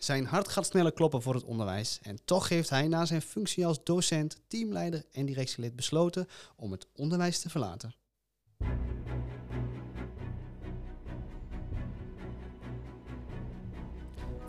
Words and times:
Zijn 0.00 0.26
hart 0.26 0.48
gaat 0.48 0.66
sneller 0.66 0.92
kloppen 0.92 1.22
voor 1.22 1.34
het 1.34 1.44
onderwijs. 1.44 1.98
En 2.02 2.18
toch 2.24 2.48
heeft 2.48 2.70
hij 2.70 2.88
na 2.88 3.04
zijn 3.04 3.22
functie 3.22 3.66
als 3.66 3.84
docent, 3.84 4.40
teamleider 4.48 5.04
en 5.12 5.26
directielid 5.26 5.76
besloten 5.76 6.28
om 6.56 6.70
het 6.70 6.86
onderwijs 6.96 7.40
te 7.40 7.50
verlaten. 7.50 7.94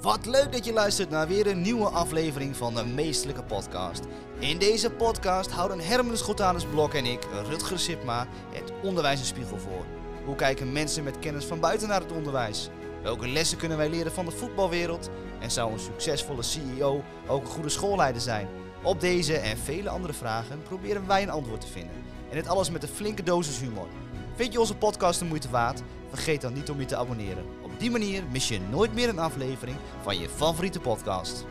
Wat 0.02 0.26
leuk 0.26 0.52
dat 0.52 0.66
je 0.66 0.74
luistert 0.74 1.10
naar 1.10 1.28
weer 1.28 1.48
een 1.48 1.62
nieuwe 1.62 1.90
aflevering 1.90 2.56
van 2.56 2.76
de 2.76 2.86
Meestelijke 2.86 3.44
Podcast. 3.44 4.04
In 4.40 4.58
deze 4.58 4.92
podcast 4.92 5.52
houden 5.52 5.80
Herman 5.80 6.18
Schotanus 6.18 6.66
Blok 6.66 6.94
en 6.94 7.06
ik, 7.06 7.28
Rutger 7.46 7.80
Sipma, 7.80 8.28
het 8.54 8.72
onderwijs 8.84 9.20
een 9.20 9.26
spiegel 9.26 9.58
voor. 9.58 9.86
Hoe 10.26 10.36
kijken 10.36 10.72
mensen 10.72 11.04
met 11.04 11.20
kennis 11.20 11.46
van 11.46 11.60
buiten 11.60 11.88
naar 11.88 12.02
het 12.02 12.12
onderwijs? 12.12 12.70
Welke 13.02 13.28
lessen 13.28 13.58
kunnen 13.58 13.78
wij 13.78 13.90
leren 13.90 14.12
van 14.12 14.26
de 14.26 14.32
voetbalwereld? 14.32 15.10
En 15.40 15.52
zou 15.52 15.74
een 15.74 15.80
succesvolle 15.80 16.42
CEO 16.42 17.04
ook 17.28 17.42
een 17.42 17.50
goede 17.50 17.70
schoolleider 17.70 18.22
zijn? 18.22 18.48
Op 18.84 19.00
deze 19.00 19.38
en 19.38 19.58
vele 19.58 19.90
andere 19.90 20.14
vragen 20.14 20.64
proberen 20.64 21.08
wij 21.08 21.24
een 21.24 21.30
antwoord 21.30 21.62
te 21.62 21.68
vinden. 21.68 21.96
En 22.30 22.36
dit 22.36 22.48
alles 22.48 22.70
met 22.70 22.84
een 22.84 22.90
flinke 22.90 23.24
dosis 23.24 23.60
humor. 23.60 23.88
Vind 24.36 24.54
je 24.54 24.60
onze 24.60 24.78
podcast 24.78 25.20
de 25.20 25.26
moeite 25.26 25.50
waard? 25.50 25.82
Vergeet 26.10 26.42
dan 26.42 26.54
niet 26.54 26.70
om 26.70 26.80
je 26.80 26.86
te 26.86 26.96
abonneren. 26.96 27.46
Op 27.64 27.80
die 27.80 27.92
manier 27.92 28.24
mis 28.32 28.48
je 28.48 28.60
nooit 28.60 28.94
meer 28.94 29.10
een 29.10 29.20
aflevering 29.20 29.78
van 30.02 30.20
je 30.20 30.30
favoriete 30.30 30.80
podcast. 30.80 31.46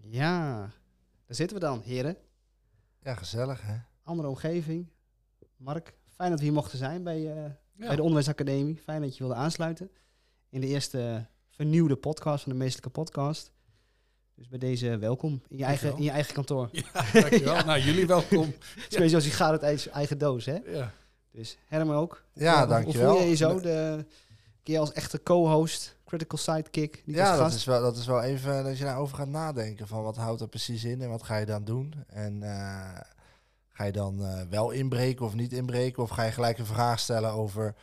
Ja, 0.00 0.58
daar 1.26 1.36
zitten 1.36 1.56
we 1.56 1.62
dan, 1.62 1.80
heren. 1.80 2.16
Ja, 3.02 3.14
gezellig 3.14 3.62
hè. 3.62 3.76
Andere 4.02 4.28
omgeving. 4.28 4.90
Mark, 5.56 5.94
fijn 6.22 6.30
dat 6.34 6.40
we 6.40 6.44
hier 6.46 6.54
mochten 6.60 6.78
zijn 6.78 7.02
bij, 7.02 7.16
eh, 7.16 7.42
Ja. 7.72 7.86
bij 7.86 7.96
de 7.96 8.02
Onderwijsacademie. 8.02 8.80
Fijn 8.84 9.00
dat 9.02 9.12
je 9.16 9.18
wilde 9.24 9.34
aansluiten 9.38 9.90
in 10.50 10.60
de 10.60 10.66
eerste 10.66 11.26
vernieuwde 11.50 11.96
podcast 11.96 12.42
van 12.42 12.52
de 12.52 12.58
Meestelijke 12.58 12.90
Podcast. 12.90 13.52
Dus 14.34 14.48
bij 14.48 14.58
deze 14.58 14.98
welkom 14.98 15.42
in 15.48 15.56
je 15.58 15.64
eigen, 15.64 15.66
Dankjewel. 15.88 15.96
in 15.96 16.04
je 16.04 16.10
eigen 16.10 16.34
kantoor. 16.34 16.68
Ja, 16.92 17.20
dankjewel. 17.20 17.64
Nou, 17.64 17.80
jullie 17.80 18.06
welkom. 18.06 18.54
Zo 18.88 19.02
als 19.02 19.24
je 19.24 19.30
gaat 19.30 19.50
uit 19.50 19.62
eigen- 19.62 19.92
eigen 19.92 20.18
doos, 20.18 20.44
hè? 20.44 20.56
Ja. 20.66 20.92
Dus 21.30 21.58
Herman 21.66 21.96
ook. 21.96 22.24
Ja, 22.32 22.50
Hoe- 22.52 22.58
Hoe 22.60 22.68
dankjewel. 22.68 23.12
voel 23.12 23.22
je 23.22 23.28
je 23.28 23.36
zo? 23.36 23.60
De 23.60 24.06
keer 24.62 24.78
als 24.78 24.92
echte 24.92 25.22
co-host, 25.22 25.96
critical 26.04 26.38
sidekick, 26.38 27.02
niet 27.06 27.16
Ja, 27.16 27.30
als 27.30 27.38
dat 27.38 27.52
is, 27.52 27.64
wel, 27.64 27.80
dat 27.80 27.96
is 27.96 28.06
wel 28.06 28.22
even 28.22 28.64
dat 28.64 28.78
je 28.78 28.84
daarover 28.84 29.16
gaat 29.16 29.28
nadenken. 29.28 29.86
Van 29.88 30.02
wat 30.02 30.16
houdt 30.16 30.40
er 30.40 30.48
precies 30.48 30.84
in 30.84 31.00
en 31.02 31.08
wat 31.08 31.22
ga 31.22 31.36
je 31.36 31.46
dan 31.46 31.64
doen? 31.64 31.94
En 32.06 32.42
eh, 32.42 33.00
ga 33.72 33.84
je 33.84 33.92
dan 33.92 34.24
eh, 34.24 34.40
wel 34.50 34.70
inbreken 34.70 35.26
of 35.26 35.34
niet 35.34 35.52
inbreken? 35.52 36.02
Of 36.02 36.10
ga 36.10 36.22
je 36.22 36.32
gelijk 36.32 36.58
een 36.58 36.66
vraag 36.66 37.00
stellen 37.00 37.30
over 37.32 37.74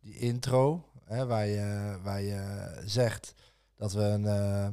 die 0.00 0.18
intro? 0.18 0.84
Hè, 1.04 1.26
waar, 1.26 1.46
je, 1.46 1.98
waar 2.02 2.22
je 2.22 2.70
zegt 2.84 3.34
dat 3.76 3.92
we 3.92 4.02
een, 4.02 4.26
eh, 4.26 4.68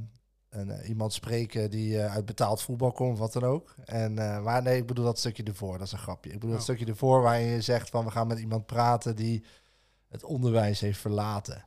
een, 0.50 0.72
eh, 0.72 0.90
iemand 0.90 1.14
spreken 1.14 1.70
die 1.70 2.00
uit 2.00 2.26
betaald 2.26 2.62
voetbal 2.62 2.92
komt, 2.92 3.18
wat 3.18 3.34
dan 3.34 3.44
ook. 3.44 3.76
En, 3.86 4.14
maar 4.44 4.62
nee, 4.62 4.78
ik 4.78 4.88
bedoel 4.88 5.06
dat 5.06 5.20
stukje 5.20 5.44
ervoor, 5.44 5.78
dat 5.78 5.88
is 5.88 5.94
een 5.94 5.98
grapje. 6.00 6.30
Ik 6.30 6.36
bedoel 6.40 6.50
dat 6.56 6.59
Oh. 6.59 6.66
stukje 6.66 6.86
ervoor 6.86 7.22
waarin 7.22 7.46
je 7.48 7.62
zegt 7.62 7.90
van 7.90 8.06
we 8.06 8.12
gaan 8.12 8.28
met 8.28 8.40
iemand 8.40 8.66
praten 8.66 9.16
die 9.16 9.44
het 10.08 10.23
onderwijs 10.23 10.80
heeft 10.80 11.00
verlaten. 11.00 11.66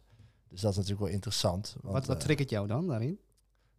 Dus 0.49 0.61
dat 0.61 0.71
is 0.71 0.77
natuurlijk 0.77 1.05
wel 1.05 1.15
interessant. 1.15 1.77
Want, 1.81 1.95
Wat, 1.95 2.07
wat 2.07 2.21
triggert 2.21 2.51
jou 2.51 2.67
dan 2.67 2.87
daarin? 2.87 3.19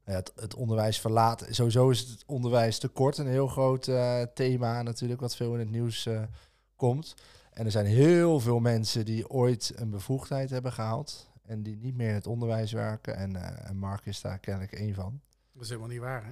Ja, 0.10 0.16
het, 0.16 0.32
het 0.36 0.56
onderwijs 0.56 1.00
verlaten. 1.00 1.56
Sowieso 1.56 1.90
is 1.90 2.00
het 2.00 2.24
onderwijs 2.26 2.80
tekort 2.80 3.18
een 3.18 3.28
heel 3.28 3.48
groot 3.48 3.88
eh, 3.88 4.22
thema 4.34 4.82
natuurlijk, 4.82 5.22
wat 5.22 5.36
veel 5.36 5.54
in 5.54 5.60
het 5.60 5.70
nieuws 5.70 6.06
eh, 6.06 6.22
komt. 6.76 7.16
En 7.52 7.66
er 7.66 7.72
zijn 7.72 7.86
heel 7.86 8.40
veel 8.40 8.60
mensen 8.60 9.06
die 9.06 9.30
ooit 9.30 9.74
een 9.76 9.90
bevoegdheid 9.90 10.50
hebben 10.50 10.72
gehaald 10.72 11.30
en 11.46 11.64
die 11.64 11.78
niet 11.78 11.96
meer 11.96 12.10
in 12.10 12.14
het 12.14 12.28
onderwijs 12.28 12.72
werken. 12.72 13.16
En, 13.16 13.36
eh, 13.36 13.70
en 13.70 13.78
Mark 13.78 14.06
is 14.06 14.22
daar 14.22 14.40
kennelijk 14.40 14.74
één 14.74 14.94
van. 14.94 15.22
Dat 15.54 15.64
is 15.64 15.70
helemaal 15.70 15.90
niet 15.90 16.00
waar, 16.00 16.26
hè? 16.26 16.32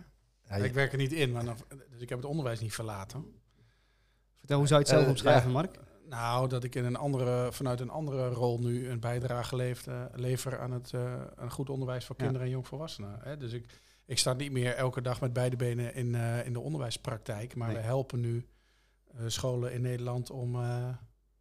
Ja, 0.58 0.64
Ik 0.64 0.74
werk 0.74 0.92
er 0.92 0.98
niet 0.98 1.14
in, 1.14 1.32
maar 1.32 1.46
dan, 1.46 1.58
dus 1.92 2.02
ik 2.02 2.10
heb 2.10 2.18
het 2.18 2.28
onderwijs 2.28 2.60
niet 2.60 2.74
verlaten. 2.74 3.26
Vertel, 4.36 4.58
hoe 4.58 4.68
zou 4.68 4.80
je 4.80 4.86
het 4.86 4.96
zelf 4.96 5.08
omschrijven, 5.10 5.48
ja. 5.48 5.54
Mark? 5.54 5.80
Nou, 6.10 6.48
dat 6.50 6.64
ik 6.64 6.76
in 6.76 6.86
een 6.86 6.96
andere, 6.96 7.52
vanuit 7.52 7.80
een 7.80 7.90
andere 7.90 8.28
rol 8.30 8.60
nu 8.60 8.90
een 8.90 9.00
bijdrage 9.00 9.76
lever 10.16 10.60
aan 10.60 10.72
het 10.72 10.92
een 11.36 11.52
goed 11.52 11.70
onderwijs 11.70 12.06
voor 12.06 12.16
Ja. 12.18 12.24
kinderen 12.24 12.48
en 12.48 12.54
jongvolwassenen. 12.54 13.20
Hè? 13.24 13.38
Dus 13.38 13.52
ik, 13.54 13.82
ik 14.06 14.18
sta 14.18 14.34
niet 14.34 14.52
meer 14.52 14.74
elke 14.76 15.02
dag 15.02 15.22
met 15.22 15.34
beide 15.34 15.56
benen 15.56 15.94
in, 15.94 16.16
eh, 16.16 16.46
in 16.46 16.54
de 16.54 16.60
onderwijspraktijk, 16.60 17.56
maar 17.56 17.68
Nee. 17.68 17.78
we 17.78 17.84
helpen 17.84 18.20
nu 18.20 18.48
eh, 19.18 19.24
scholen 19.28 19.74
in 19.74 19.82
Nederland 19.82 20.30
om 20.30 20.52
nou 20.52 20.96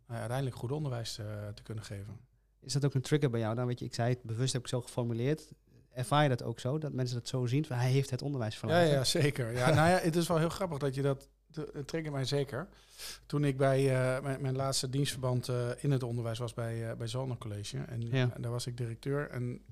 ja, 0.09 0.19
uiteindelijk 0.19 0.57
goed 0.57 0.73
onderwijs 0.73 1.15
te 1.55 1.63
kunnen 1.63 1.85
geven. 1.85 2.19
Is 2.61 2.73
dat 2.73 2.85
ook 2.85 2.95
een 2.95 3.01
trigger 3.01 3.31
bij 3.31 3.41
jou? 3.41 3.55
Dan 3.55 3.67
weet 3.67 3.79
je, 3.79 3.85
ik 3.85 3.95
zei 3.95 4.09
het 4.11 4.23
bewust, 4.23 4.53
heb 4.53 4.63
ik 4.63 4.69
zo 4.69 4.81
geformuleerd. 4.81 5.53
Ervaar 5.93 6.23
je 6.23 6.29
dat 6.29 6.43
ook 6.43 6.61
zo? 6.61 6.79
Dat 6.79 6.93
mensen 6.93 7.17
dat 7.19 7.29
zo 7.29 7.47
zien? 7.47 7.65
Hij 7.69 7.91
heeft 7.91 8.11
het 8.11 8.23
onderwijs 8.23 8.53
Ja, 8.53 8.59
verlaten. 8.59 8.89
ja, 8.89 9.05
zeker. 9.05 9.53
Ja, 9.53 9.75
nou 9.75 9.89
ja, 9.89 9.99
het 9.99 10.17
is 10.17 10.29
wel 10.29 10.39
heel 10.39 10.49
grappig 10.49 10.79
dat 10.79 10.95
je 10.95 11.03
dat. 11.03 11.29
Het 11.73 11.87
triggert 11.89 12.15
mij 12.15 12.25
zeker. 12.25 12.69
Toen 13.27 13.45
ik 13.45 13.57
bij 13.57 13.79
eh, 14.17 14.23
mijn, 14.23 14.41
mijn 14.41 14.57
laatste 14.57 14.91
dienstverband 14.91 15.49
eh, 15.49 15.69
in 15.79 15.91
het 15.91 16.03
onderwijs 16.03 16.39
was 16.39 16.55
bij, 16.55 16.91
uh, 16.91 16.93
bij 16.97 17.37
College. 17.39 17.79
En, 17.79 18.01
Ja. 18.01 18.31
en 18.35 18.43
daar 18.43 18.51
was 18.51 18.67
ik 18.67 18.77
directeur. 18.77 19.31
En 19.31 19.63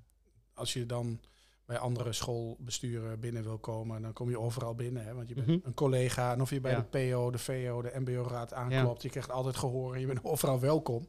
als 0.55 0.73
je 0.73 0.87
dan 0.87 1.21
bij 1.67 1.79
andere 1.79 2.13
schoolbesturen 2.13 3.21
binnen 3.21 3.43
wil 3.43 3.59
komen, 3.59 4.03
dan 4.03 4.13
kom 4.13 4.31
je 4.31 4.39
overal 4.39 4.75
binnen. 4.75 5.05
Hè, 5.05 5.15
want 5.15 5.29
je 5.29 5.35
bent 5.35 5.47
Mhm. 5.47 5.59
een 5.63 5.75
collega. 5.75 6.33
En 6.33 6.41
of 6.41 6.51
je 6.51 6.61
bij 6.61 6.73
Ja. 6.73 6.87
de 6.91 7.11
PO, 7.11 7.31
de 7.31 7.39
VO, 7.39 7.83
de 7.83 7.93
MBO-raad 7.95 8.53
aanklopt, 8.53 9.03
je 9.03 9.09
krijgt 9.11 9.31
altijd 9.31 9.57
gehoor 9.57 9.95
en 9.95 10.01
je 10.01 10.07
bent 10.07 10.25
overal 10.33 10.61
welkom. 10.61 11.09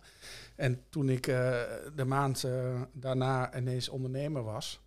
En 0.56 0.84
toen 0.90 1.09
ik 1.09 1.28
eh, 1.28 1.62
de 1.96 2.06
maand 2.06 2.44
eh, 2.44 2.81
daarna 2.94 3.57
ineens 3.57 3.90
ondernemer 3.90 4.44
was, 4.44 4.80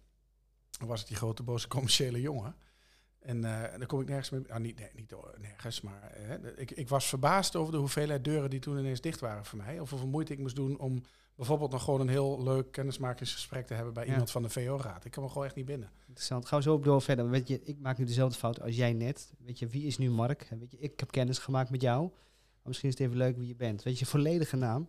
was 0.86 0.98
het 0.98 1.08
die 1.08 1.16
grote 1.16 1.42
boze 1.42 1.68
commerciële 1.68 2.20
jongen. 2.20 2.54
En 3.28 3.44
eh 3.44 3.78
dan 3.78 3.86
kom 3.86 4.00
ik 4.00 4.08
nergens 4.08 4.30
meer. 4.30 4.42
Ah, 4.48 4.60
niet, 4.60 4.78
nee, 4.78 4.88
niet 4.94 5.14
nergens, 5.40 5.80
maar 5.80 6.02
eh, 6.02 6.34
ik, 6.56 6.70
ik 6.70 6.88
was 6.88 7.06
verbaasd 7.08 7.56
over 7.56 7.72
de 7.72 7.78
hoeveelheid 7.78 8.24
deuren 8.24 8.50
die 8.50 8.60
toen 8.60 8.78
ineens 8.78 9.00
dicht 9.00 9.20
waren 9.20 9.44
voor 9.44 9.58
mij. 9.58 9.80
Of 9.80 9.90
hoeveel 9.90 10.08
moeite 10.08 10.32
ik 10.32 10.38
moest 10.38 10.56
doen 10.56 10.78
om 10.78 11.02
bijvoorbeeld 11.34 11.70
nog 11.70 11.84
gewoon 11.84 12.00
een 12.00 12.08
heel 12.08 12.42
leuk 12.42 12.72
kennismakingsgesprek 12.72 13.66
te 13.66 13.74
hebben 13.74 13.94
bij 13.94 14.04
Ja. 14.04 14.10
iemand 14.10 14.30
van 14.30 14.42
de 14.42 14.48
VO-raad. 14.48 15.04
Ik 15.04 15.10
kwam 15.10 15.24
er 15.24 15.30
gewoon 15.30 15.46
echt 15.46 15.54
niet 15.54 15.64
binnen. 15.66 15.90
Interessant. 16.06 16.46
Gaan 16.46 16.58
we 16.58 16.64
zo 16.64 16.80
door 16.80 17.02
verder. 17.02 17.30
Weet 17.30 17.48
je, 17.48 17.60
ik 17.62 17.78
maak 17.80 17.98
nu 17.98 18.04
dezelfde 18.04 18.38
fout 18.38 18.60
als 18.60 18.76
jij 18.76 18.92
net. 18.92 19.32
Weet 19.38 19.58
je, 19.58 19.66
wie 19.66 19.84
is 19.86 19.98
nu 19.98 20.10
Mark? 20.10 20.48
Weet 20.58 20.70
je, 20.70 20.78
ik 20.78 21.00
heb 21.00 21.10
kennis 21.10 21.38
gemaakt 21.38 21.70
met 21.70 21.82
jou. 21.82 22.00
Maar 22.08 22.62
misschien 22.62 22.88
is 22.88 22.94
het 22.98 23.06
even 23.06 23.18
leuk 23.18 23.36
wie 23.36 23.46
je 23.48 23.56
bent. 23.56 23.82
Weet 23.82 23.98
je, 23.98 24.06
volledige 24.06 24.56
naam. 24.56 24.88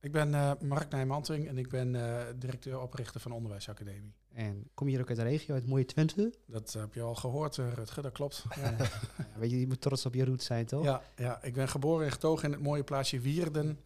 Ik 0.00 0.12
ben 0.12 0.34
eh, 0.34 0.52
Mark 0.60 0.90
Nijmantering 0.90 1.48
en 1.48 1.58
ik 1.58 1.68
ben 1.68 1.92
directeur-oprichter 2.38 3.20
van 3.20 3.32
Onderwijsacademie. 3.32 4.14
En 4.32 4.70
kom 4.74 4.86
je 4.86 4.92
hier 4.92 5.02
ook 5.02 5.08
uit 5.08 5.18
de 5.18 5.24
regio, 5.24 5.54
uit 5.54 5.66
mooie 5.66 5.84
Twente? 5.84 6.34
Dat 6.46 6.72
heb 6.72 6.94
je 6.94 7.02
al 7.02 7.14
gehoord, 7.14 7.58
eh, 7.58 7.72
Rutger, 7.72 8.02
dat 8.02 8.12
klopt. 8.12 8.44
Ja. 8.56 8.76
Ja, 9.18 9.38
weet 9.38 9.50
je, 9.50 9.60
je 9.60 9.66
moet 9.66 9.80
trots 9.80 10.06
op 10.06 10.14
je 10.14 10.24
roots 10.24 10.44
zijn, 10.46 10.66
toch? 10.66 10.84
Ja, 10.84 11.02
ja, 11.16 11.42
ik 11.42 11.54
ben 11.54 11.68
geboren 11.68 12.04
en 12.06 12.12
getogen 12.12 12.44
in 12.44 12.52
het 12.52 12.62
mooie 12.62 12.84
plaatsje 12.84 13.20
Wierden. 13.20 13.78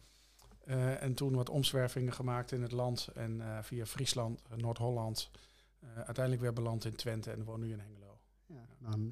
Eh, 0.65 1.01
en 1.03 1.13
toen 1.13 1.35
wat 1.35 1.49
omzwervingen 1.49 2.13
gemaakt 2.13 2.51
in 2.51 2.61
het 2.61 2.71
land. 2.71 3.07
En 3.15 3.41
eh, 3.41 3.57
via 3.61 3.85
Friesland, 3.85 4.41
Noord-Holland. 4.55 5.29
uiteindelijk 5.95 6.41
weer 6.41 6.53
beland 6.53 6.85
in 6.85 6.95
Twente 6.95 7.31
en 7.31 7.43
woon 7.43 7.59
nu 7.59 7.71
in 7.71 7.79
Hengelo. 7.79 8.17
Ja, 8.45 8.65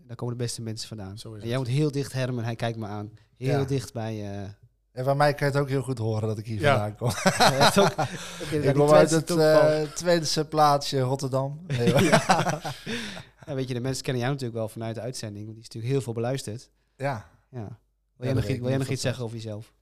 daar 0.07 0.15
komen 0.15 0.37
de 0.37 0.43
beste 0.43 0.61
mensen 0.61 0.87
vandaan. 0.87 1.17
En 1.41 1.47
jij 1.47 1.57
moet 1.57 1.67
heel 1.67 1.91
dicht, 1.91 2.13
Herman, 2.13 2.43
hij 2.43 2.55
kijkt 2.55 2.77
me 2.77 2.85
aan. 2.85 3.11
Heel 3.37 3.59
Ja. 3.59 3.65
dicht 3.65 3.93
bij... 3.93 4.55
En 4.93 5.03
van 5.03 5.17
mij 5.17 5.33
kan 5.33 5.47
je 5.47 5.53
het 5.53 5.61
ook 5.61 5.69
heel 5.69 5.81
goed 5.81 5.97
horen 5.97 6.27
dat 6.27 6.37
ik 6.37 6.45
hier 6.45 6.59
Ja. 6.59 6.71
vandaan 6.71 6.95
kom. 6.95 7.09
ja, 7.57 7.65
het 7.69 7.79
ook, 7.79 7.89
ik 8.51 8.73
kom 8.73 8.93
uit 8.93 9.07
Twentse 9.07 9.15
het 9.15 9.27
tongval. 9.27 9.61
eh, 9.69 9.81
tweede 9.91 10.45
plaatsje 10.45 10.99
Rotterdam. 10.99 11.59
Nee. 11.67 11.93
Ja, 13.45 13.53
weet 13.55 13.67
je, 13.67 13.73
de 13.73 13.79
mensen 13.79 14.03
kennen 14.03 14.21
jou 14.21 14.33
natuurlijk 14.33 14.59
wel 14.59 14.69
vanuit 14.69 14.95
de 14.95 15.01
uitzending. 15.01 15.43
Want 15.45 15.55
die 15.55 15.63
is 15.63 15.67
natuurlijk 15.67 15.93
heel 15.93 16.01
veel 16.03 16.13
beluisterd. 16.13 16.69
ja. 16.95 17.29
Ja. 17.49 17.79
Wil 18.17 18.25
jij 18.27 18.33
nog, 18.33 18.45
wil 18.45 18.69
jij 18.69 18.77
nog 18.77 18.87
iets 18.87 19.01
zeggen 19.01 19.23
over 19.23 19.35
jezelf? 19.35 19.73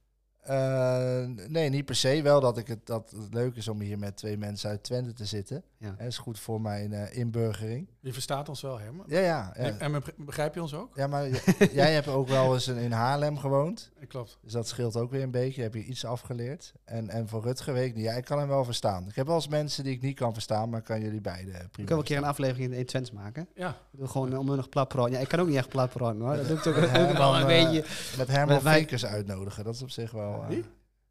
Eh, 0.42 1.22
nee, 1.48 1.70
niet 1.70 1.86
per 1.86 1.96
se. 1.96 2.22
Wel 2.22 2.40
dat, 2.42 2.58
ik 2.58 2.68
het, 2.68 2.86
dat 2.86 3.12
het 3.22 3.34
leuk 3.34 3.56
is 3.56 3.68
om 3.68 3.80
hier 3.80 4.00
met 4.00 4.18
twee 4.18 4.38
mensen 4.38 4.70
uit 4.70 4.84
Twente 4.84 5.14
te 5.14 5.26
zitten. 5.26 5.64
Ja. 5.78 5.96
Dat 5.98 6.08
is 6.08 6.18
goed 6.18 6.40
voor 6.40 6.62
mijn 6.62 6.94
eh, 6.94 7.18
inburgering. 7.18 7.88
Je 8.00 8.14
verstaat 8.14 8.50
ons 8.50 8.62
wel, 8.62 8.80
Herman. 8.80 9.06
Ja, 9.08 9.20
ja. 9.20 9.26
ja. 9.26 9.54
En, 9.56 9.80
en 9.80 9.92
begr- 9.92 10.12
begrijp 10.18 10.54
je 10.56 10.62
ons 10.62 10.74
ook? 10.74 10.96
Ja, 10.96 11.08
maar 11.08 11.28
jij 11.72 11.94
hebt 11.94 12.08
ook 12.08 12.28
wel 12.28 12.54
eens 12.54 12.68
in- 12.68 12.92
Haarlem 12.92 13.38
gewoond. 13.38 13.92
Eh, 14.00 14.08
Klopt. 14.08 14.38
Dus 14.44 14.52
dat 14.52 14.68
scheelt 14.68 14.96
ook 14.98 15.12
weer 15.12 15.24
een 15.24 15.32
beetje. 15.32 15.62
Heb 15.62 15.74
je 15.74 15.84
iets 15.84 16.06
afgeleerd. 16.06 16.74
En, 16.86 17.10
en 17.10 17.28
voor 17.28 17.42
Rutger 17.44 17.74
weet 17.74 17.88
ik 17.90 17.96
niet. 17.96 18.04
Ja, 18.06 18.14
ik 18.14 18.26
kan 18.26 18.40
hem 18.40 18.48
wel 18.48 18.64
verstaan. 18.66 19.08
Ik 19.08 19.16
heb 19.16 19.26
wel 19.26 19.36
eens 19.36 19.48
mensen 19.48 19.84
die 19.84 19.94
ik 19.94 20.02
niet 20.02 20.16
kan 20.16 20.34
verstaan, 20.34 20.70
maar 20.70 20.80
ik 20.80 20.86
kan 20.86 21.02
jullie 21.02 21.22
beiden 21.22 21.54
prima 21.54 21.70
Ik 21.82 21.88
wil 21.88 21.98
een 21.98 22.04
keer 22.04 22.18
een 22.18 22.24
aflevering 22.24 22.74
in 22.74 22.86
Twents 22.86 23.12
maken. 23.12 23.48
Ja, 23.56 23.70
Ik 23.92 24.00
doe 24.00 24.08
gewoon 24.08 24.38
onmunnig 24.38 24.70
plat 24.70 24.88
praten. 24.88 25.12
Ja, 25.12 25.20
ik 25.20 25.28
kan 25.28 25.40
ook 25.40 25.48
niet 25.48 25.56
echt 25.58 25.70
plat 25.70 25.90
praten 25.90 26.22
hoor. 26.22 26.36
Dat 26.36 26.48
doe 26.48 26.58
ik 26.58 26.64
toch 26.64 26.76
ook 27.02 27.18
wel 27.18 27.36
een 27.40 27.46
beetje. 27.48 27.82
eh, 27.82 28.18
Met 28.18 28.28
Herman 28.28 28.64
Met 28.64 28.74
Vinkers 28.74 29.06
uitnodigen. 29.06 29.64
Dat 29.64 29.76
is 29.76 29.82
op 29.82 29.90
zich 29.90 30.12
wel... 30.12 30.31
eh, 30.42 30.48
Wie? 30.48 30.64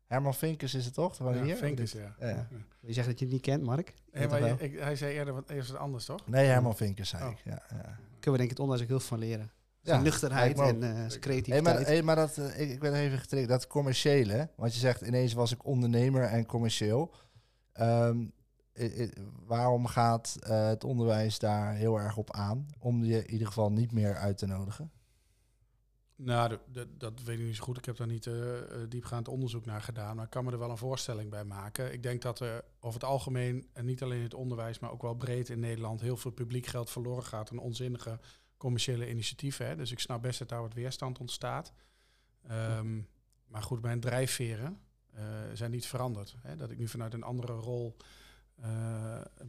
Herman 0.06 0.34
Vinkers 0.34 0.74
is 0.74 0.84
het 0.84 0.94
toch? 0.94 1.16
Van 1.16 1.36
ja 1.36 1.42
hier? 1.42 1.56
Vinkers, 1.56 1.92
ja. 1.92 2.14
Ja. 2.18 2.48
Je 2.80 2.92
zegt 2.92 3.06
dat 3.06 3.18
je 3.18 3.24
het 3.24 3.34
niet 3.34 3.42
kent, 3.42 3.62
Mark. 3.62 3.94
Maar 4.12 4.44
je- 4.46 4.54
ik, 4.58 4.78
hij 4.78 4.96
zei 4.96 5.14
eerder 5.14 5.34
wat, 5.34 5.50
eerst 5.50 5.70
wat 5.70 5.80
anders, 5.80 6.04
toch? 6.04 6.26
Nee, 6.26 6.46
Herman 6.46 6.76
Vinkers 6.76 7.08
zei 7.08 7.24
Oh. 7.24 7.30
ik. 7.30 7.38
Ja, 7.44 7.62
ja. 7.70 7.82
Kunnen 8.20 8.20
we 8.20 8.36
denk 8.36 8.42
ik 8.42 8.48
het 8.50 8.58
onderwijs 8.58 8.82
ook 8.82 8.88
heel 8.88 8.98
veel 9.00 9.08
van 9.08 9.18
leren. 9.18 9.50
Zijn 9.80 9.98
Ja, 9.98 10.04
nuchterheid 10.04 10.58
en 10.60 10.82
eh, 10.82 10.94
Hey, 10.94 11.06
creativiteit. 11.18 11.62
maar, 11.62 11.80
hey, 11.80 12.02
maar 12.02 12.16
dat, 12.16 12.38
eh, 12.38 12.60
ik, 12.60 12.70
ik 12.70 12.80
ben 12.80 12.94
even 12.94 13.18
getriggerd. 13.18 13.50
Dat 13.52 13.66
commerciële, 13.66 14.48
want 14.56 14.72
je 14.74 14.80
zegt 14.80 15.00
ineens 15.00 15.32
was 15.32 15.52
ik 15.52 15.64
ondernemer 15.64 16.22
en 16.22 16.46
commercieel. 16.46 17.14
Ehm, 17.72 18.20
i- 18.80 19.00
i- 19.02 19.12
waarom 19.46 19.86
gaat 19.86 20.36
het 20.40 20.84
onderwijs 20.84 21.38
daar 21.38 21.74
heel 21.74 22.00
erg 22.00 22.16
op 22.16 22.32
aan? 22.32 22.66
Om 22.78 23.04
je 23.04 23.18
in 23.24 23.30
ieder 23.30 23.46
geval 23.46 23.72
niet 23.72 23.92
meer 23.92 24.16
uit 24.16 24.38
te 24.38 24.46
nodigen? 24.46 24.90
Nou, 26.22 26.58
de- 26.72 26.96
dat 26.96 27.22
weet 27.22 27.38
ik 27.38 27.44
niet 27.44 27.56
zo 27.56 27.64
goed. 27.64 27.76
Ik 27.78 27.84
heb 27.84 27.96
daar 27.96 28.06
niet 28.06 28.26
eh, 28.26 28.34
diepgaand 28.88 29.28
onderzoek 29.28 29.64
naar 29.64 29.82
gedaan. 29.82 30.16
Maar 30.16 30.24
ik 30.24 30.30
kan 30.30 30.44
me 30.44 30.52
er 30.52 30.58
wel 30.58 30.70
een 30.70 30.76
voorstelling 30.76 31.30
bij 31.30 31.44
maken. 31.44 31.92
Ik 31.92 32.02
denk 32.02 32.22
dat 32.22 32.40
er 32.40 32.64
over 32.80 33.00
het 33.00 33.08
algemeen, 33.08 33.68
en 33.72 33.84
niet 33.84 34.02
alleen 34.02 34.22
het 34.22 34.34
onderwijs, 34.34 34.78
maar 34.78 34.90
ook 34.90 35.02
wel 35.02 35.14
breed 35.14 35.48
in 35.48 35.60
Nederland, 35.60 36.00
heel 36.00 36.16
veel 36.16 36.30
publiek 36.30 36.66
geld 36.66 36.90
verloren 36.90 37.24
gaat 37.24 37.50
aan 37.50 37.58
onzinnige 37.58 38.20
commerciële 38.56 39.10
initiatieven. 39.10 39.66
Hè. 39.66 39.76
Dus 39.76 39.90
ik 39.92 39.98
snap 39.98 40.22
best 40.22 40.38
dat 40.38 40.48
daar 40.48 40.60
wat 40.60 40.74
weerstand 40.74 41.18
ontstaat. 41.18 41.72
Ehm, 42.42 43.00
maar 43.46 43.62
goed, 43.62 43.82
mijn 43.82 44.00
drijfveren 44.00 44.80
eh, 45.10 45.24
zijn 45.54 45.70
niet 45.70 45.86
veranderd. 45.86 46.36
Hè. 46.38 46.56
Dat 46.56 46.70
ik 46.70 46.78
nu 46.78 46.88
vanuit 46.88 47.14
een 47.14 47.22
andere 47.22 47.52
rol 47.52 47.96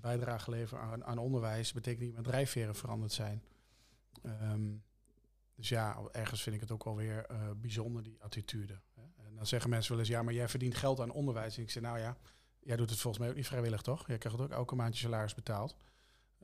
bijdrage 0.02 0.50
lever 0.50 0.78
aan, 0.80 1.06
aan 1.06 1.18
onderwijs, 1.18 1.74
betekent 1.74 2.02
niet 2.02 2.14
dat 2.16 2.22
mijn 2.22 2.32
drijfveren 2.36 2.76
veranderd 2.76 3.12
zijn. 3.12 3.44
Ehm, 4.22 4.70
dus 5.62 5.70
ja, 5.70 5.98
ergens 6.12 6.44
vind 6.44 6.56
ik 6.56 6.62
het 6.62 6.72
ook 6.72 6.84
wel 6.84 6.96
weer 6.96 7.26
eh, 7.26 7.38
bijzonder, 7.58 8.04
die 8.04 8.18
attitude. 8.20 8.80
Hè. 8.94 9.02
En 9.02 9.36
dan 9.36 9.48
zeggen 9.48 9.70
mensen 9.70 9.92
wel 9.92 10.00
eens, 10.00 10.10
ja, 10.10 10.24
maar 10.24 10.34
jij 10.34 10.50
verdient 10.50 10.76
geld 10.76 11.00
aan 11.00 11.12
onderwijs. 11.12 11.58
En 11.58 11.64
ik 11.64 11.72
zeg, 11.72 11.84
nou 11.84 12.00
ja, 12.00 12.18
jij 12.60 12.76
doet 12.76 12.90
het 12.90 13.00
volgens 13.00 13.24
mij 13.24 13.32
ook 13.32 13.38
niet 13.38 13.48
vrijwillig, 13.48 13.82
toch? 13.82 14.08
Jij 14.08 14.18
krijgt 14.18 14.40
ook 14.40 14.52
elke 14.52 14.76
maand 14.76 14.98
je 14.98 15.04
salaris 15.04 15.34
betaald. 15.34 15.76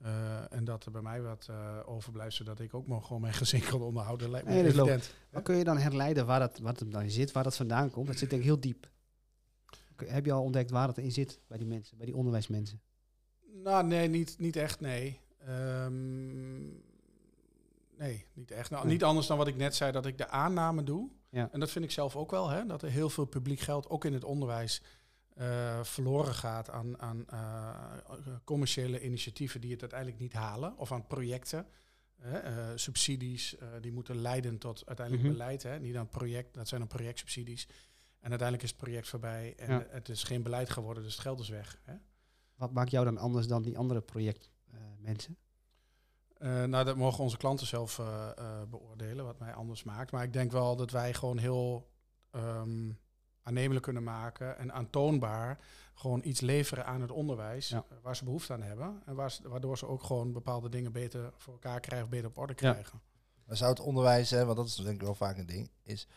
Eh, 0.02 0.54
en 0.54 0.66
dat 0.66 0.86
er 0.86 0.92
bij 0.92 1.02
mij 1.02 1.22
wat 1.22 1.48
eh, 1.50 1.80
overblijft, 1.86 2.36
zodat 2.36 2.60
ik 2.60 2.74
ook 2.74 2.88
nog 2.88 3.08
gewoon 3.08 3.22
mijn 3.22 3.34
gezin 3.34 3.62
kan 3.70 3.82
onderhouden, 3.82 4.30
lijkt 4.30 4.48
me 4.48 4.54
Nee, 4.54 4.64
dat 4.64 4.72
is 4.72 4.80
evident. 4.80 5.14
Maar 5.30 5.42
kun 5.42 5.56
je 5.56 5.64
dan 5.64 5.78
herleiden 5.78 6.26
waar 6.26 6.40
dat, 6.40 6.60
wat 6.60 6.80
hem 6.80 6.92
dan 6.92 7.10
zit, 7.10 7.32
waar 7.32 7.44
dat 7.44 7.56
vandaan 7.56 7.90
komt? 7.90 8.08
Dat 8.08 8.18
zit 8.18 8.30
denk 8.30 8.42
ik 8.42 8.48
heel 8.48 8.60
diep. 8.60 8.90
Heb 9.96 10.26
je 10.26 10.32
al 10.32 10.44
ontdekt 10.44 10.72
waar 10.72 10.88
het 10.88 10.98
in 10.98 11.12
zit 11.12 11.40
bij 11.48 11.58
die 11.58 11.68
mensen, 11.68 11.98
bij 11.98 12.06
die 12.06 12.16
onderwijsmensen? 12.16 12.82
Nou, 13.64 13.86
nee, 13.86 14.08
niet, 14.08 14.36
niet 14.40 14.56
echt, 14.56 14.80
nee. 14.80 15.20
Ehm, 15.38 16.66
nee, 17.98 18.26
niet 18.34 18.52
echt. 18.52 18.70
Nou, 18.70 18.84
Nee. 18.84 18.94
Niet 18.94 19.04
anders 19.04 19.28
dan 19.28 19.38
wat 19.38 19.48
ik 19.48 19.56
net 19.56 19.76
zei, 19.76 19.92
dat 19.92 20.06
ik 20.06 20.18
de 20.18 20.28
aanname 20.28 20.84
doe. 20.84 21.10
Ja. 21.30 21.50
En 21.52 21.60
dat 21.60 21.72
vind 21.72 21.86
ik 21.86 21.92
zelf 21.92 22.16
ook 22.16 22.32
wel, 22.32 22.50
hè, 22.50 22.66
dat 22.66 22.82
er 22.82 22.90
heel 22.90 23.10
veel 23.10 23.26
publiek 23.26 23.60
geld, 23.60 23.90
ook 23.90 24.06
in 24.06 24.14
het 24.14 24.24
onderwijs, 24.24 24.82
eh, 25.34 25.84
verloren 25.84 26.34
gaat 26.34 26.70
aan, 26.70 27.00
aan 27.02 27.28
eh, 27.28 27.98
commerciële 28.44 29.02
initiatieven 29.04 29.62
die 29.62 29.72
het 29.72 29.82
uiteindelijk 29.82 30.20
niet 30.20 30.34
halen. 30.34 30.78
Of 30.78 30.92
aan 30.92 31.08
projecten. 31.08 31.68
Hè, 32.22 32.38
eh, 32.38 32.68
subsidies, 32.76 33.56
die 33.82 33.92
moeten 33.92 34.16
leiden 34.22 34.58
tot 34.58 34.86
uiteindelijk 34.86 35.28
Mhm. 35.28 35.38
beleid. 35.38 35.64
Hè, 35.64 35.80
niet 35.80 35.96
aan 35.96 36.10
project, 36.10 36.54
dat 36.54 36.68
zijn 36.68 36.80
dan 36.80 36.90
projectsubsidies. 36.90 37.68
En 38.20 38.30
uiteindelijk 38.30 38.64
is 38.64 38.70
het 38.70 38.80
project 38.80 39.08
voorbij 39.08 39.54
en 39.58 39.72
Ja. 39.72 39.86
het 39.90 40.10
is 40.10 40.24
geen 40.24 40.44
beleid 40.44 40.70
geworden, 40.70 41.04
dus 41.04 41.12
het 41.12 41.22
geld 41.22 41.40
is 41.40 41.50
weg. 41.50 41.80
Hè. 41.84 41.94
Wat 42.56 42.72
maakt 42.74 42.92
jou 42.92 43.06
dan 43.06 43.18
anders 43.18 43.48
dan 43.48 43.62
die 43.62 43.78
andere 43.78 44.02
projectmensen? 44.02 45.38
Eh, 46.40 46.64
nou, 46.64 46.86
dat 46.86 46.96
mogen 46.96 47.24
onze 47.24 47.38
klanten 47.38 47.68
zelf 47.68 48.00
eh, 48.00 48.30
eh, 48.38 48.62
beoordelen, 48.70 49.26
wat 49.26 49.40
mij 49.40 49.54
anders 49.54 49.84
maakt. 49.84 50.12
Maar 50.12 50.24
ik 50.24 50.34
denk 50.34 50.52
wel 50.52 50.76
dat 50.76 50.92
wij 50.92 51.14
gewoon 51.14 51.38
heel 51.38 51.90
ehm, 52.32 52.92
aannemelijk 53.42 53.84
kunnen 53.84 54.04
maken 54.04 54.58
en 54.58 54.74
aantoonbaar 54.74 55.60
gewoon 55.94 56.22
iets 56.24 56.40
leveren 56.42 56.86
aan 56.86 57.02
het 57.02 57.12
onderwijs 57.12 57.70
Ja. 57.70 57.86
waar 58.02 58.16
ze 58.16 58.24
behoefte 58.24 58.54
aan 58.54 58.62
hebben. 58.62 59.02
En 59.06 59.16
waar 59.16 59.32
ze- 59.32 59.50
waardoor 59.50 59.78
ze 59.78 59.88
ook 59.88 60.04
gewoon 60.04 60.32
bepaalde 60.32 60.70
dingen 60.70 60.92
beter 60.92 61.34
voor 61.38 61.54
elkaar 61.54 61.80
krijgen, 61.80 62.10
beter 62.10 62.28
op 62.28 62.38
orde 62.38 62.54
Ja. 62.58 62.72
krijgen. 62.72 63.02
Maar 63.46 63.58
zou 63.58 63.70
het 63.70 63.80
onderwijs, 63.80 64.30
hè, 64.30 64.46
want 64.46 64.58
dat 64.58 64.66
is 64.68 64.76
denk 64.76 64.96
ik 64.96 65.02
wel 65.02 65.16
vaak 65.16 65.38
een 65.38 65.46
ding, 65.46 65.72
is 65.84 66.08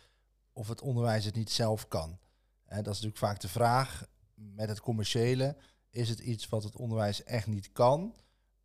of 0.52 0.69
het 0.69 0.81
onderwijs 0.81 1.25
het 1.25 1.34
niet 1.34 1.50
zelf 1.50 1.88
kan. 1.88 2.19
Hè, 2.64 2.76
dat 2.76 2.94
is 2.94 3.00
natuurlijk 3.00 3.16
vaak 3.19 3.40
de 3.40 3.49
vraag 3.49 4.05
met 4.34 4.69
het 4.69 4.81
commerciële. 4.81 5.56
Is 5.90 6.08
het 6.08 6.19
iets 6.19 6.49
wat 6.49 6.62
het 6.62 6.76
onderwijs 6.76 7.23
echt 7.25 7.46
niet 7.46 7.73
kan? 7.73 8.14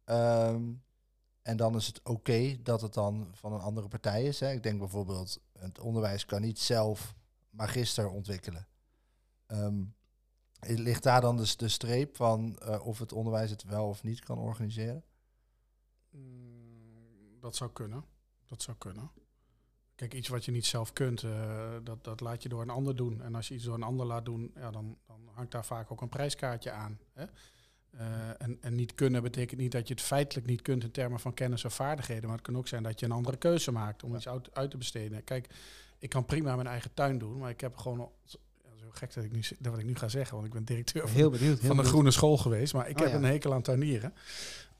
Ehm, 0.04 0.64
en 1.46 1.58
dan 1.58 1.76
is 1.76 1.88
het 1.88 2.02
oké 2.04 2.58
dat 2.64 2.82
het 2.82 2.94
dan 2.94 3.28
van 3.32 3.54
een 3.54 3.60
andere 3.60 3.88
partij 3.88 4.24
is. 4.24 4.40
Hè. 4.40 4.52
Ik 4.52 4.64
denk 4.64 4.80
bijvoorbeeld, 4.80 5.40
het 5.60 5.80
onderwijs 5.80 6.26
kan 6.26 6.42
niet 6.42 6.60
zelf 6.60 7.16
magister 7.50 8.10
ontwikkelen. 8.10 8.68
Ehm, 9.46 9.84
ligt 10.60 11.04
daar 11.04 11.22
dan 11.22 11.38
dus 11.38 11.58
de 11.58 11.68
streep 11.68 12.16
van 12.16 12.58
eh, 12.58 12.88
of 12.88 13.00
het 13.00 13.14
onderwijs 13.14 13.50
het 13.50 13.64
wel 13.64 13.88
of 13.88 14.04
niet 14.04 14.20
kan 14.20 14.38
organiseren? 14.38 15.04
Mm, 16.10 17.40
dat 17.40 17.56
zou 17.56 17.72
kunnen. 17.72 18.06
Dat 18.46 18.62
zou 18.62 18.78
kunnen. 18.78 19.12
Kijk, 19.96 20.14
iets 20.14 20.28
wat 20.28 20.46
je 20.46 20.52
niet 20.52 20.66
zelf 20.66 20.94
kunt, 20.94 21.24
eh, 21.24 21.76
dat, 21.84 22.04
dat 22.04 22.20
laat 22.20 22.44
je 22.44 22.50
door 22.50 22.62
een 22.62 22.70
ander 22.70 22.96
doen. 22.96 23.22
En 23.22 23.36
als 23.36 23.48
je 23.48 23.54
iets 23.54 23.64
door 23.64 23.76
een 23.76 23.84
ander 23.84 24.06
laat 24.06 24.26
doen, 24.26 24.52
ja, 24.56 24.72
dan, 24.72 24.98
dan 25.06 25.30
hangt 25.34 25.52
daar 25.52 25.66
vaak 25.66 25.92
ook 25.92 26.02
een 26.02 26.10
prijskaartje 26.10 26.72
aan. 26.72 27.00
Hè? 27.14 27.26
Eh, 27.98 28.06
en, 28.38 28.58
en 28.62 28.76
niet 28.76 28.96
kunnen 28.96 29.24
betekent 29.24 29.60
niet 29.60 29.72
dat 29.72 29.88
je 29.88 29.94
het 29.94 30.04
feitelijk 30.04 30.48
niet 30.48 30.62
kunt 30.62 30.84
in 30.84 30.92
termen 30.92 31.20
van 31.20 31.34
kennis 31.34 31.66
of 31.66 31.74
vaardigheden. 31.74 32.24
Maar 32.24 32.38
het 32.38 32.46
kan 32.46 32.58
ook 32.58 32.68
zijn 32.68 32.84
dat 32.84 33.00
je 33.00 33.06
een 33.06 33.12
andere 33.12 33.38
keuze 33.38 33.72
maakt 33.72 34.04
om 34.04 34.16
iets 34.16 34.28
uit, 34.28 34.50
uit 34.54 34.72
te 34.72 34.78
besteden. 34.78 35.24
Kijk, 35.24 35.48
ik 36.00 36.10
kan 36.10 36.26
prima 36.26 36.56
mijn 36.56 36.68
eigen 36.68 36.94
tuin 36.94 37.18
doen, 37.18 37.38
maar 37.38 37.50
ik 37.50 37.62
heb 37.62 37.78
gewoon... 37.78 38.10
zo 38.26 38.88
gek 38.90 39.14
dat 39.14 39.24
ik, 39.24 39.32
nu, 39.32 39.40
dat 39.60 39.72
wat 39.72 39.80
ik 39.80 39.86
nu 39.86 39.96
ga 39.96 40.08
zeggen, 40.08 40.36
want 40.36 40.48
ik 40.48 40.54
ben 40.54 40.64
directeur 40.64 41.02
van 41.02 41.18
Heel 41.18 41.30
benieuwd. 41.30 41.60
Heel 41.60 41.68
van 41.68 41.84
de 41.84 41.90
groene 41.90 42.12
school 42.12 42.38
geweest, 42.38 42.74
maar 42.74 42.90
ik 42.90 42.96
Oh, 42.98 43.04
heb 43.04 43.12
ja. 43.12 43.18
een 43.18 43.24
hekel 43.24 43.54
aan 43.54 43.62
tuinieren. 43.62 44.14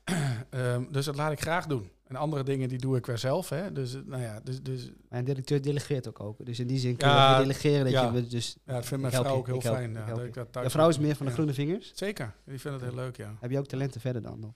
Ehm, 0.50 0.84
dus 0.92 1.06
dat 1.06 1.16
laat 1.16 1.32
ik 1.32 1.42
graag 1.42 1.66
doen. 1.66 1.90
En 2.08 2.16
andere 2.16 2.44
dingen 2.44 2.70
die 2.70 2.78
doe 2.78 2.98
ik 2.98 3.06
weer 3.06 3.18
zelf. 3.18 3.50
Hè. 3.50 3.72
Dus, 3.72 3.94
nou 4.06 4.22
ja, 4.22 4.40
dus, 4.40 4.62
dus 4.62 4.92
Mijn 5.10 5.26
directeur 5.26 5.62
delegeert 5.62 6.08
ook 6.08 6.20
ook. 6.20 6.46
Dus 6.46 6.60
in 6.60 6.68
die 6.68 6.80
zin 6.80 6.96
kun 6.96 7.08
je 7.08 7.14
Ja, 7.14 7.38
delegeren 7.38 7.84
dat 7.84 7.94
ja. 7.94 8.14
je 8.14 8.28
dus... 8.28 8.58
ja, 8.66 8.74
dat 8.74 8.86
vindt 8.86 9.02
mijn 9.04 9.16
vrouw 9.16 9.32
je, 9.32 9.38
ook 9.38 9.48
heel 9.48 9.62
fijn. 9.62 9.92
je, 9.92 9.98
Ja, 9.98 10.06
dat 10.06 10.18
je. 10.18 10.26
ik 10.26 10.34
dat 10.34 10.52
thuis 10.52 10.66
Je 10.66 10.72
vrouw 10.72 10.90
is 10.90 10.98
meer 10.98 11.16
van 11.16 11.26
de 11.26 11.32
groene 11.32 11.54
vingers. 11.54 11.92
Zeker, 11.96 12.36
die 12.46 12.60
vindt 12.60 12.82
het 12.82 12.90
heel 12.90 13.00
leuk, 13.00 13.18
ja. 13.18 13.36
Heb 13.40 13.52
je 13.52 13.58
ook 13.58 13.66
talenten 13.66 14.02
verder 14.02 14.22
dan? 14.22 14.44
Of? 14.44 14.54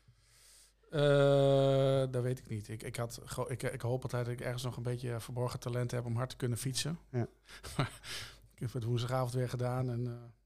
Eh, 0.89 2.11
dat 2.11 2.23
weet 2.23 2.39
ik 2.39 2.49
niet. 2.49 2.69
Ik, 2.69 2.83
ik, 2.83 2.95
had, 2.95 3.21
ik, 3.47 3.63
ik 3.63 3.81
hoop 3.81 4.03
altijd 4.03 4.25
dat 4.25 4.33
ik 4.33 4.41
ergens 4.41 4.63
nog 4.63 4.77
een 4.77 4.83
beetje 4.83 5.19
verborgen 5.19 5.59
talent 5.59 5.91
heb 5.91 6.05
om 6.05 6.15
hard 6.15 6.29
te 6.29 6.35
kunnen 6.35 6.57
fietsen. 6.57 6.99
Ja. 7.11 7.27
maar 7.77 7.99
ik 8.53 8.59
heb 8.59 8.73
het 8.73 8.83
woensdagavond 8.83 9.33
weer 9.33 9.49
gedaan 9.49 9.89
en 9.89 10.01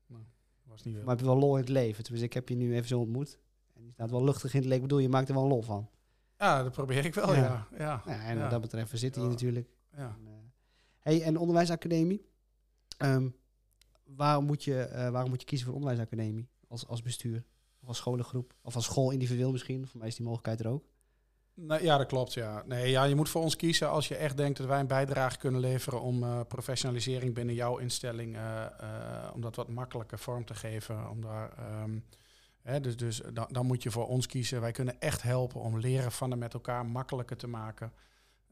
nou, 0.08 0.24
was 0.64 0.84
niet 0.84 0.96
Maar 0.96 1.08
heb 1.08 1.20
je 1.20 1.26
wel 1.26 1.38
lol 1.38 1.56
in 1.56 1.62
het 1.62 1.70
leven? 1.70 2.04
Dus 2.04 2.22
ik 2.22 2.34
heb 2.34 2.50
je 2.50 2.56
nu 2.56 2.76
even 2.76 2.88
zo 2.88 3.00
ontmoet. 3.00 3.40
En 3.74 3.82
die 3.84 3.92
staat 3.92 4.12
wel 4.12 4.24
luchtig 4.24 4.54
in 4.54 4.60
het 4.60 4.68
leven. 4.68 4.84
Ik 4.84 4.90
bedoel, 4.90 5.04
je 5.04 5.10
maakt 5.10 5.30
er 5.30 5.36
wel 5.36 5.48
lol 5.48 5.62
van. 5.62 5.90
Ja, 6.38 6.64
dat 6.64 6.72
probeer 6.72 7.06
ik 7.06 7.14
wel, 7.14 7.36
Ja. 7.36 7.68
ja. 7.78 8.02
ja. 8.06 8.24
En 8.24 8.40
wat 8.40 8.50
dat 8.50 8.62
betreft, 8.62 8.92
we 8.92 8.98
zitten 8.98 9.22
hier 9.22 9.32
natuurlijk. 9.32 9.68
ja. 9.96 10.16
En, 10.20 10.28
eh, 10.28 10.34
hey, 11.00 11.22
en 11.22 11.38
onderwijsacademie. 11.38 12.26
Ehm, 12.98 13.30
waarom, 14.04 14.46
moet 14.46 14.64
je, 14.64 14.80
eh, 14.82 15.10
waarom 15.10 15.30
moet 15.30 15.40
je 15.42 15.48
kiezen 15.48 15.68
voor 15.68 15.76
onderwijsacademie 15.76 16.48
als, 16.68 16.88
als 16.88 17.02
bestuur? 17.02 17.44
Of 17.82 17.88
als 17.88 17.98
scholengroep? 17.98 18.54
Of 18.62 18.76
als 18.76 18.86
school 18.86 19.12
individueel 19.12 19.52
misschien? 19.52 19.88
Voor 19.88 20.00
mij 20.00 20.08
is 20.08 20.16
die 20.16 20.26
mogelijkheid 20.26 20.60
er 20.60 20.72
ook. 20.72 20.84
Nou, 21.56 21.84
ja, 21.84 21.98
dat 21.98 22.08
klopt. 22.08 22.34
Ja. 22.34 22.64
Nee, 22.66 22.90
ja, 22.90 23.04
je 23.04 23.16
moet 23.16 23.30
voor 23.30 23.42
ons 23.42 23.56
kiezen 23.56 23.90
als 23.90 24.08
je 24.08 24.16
echt 24.16 24.38
denkt 24.38 24.58
dat 24.58 24.68
wij 24.68 24.80
een 24.80 24.88
bijdrage 24.88 25.38
kunnen 25.38 25.62
leveren 25.62 26.02
om 26.02 26.24
eh, 26.24 26.40
professionalisering 26.48 27.34
binnen 27.34 27.56
jouw 27.56 27.78
instelling, 27.78 28.38
om 29.34 29.42
dat 29.42 29.56
wat 29.56 29.70
makkelijker 29.70 30.20
vorm 30.20 30.46
te 30.46 30.56
geven. 30.56 31.10
Om 31.10 31.22
daar, 31.22 31.58
ehm, 31.58 32.00
dus 32.82 32.96
dus 32.98 33.22
dan, 33.34 33.48
dan 33.52 33.66
moet 33.66 33.84
je 33.84 33.92
voor 33.92 34.08
ons 34.08 34.26
kiezen. 34.26 34.62
Wij 34.62 34.72
kunnen 34.72 35.00
echt 35.00 35.22
helpen 35.22 35.62
om 35.62 35.80
leren 35.80 36.12
van 36.12 36.32
en 36.32 36.38
met 36.38 36.54
elkaar 36.54 36.86
makkelijker 36.86 37.38
te 37.38 37.48
maken. 37.48 37.94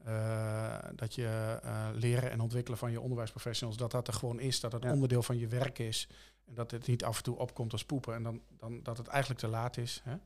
Eh, 0.04 0.78
dat 0.94 1.14
je 1.14 1.58
eh, 1.62 1.88
leren 1.92 2.30
en 2.30 2.40
ontwikkelen 2.40 2.78
van 2.78 2.90
je 2.90 3.00
onderwijsprofessionals, 3.00 3.76
dat 3.76 3.90
dat 3.90 4.08
er 4.08 4.14
gewoon 4.14 4.40
is, 4.40 4.60
dat 4.60 4.72
het 4.72 4.82
Ja. 4.82 4.92
onderdeel 4.92 5.22
van 5.22 5.38
je 5.38 5.46
werk 5.46 5.78
is. 5.78 6.08
En 6.46 6.54
dat 6.54 6.70
het 6.70 6.86
niet 6.86 7.04
af 7.04 7.16
en 7.16 7.22
toe 7.22 7.36
opkomt 7.36 7.72
als 7.72 7.84
poepen 7.84 8.14
en 8.14 8.22
dan, 8.22 8.40
dan 8.56 8.82
dat 8.82 8.98
het 8.98 9.06
eigenlijk 9.06 9.40
te 9.40 9.48
laat 9.48 9.76
is. 9.76 10.00
Hè? 10.04 10.16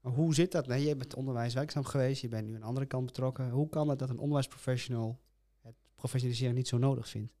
Maar 0.00 0.12
hoe 0.12 0.34
zit 0.34 0.52
dat? 0.52 0.66
Nee, 0.66 0.84
je 0.84 0.96
bent 0.96 1.14
onderwijs 1.14 1.54
werkzaam 1.54 1.84
geweest. 1.84 2.20
Je 2.22 2.28
bent 2.28 2.46
nu 2.46 2.54
aan 2.54 2.60
de 2.60 2.66
andere 2.66 2.86
kant 2.86 3.06
betrokken. 3.06 3.50
Hoe 3.50 3.68
kan 3.68 3.88
het 3.88 3.98
dat 3.98 4.08
een 4.10 4.18
onderwijsprofessional 4.18 5.20
het 5.62 5.74
professionaliseren 5.94 6.54
niet 6.54 6.68
zo 6.68 6.78
nodig 6.78 7.08
vindt? 7.08 7.32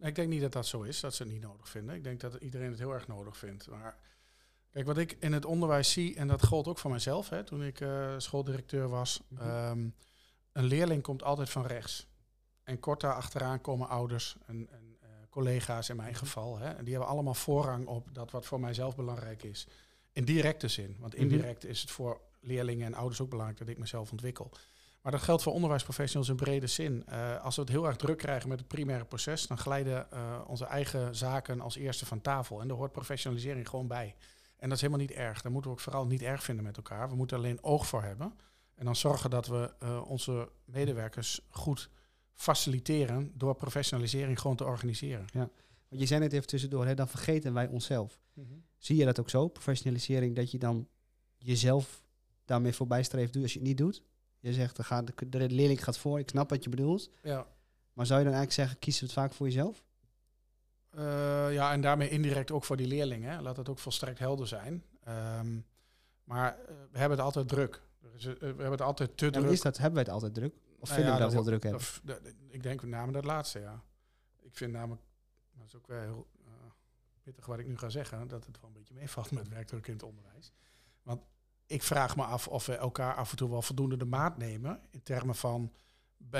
Ik 0.00 0.14
denk 0.14 0.28
niet 0.28 0.40
dat 0.40 0.52
dat 0.52 0.66
zo 0.66 0.82
is, 0.82 1.00
dat 1.00 1.14
ze 1.14 1.22
het 1.22 1.32
niet 1.32 1.42
nodig 1.42 1.68
vinden. 1.68 1.94
Ik 1.94 2.04
denk 2.04 2.20
dat 2.20 2.34
iedereen 2.34 2.70
het 2.70 2.78
heel 2.78 2.92
erg 2.92 3.06
nodig 3.08 3.36
vindt. 3.36 3.68
Maar 3.68 3.96
kijk, 4.84 4.96
wat 4.96 4.98
ik 4.98 5.16
in 5.20 5.32
het 5.32 5.44
onderwijs 5.44 5.92
zie, 5.92 6.16
en 6.16 6.28
dat 6.28 6.46
gold 6.46 6.68
ook 6.68 6.78
voor 6.78 6.90
mezelf, 6.90 7.28
hè, 7.28 7.44
toen 7.44 7.64
ik 7.64 7.80
eh, 7.80 8.14
schooldirecteur 8.18 8.88
was. 8.88 9.20
Mhm. 9.28 9.42
ehm, 9.42 9.88
een 10.52 10.64
leerling 10.64 11.02
komt 11.02 11.22
altijd 11.22 11.50
van 11.50 11.66
rechts. 11.66 12.06
En 12.64 12.80
kort 12.80 13.00
daar 13.00 13.14
achteraan 13.14 13.60
komen 13.60 13.88
ouders 13.88 14.36
en, 14.46 14.68
en 14.70 14.96
eh, 15.00 15.08
collega's 15.30 15.88
in 15.88 15.96
mijn 15.96 16.10
Mhm. 16.10 16.18
geval. 16.18 16.58
Hè, 16.58 16.68
en 16.68 16.84
die 16.84 16.92
hebben 16.94 17.12
allemaal 17.12 17.34
voorrang 17.34 17.86
op 17.86 18.14
dat 18.14 18.30
wat 18.30 18.46
voor 18.46 18.60
mijzelf 18.60 18.96
belangrijk 18.96 19.42
is. 19.42 19.66
In 20.12 20.24
directe 20.24 20.68
zin. 20.68 20.96
Want 20.98 21.12
Mhm. 21.12 21.22
indirect 21.22 21.64
is 21.64 21.80
het 21.80 21.90
voor 21.90 22.20
leerlingen 22.40 22.86
en 22.86 22.94
ouders 22.94 23.20
ook 23.20 23.30
belangrijk 23.30 23.58
dat 23.58 23.68
ik 23.68 23.78
mezelf 23.78 24.10
ontwikkel. 24.10 24.50
Maar 25.02 25.12
dat 25.12 25.22
geldt 25.22 25.42
voor 25.42 25.52
onderwijsprofessionals 25.52 26.28
in 26.28 26.36
brede 26.36 26.66
zin. 26.66 27.06
Eh, 27.06 27.44
als 27.44 27.54
we 27.56 27.60
het 27.62 27.70
heel 27.70 27.86
erg 27.86 27.96
druk 27.96 28.18
krijgen 28.18 28.48
met 28.48 28.58
het 28.58 28.68
primaire 28.68 29.04
proces, 29.04 29.46
dan 29.46 29.58
glijden 29.58 30.06
onze 30.46 30.64
eigen 30.64 31.16
zaken 31.16 31.60
als 31.60 31.76
eerste 31.76 32.06
van 32.06 32.20
tafel. 32.20 32.60
En 32.60 32.68
daar 32.68 32.76
hoort 32.76 32.92
professionalisering 32.92 33.68
gewoon 33.68 33.86
bij. 33.86 34.14
En 34.58 34.68
dat 34.68 34.76
is 34.76 34.80
helemaal 34.80 35.06
niet 35.06 35.16
erg. 35.16 35.42
Daar 35.42 35.52
moeten 35.52 35.70
we 35.70 35.76
ook 35.76 35.82
vooral 35.82 36.06
niet 36.06 36.22
erg 36.22 36.42
vinden 36.42 36.64
met 36.64 36.76
elkaar. 36.76 37.08
We 37.08 37.14
moeten 37.14 37.36
alleen 37.36 37.62
oog 37.62 37.86
voor 37.86 38.02
hebben. 38.02 38.34
En 38.74 38.84
dan 38.84 38.96
zorgen 38.96 39.30
dat 39.30 39.46
we 39.46 39.74
eh, 39.78 40.02
onze 40.06 40.48
medewerkers 40.64 41.40
goed 41.48 41.90
faciliteren 42.34 43.32
door 43.34 43.54
professionalisering 43.54 44.40
gewoon 44.40 44.56
te 44.56 44.64
organiseren. 44.64 45.26
Want 45.88 46.00
je 46.00 46.06
zei 46.06 46.20
net 46.20 46.32
even 46.32 46.46
tussendoor, 46.46 46.86
hè, 46.86 46.94
dan 46.94 47.08
vergeten 47.08 47.52
wij 47.52 47.68
onszelf. 47.68 48.20
Zie 48.76 48.96
je 48.96 49.04
dat 49.04 49.20
ook 49.20 49.30
zo, 49.30 49.48
professionalisering, 49.48 50.36
dat 50.36 50.50
je 50.50 50.58
dan 50.58 50.88
jezelf 51.38 52.02
daarmee 52.44 52.72
voorbij 52.72 53.02
streeft 53.02 53.36
als 53.36 53.52
je 53.52 53.58
het 53.58 53.68
niet 53.68 53.78
doet? 53.78 54.02
Je 54.40 54.52
zegt, 54.52 54.76
de, 54.76 55.28
de 55.28 55.50
leerling 55.50 55.84
gaat 55.84 55.98
voor, 55.98 56.18
ik 56.18 56.28
snap 56.28 56.50
wat 56.50 56.64
je 56.64 56.70
bedoelt. 56.70 57.10
Ja. 57.22 57.46
Maar 57.92 58.06
zou 58.06 58.18
je 58.18 58.24
dan 58.24 58.34
eigenlijk 58.34 58.52
zeggen, 58.52 58.78
kies 58.78 59.00
het 59.00 59.12
vaak 59.12 59.32
voor 59.32 59.46
jezelf? 59.46 59.84
Uh, 60.94 61.52
ja, 61.52 61.72
en 61.72 61.80
daarmee 61.80 62.08
indirect 62.08 62.50
ook 62.50 62.64
voor 62.64 62.76
die 62.76 62.86
leerlingen. 62.86 63.42
Laat 63.42 63.56
het 63.56 63.68
ook 63.68 63.78
volstrekt 63.78 64.18
helder 64.18 64.46
zijn. 64.46 64.84
Um, 65.08 65.66
maar 66.24 66.58
uh, 66.60 66.66
we 66.66 66.98
hebben 66.98 67.16
het 67.18 67.26
altijd 67.26 67.48
druk. 67.48 67.82
Uh, 68.02 68.22
we 68.22 68.38
hebben 68.38 68.70
het 68.70 68.80
altijd 68.80 69.16
te 69.16 69.24
ja, 69.24 69.30
druk. 69.30 69.50
Is 69.50 69.60
dat, 69.60 69.76
hebben 69.76 69.94
wij 69.94 70.02
het 70.02 70.12
altijd 70.12 70.34
druk? 70.34 70.54
Of 70.54 70.88
nou 70.88 70.94
vinden 70.94 71.04
ja, 71.04 71.12
we 71.12 71.18
dat, 71.18 71.32
dat 71.32 71.32
heel 71.32 71.58
druk 71.58 71.62
hebben? 71.62 72.34
Ik 72.48 72.62
denk 72.62 72.80
met 72.80 72.90
name 72.90 73.12
dat 73.12 73.24
laatste, 73.24 73.60
ja. 73.60 73.82
Ik 74.40 74.56
vind 74.56 74.72
namelijk, 74.72 75.02
dat 75.52 75.66
is 75.66 75.76
ook 75.76 75.86
wel 75.86 76.00
heel 76.00 76.26
pittig 77.22 77.46
wat 77.46 77.58
ik 77.58 77.66
nu 77.66 77.78
ga 77.78 77.88
zeggen, 77.88 78.28
dat 78.28 78.46
het 78.46 78.60
wel 78.60 78.70
een 78.70 78.76
beetje 78.76 78.94
meevalt 78.94 79.30
met 79.30 79.48
werkdruk 79.48 79.86
in 79.86 79.92
het 79.92 80.02
onderwijs. 80.02 80.52
Want 81.02 81.22
ik 81.66 81.82
vraag 81.82 82.16
me 82.16 82.22
af 82.22 82.48
of 82.48 82.66
we 82.66 82.76
elkaar 82.76 83.14
af 83.14 83.30
en 83.30 83.36
toe 83.36 83.50
wel 83.50 83.62
voldoende 83.62 83.96
de 83.96 84.04
maat 84.04 84.38
nemen 84.38 84.80
in 84.90 85.02
termen 85.02 85.34
van 85.34 85.72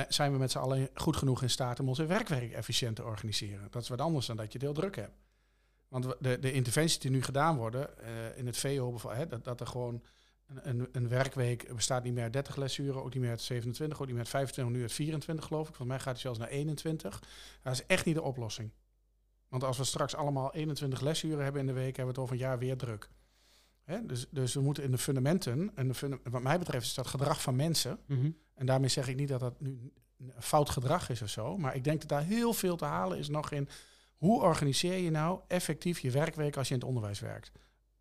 zijn 0.08 0.32
we 0.32 0.38
met 0.38 0.50
z'n 0.50 0.58
allen 0.58 0.88
goed 0.94 1.16
genoeg 1.16 1.42
in 1.42 1.50
staat 1.50 1.80
om 1.80 1.88
onze 1.88 2.06
werkwerk 2.06 2.52
efficiënt 2.52 2.96
te 2.96 3.04
organiseren. 3.04 3.70
Dat 3.70 3.82
is 3.82 3.88
wat 3.88 4.00
anders 4.00 4.26
dan 4.26 4.36
dat 4.36 4.52
je 4.52 4.58
heel 4.58 4.72
druk 4.72 4.96
hebt. 4.96 5.16
Want 5.88 6.14
de, 6.20 6.38
de 6.38 6.52
interventies 6.52 6.98
die 6.98 7.10
nu 7.10 7.22
gedaan 7.22 7.56
worden 7.56 7.90
uh, 8.00 8.38
in 8.38 8.46
het 8.46 8.56
VO, 8.58 9.00
dat, 9.28 9.44
dat 9.44 9.60
er 9.60 9.66
gewoon 9.66 10.02
een, 10.62 10.88
een, 10.92 11.08
werkweek 11.08 11.74
bestaat 11.74 12.04
niet 12.04 12.14
meer 12.14 12.22
uit 12.22 12.32
30 12.32 12.56
lesuren, 12.56 13.04
ook 13.04 13.12
niet 13.12 13.22
meer 13.22 13.30
uit 13.30 13.40
27, 13.40 14.00
ook 14.00 14.06
niet 14.06 14.14
meer 14.14 14.24
uit 14.24 14.32
25, 14.32 14.74
nu 14.74 14.82
uit 14.82 14.92
24 14.92 15.44
geloof 15.44 15.68
ik. 15.68 15.74
Volgens 15.74 15.88
mij 15.88 15.98
gaat 15.98 16.12
het 16.12 16.22
zelfs 16.22 16.38
naar 16.38 16.48
21. 16.48 17.22
Dat 17.62 17.72
is 17.72 17.86
echt 17.86 18.04
niet 18.04 18.14
de 18.14 18.22
oplossing. 18.22 18.70
Want 19.48 19.64
als 19.64 19.78
we 19.78 19.84
straks 19.84 20.14
allemaal 20.14 20.54
21 20.54 21.00
lesuren 21.00 21.44
hebben 21.44 21.60
in 21.60 21.66
de 21.66 21.72
week, 21.72 21.96
hebben 21.96 22.04
we 22.04 22.10
het 22.10 22.18
over 22.18 22.34
een 22.34 22.40
jaar 22.40 22.58
weer 22.58 22.76
druk. 22.76 23.10
Hè? 23.84 24.06
Dus, 24.06 24.26
dus 24.30 24.54
we 24.54 24.60
moeten 24.60 24.82
in 24.82 24.90
de 24.90 24.98
fundamenten, 24.98 25.72
en 25.74 25.88
de 25.88 26.18
wat 26.22 26.42
mij 26.42 26.58
betreft 26.58 26.86
is 26.86 26.94
dat 26.94 27.06
gedrag 27.06 27.42
van 27.42 27.56
mensen. 27.56 27.98
-hmm. 28.06 28.36
En 28.58 28.66
daarmee 28.66 28.88
zeg 28.88 29.08
ik 29.08 29.16
niet 29.16 29.28
dat 29.28 29.40
dat 29.40 29.60
nu 29.60 29.92
een 30.18 30.32
fout 30.38 30.70
gedrag 30.70 31.10
is 31.10 31.22
of 31.22 31.28
zo. 31.28 31.56
Maar 31.58 31.74
ik 31.74 31.84
denk 31.84 32.00
dat 32.00 32.08
daar 32.08 32.22
heel 32.24 32.52
veel 32.52 32.76
te 32.76 32.84
halen 32.84 33.18
is 33.18 33.28
nog 33.28 33.50
in 33.50 33.68
hoe 34.16 34.40
organiseer 34.42 34.96
je 34.98 35.10
nou 35.10 35.40
effectief 35.48 35.98
je 35.98 36.10
werkweek 36.10 36.56
als 36.56 36.68
je 36.68 36.74
in 36.74 36.80
het 36.80 36.88
onderwijs 36.88 37.20
werkt. 37.20 37.52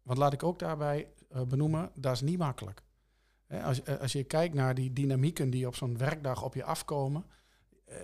Want 0.02 0.18
laat 0.20 0.34
ik 0.34 0.44
ook 0.44 0.60
daarbij 0.60 1.08
uh, 1.36 1.42
benoemen, 1.42 1.92
dat 1.96 2.14
is 2.14 2.22
niet 2.22 2.38
makkelijk. 2.38 2.82
Hè? 3.48 3.64
Als, 3.64 3.82
uh, 3.84 4.00
als 4.00 4.12
je 4.12 4.24
kijkt 4.24 4.54
naar 4.54 4.76
die 4.76 4.94
dynamieken 4.94 5.50
die 5.50 5.68
op 5.68 5.76
zo'n 5.76 5.98
werkdag 5.98 6.44
op 6.44 6.54
je 6.54 6.64
afkomen. 6.64 7.26
Uh, 7.90 7.96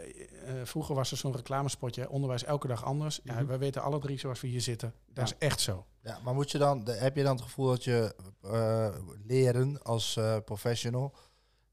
vroeger 0.64 0.96
was 0.96 1.12
er 1.12 1.18
zo'n 1.18 1.36
reclamespotje, 1.36 2.10
onderwijs 2.10 2.44
elke 2.44 2.68
dag 2.68 2.84
anders. 2.86 3.20
Ja, 3.24 3.34
Mhm. 3.34 3.46
we 3.46 3.58
weten 3.58 3.82
alle 3.82 4.00
drie 4.00 4.20
zoals 4.20 4.42
we 4.42 4.48
hier 4.48 4.62
zitten. 4.62 4.94
Dat 5.08 5.30
Ja. 5.30 5.36
is 5.36 5.48
echt 5.48 5.60
zo. 5.62 5.86
Ja, 6.02 6.20
maar 6.24 6.34
moet 6.34 6.52
je 6.52 6.58
dan, 6.58 6.88
heb 6.90 7.16
je 7.16 7.24
dan 7.24 7.36
het 7.36 7.44
gevoel 7.44 7.68
dat 7.68 7.84
je 7.84 8.16
eh, 8.42 8.96
leren 9.26 9.84
als 9.84 10.16
eh, 10.18 10.38
professional, 10.46 11.16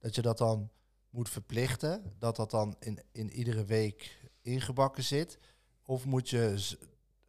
dat 0.01 0.15
je 0.15 0.23
dat 0.23 0.39
dan 0.39 0.71
moet 1.11 1.29
verplichten? 1.29 2.15
Dat 2.19 2.37
dat 2.37 2.51
dan 2.51 2.77
in, 2.79 3.03
in 3.13 3.31
iedere 3.31 3.65
week 3.65 4.29
ingebakken 4.43 5.03
zit? 5.03 5.39
Of 5.83 6.05
moet 6.05 6.31
je 6.31 6.39
een 6.39 6.79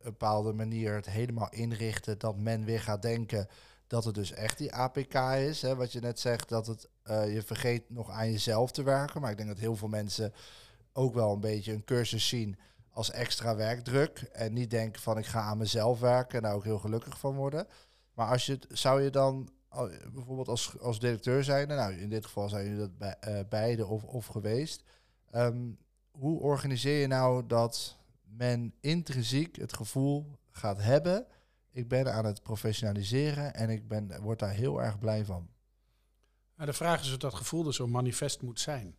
bepaalde 0.04 0.54
manier 0.54 0.94
het 0.94 1.06
helemaal 1.06 1.50
inrichten 1.52 2.20
dat 2.20 2.38
men 2.38 2.66
weer 2.66 2.82
gaat 2.82 3.02
denken 3.02 3.48
dat 3.88 4.04
het 4.06 4.16
dus 4.16 4.32
echt 4.32 4.58
die 4.58 4.74
APK 4.74 5.16
is? 5.38 5.62
Hè? 5.62 5.76
Wat 5.76 5.92
je 5.92 6.00
net 6.00 6.20
zegt, 6.20 6.50
dat 6.50 6.68
het, 6.68 6.90
eh, 7.04 7.34
je 7.34 7.42
vergeet 7.42 7.90
nog 7.90 8.10
aan 8.10 8.32
jezelf 8.32 8.72
te 8.72 8.84
werken. 8.84 9.22
Maar 9.22 9.32
ik 9.32 9.38
denk 9.38 9.50
dat 9.50 9.60
heel 9.60 9.76
veel 9.76 9.88
mensen 9.88 10.34
ook 10.94 11.14
wel 11.14 11.34
een 11.34 11.40
beetje 11.40 11.74
een 11.74 11.84
cursus 11.84 12.28
zien 12.28 12.58
als 12.90 13.12
extra 13.12 13.56
werkdruk. 13.56 14.20
En 14.32 14.54
niet 14.54 14.70
denken 14.70 15.02
van 15.02 15.18
ik 15.18 15.26
ga 15.26 15.42
aan 15.42 15.58
mezelf 15.58 16.00
werken 16.00 16.38
en 16.38 16.44
daar 16.44 16.56
ook 16.56 16.64
heel 16.64 16.80
gelukkig 16.80 17.20
van 17.20 17.36
worden. 17.36 17.68
Maar 18.14 18.28
als 18.28 18.46
je 18.46 18.60
zou 18.70 19.02
je 19.02 19.10
dan 19.10 19.50
bijvoorbeeld 20.14 20.48
als, 20.48 20.80
als 20.80 21.00
directeur 21.00 21.44
zijn, 21.44 21.68
nou 21.68 21.94
in 21.94 22.10
dit 22.10 22.26
geval 22.26 22.50
zijn 22.50 22.64
jullie 22.64 22.80
dat 22.80 22.98
bij, 22.98 23.16
eh, 23.20 23.40
beide 23.50 23.86
of, 23.86 24.04
of 24.04 24.26
geweest. 24.26 24.84
Ehm, 25.32 25.72
hoe 26.12 26.40
organiseer 26.40 27.02
je 27.02 27.08
nou 27.08 27.48
dat 27.48 27.98
men 28.22 28.74
intrinsiek 28.80 29.56
het 29.56 29.74
gevoel 29.74 30.40
gaat 30.50 30.82
hebben, 30.82 31.26
ik 31.72 31.88
ben 31.88 32.14
aan 32.14 32.26
het 32.26 32.44
professionaliseren 32.44 33.54
en 33.54 33.70
ik 33.70 33.88
ben, 33.88 34.22
word 34.22 34.40
daar 34.40 34.54
heel 34.54 34.82
erg 34.82 35.00
blij 35.00 35.26
van. 35.26 35.50
Maar 36.56 36.66
de 36.66 36.74
vraag 36.74 37.02
is 37.02 37.12
of 37.12 37.18
dat 37.18 37.34
gevoel 37.34 37.68
er 37.68 37.74
zo 37.74 37.88
manifest 37.88 38.42
moet 38.42 38.60
zijn. 38.60 38.96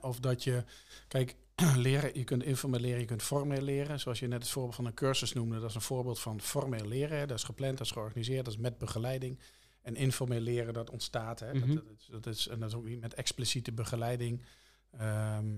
Of 0.00 0.20
dat 0.20 0.44
je, 0.44 0.64
kijk, 1.08 1.36
leren, 1.76 2.10
je 2.14 2.24
kunt 2.24 2.42
informeel 2.42 2.80
leren, 2.80 3.00
je 3.00 3.06
kunt 3.06 3.22
formeel 3.22 3.62
leren. 3.62 4.00
Zoals 4.00 4.18
je 4.18 4.26
net 4.26 4.42
het 4.42 4.50
voorbeeld 4.50 4.74
van 4.74 4.86
een 4.86 4.94
cursus 4.94 5.32
noemde, 5.32 5.60
dat 5.60 5.68
is 5.68 5.74
een 5.74 5.80
voorbeeld 5.80 6.20
van 6.20 6.40
formeel 6.40 6.86
leren. 6.86 7.28
Dat 7.28 7.38
is 7.38 7.44
gepland, 7.44 7.78
dat 7.78 7.86
is 7.86 7.92
georganiseerd, 7.92 8.44
dat 8.44 8.54
is 8.54 8.60
met 8.60 8.78
begeleiding. 8.78 9.38
En 9.82 9.96
informeel 9.96 10.40
leren, 10.40 10.74
dat 10.74 10.90
ontstaat. 10.90 11.40
Hè? 11.40 11.54
Mhm. 11.54 11.74
dat, 11.74 11.84
dat, 11.84 11.94
is, 11.98 12.08
dat, 12.10 12.26
is, 12.26 12.48
en 12.48 12.60
dat 12.60 12.68
is 12.68 12.74
ook 12.74 12.84
niet 12.84 13.00
met 13.00 13.14
expliciete 13.14 13.72
begeleiding. 13.72 14.42
Ehm, 14.90 15.56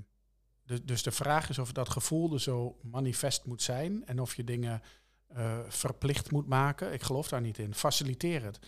dus, 0.65 0.83
dus 0.85 1.03
de 1.03 1.11
vraag 1.11 1.49
is 1.49 1.59
of 1.59 1.73
dat 1.73 1.89
gevoel 1.89 2.33
er 2.33 2.41
zo 2.41 2.79
manifest 2.83 3.45
moet 3.45 3.63
zijn 3.63 4.07
en 4.07 4.21
of 4.21 4.35
je 4.35 4.45
dingen 4.45 4.83
eh, 5.27 5.59
verplicht 5.69 6.31
moet 6.31 6.47
maken. 6.47 6.93
Ik 6.93 7.03
geloof 7.03 7.29
daar 7.29 7.41
niet 7.41 7.59
in. 7.59 7.75
Faciliteer 7.75 8.43
het. 8.43 8.59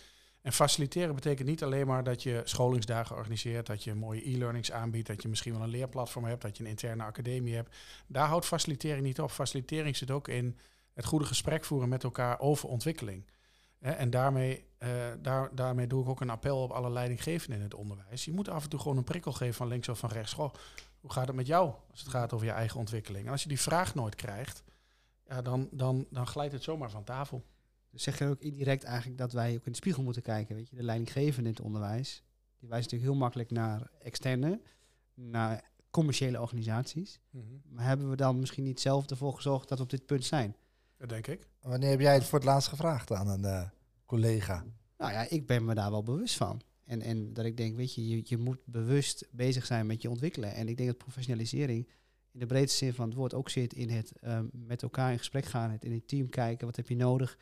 En 0.43 0.53
faciliteren 0.53 1.15
betekent 1.15 1.47
niet 1.47 1.63
alleen 1.63 1.87
maar 1.87 2.03
dat 2.03 2.23
je 2.23 2.41
scholingsdagen 2.43 3.15
organiseert, 3.15 3.65
dat 3.65 3.83
je 3.83 3.93
mooie 3.93 4.29
e-learnings 4.29 4.71
aanbiedt, 4.71 5.07
dat 5.07 5.21
je 5.21 5.27
misschien 5.27 5.53
wel 5.53 5.61
een 5.61 5.69
leerplatform 5.69 6.25
hebt, 6.25 6.41
dat 6.41 6.57
je 6.57 6.63
een 6.63 6.69
interne 6.69 7.03
academie 7.03 7.55
hebt. 7.55 7.75
Daar 8.07 8.27
houdt 8.27 8.45
facilitering 8.45 9.05
niet 9.05 9.19
op. 9.19 9.31
Facilitering 9.31 9.97
zit 9.97 10.11
ook 10.11 10.27
in 10.27 10.57
het 10.93 11.05
goede 11.05 11.25
gesprek 11.25 11.65
voeren 11.65 11.89
met 11.89 12.03
elkaar 12.03 12.39
over 12.39 12.69
ontwikkeling. 12.69 13.25
En 13.79 14.09
daarmee, 14.09 14.65
eh, 14.77 14.89
daar, 15.21 15.55
daarmee 15.55 15.87
doe 15.87 16.03
ik 16.03 16.09
ook 16.09 16.21
een 16.21 16.29
appel 16.29 16.63
op 16.63 16.71
alle 16.71 16.89
leidinggevenden 16.89 17.57
in 17.57 17.63
het 17.63 17.73
onderwijs. 17.73 18.25
Je 18.25 18.31
moet 18.31 18.49
af 18.49 18.63
en 18.63 18.69
toe 18.69 18.79
gewoon 18.79 18.97
een 18.97 19.03
prikkel 19.03 19.31
geven 19.31 19.53
van 19.53 19.67
links 19.67 19.89
of 19.89 19.99
van 19.99 20.09
rechts. 20.09 20.33
Goh, 20.33 20.53
hoe 20.99 21.11
gaat 21.11 21.27
het 21.27 21.35
met 21.35 21.47
jou 21.47 21.73
als 21.91 21.99
het 21.99 22.09
gaat 22.09 22.33
over 22.33 22.45
je 22.45 22.51
eigen 22.51 22.79
ontwikkeling? 22.79 23.25
En 23.25 23.31
als 23.31 23.43
je 23.43 23.49
die 23.49 23.61
vraag 23.61 23.95
nooit 23.95 24.15
krijgt, 24.15 24.63
ja, 25.27 25.41
dan, 25.41 25.67
dan, 25.71 26.07
dan 26.09 26.27
glijdt 26.27 26.53
het 26.53 26.63
zomaar 26.63 26.89
van 26.89 27.03
tafel. 27.03 27.43
Dus 27.93 28.03
zeg 28.03 28.19
je 28.19 28.25
ook 28.25 28.41
indirect 28.41 28.83
eigenlijk 28.83 29.17
dat 29.17 29.31
wij 29.31 29.55
ook 29.55 29.65
in 29.65 29.71
de 29.71 29.77
spiegel 29.77 30.03
moeten 30.03 30.21
kijken. 30.21 30.55
Weet 30.55 30.69
je, 30.69 30.75
de 30.75 30.83
leidinggevende 30.83 31.49
in 31.49 31.55
het 31.55 31.65
onderwijs, 31.65 32.23
die 32.59 32.69
wijst 32.69 32.83
natuurlijk 32.83 33.11
heel 33.11 33.19
makkelijk 33.19 33.51
naar 33.51 33.91
externe, 34.01 34.61
naar 35.13 35.71
commerciële 35.89 36.41
organisaties. 36.41 37.19
Maar 37.69 37.85
hebben 37.85 38.09
we 38.09 38.15
dan 38.15 38.39
misschien 38.39 38.63
niet 38.63 38.79
zelf 38.79 39.09
ervoor 39.09 39.33
gezorgd 39.33 39.69
dat 39.69 39.77
we 39.77 39.83
op 39.83 39.89
dit 39.89 40.05
punt 40.05 40.25
zijn? 40.25 40.55
Dat 40.97 41.09
denk 41.09 41.27
ik. 41.27 41.47
Wanneer 41.61 41.89
heb 41.89 41.99
jij 41.99 42.13
het 42.13 42.23
voor 42.23 42.39
het 42.39 42.47
laatst 42.47 42.69
gevraagd 42.69 43.11
aan 43.11 43.27
een 43.27 43.45
eh, 43.45 43.69
collega? 44.05 44.65
Nou 44.97 45.11
ja, 45.11 45.29
ik 45.29 45.47
ben 45.47 45.65
me 45.65 45.73
daar 45.73 45.91
wel 45.91 46.03
bewust 46.03 46.35
van. 46.35 46.61
En, 46.83 47.01
en 47.01 47.33
dat 47.33 47.45
ik 47.45 47.57
denk, 47.57 47.75
weet 47.75 47.93
je, 47.93 48.07
je, 48.07 48.21
je 48.23 48.37
moet 48.37 48.59
bewust 48.65 49.27
bezig 49.31 49.65
zijn 49.65 49.85
met 49.85 50.01
je 50.01 50.09
ontwikkelen. 50.09 50.53
En 50.53 50.67
ik 50.67 50.77
denk 50.77 50.89
dat 50.89 50.97
professionalisering 50.97 51.87
in 52.31 52.39
de 52.39 52.45
breedste 52.45 52.77
zin 52.77 52.93
van 52.93 53.07
het 53.07 53.17
woord 53.17 53.33
ook 53.33 53.49
zit 53.49 53.73
in 53.73 53.89
het 53.89 54.11
ehm, 54.11 54.45
met 54.51 54.81
elkaar 54.81 55.11
in 55.11 55.17
gesprek 55.17 55.45
gaan, 55.45 55.71
het 55.71 55.85
in 55.85 55.93
het 55.93 56.07
team 56.07 56.29
kijken, 56.29 56.67
wat 56.67 56.75
heb 56.75 56.87
je 56.87 56.95
nodig, 56.95 57.37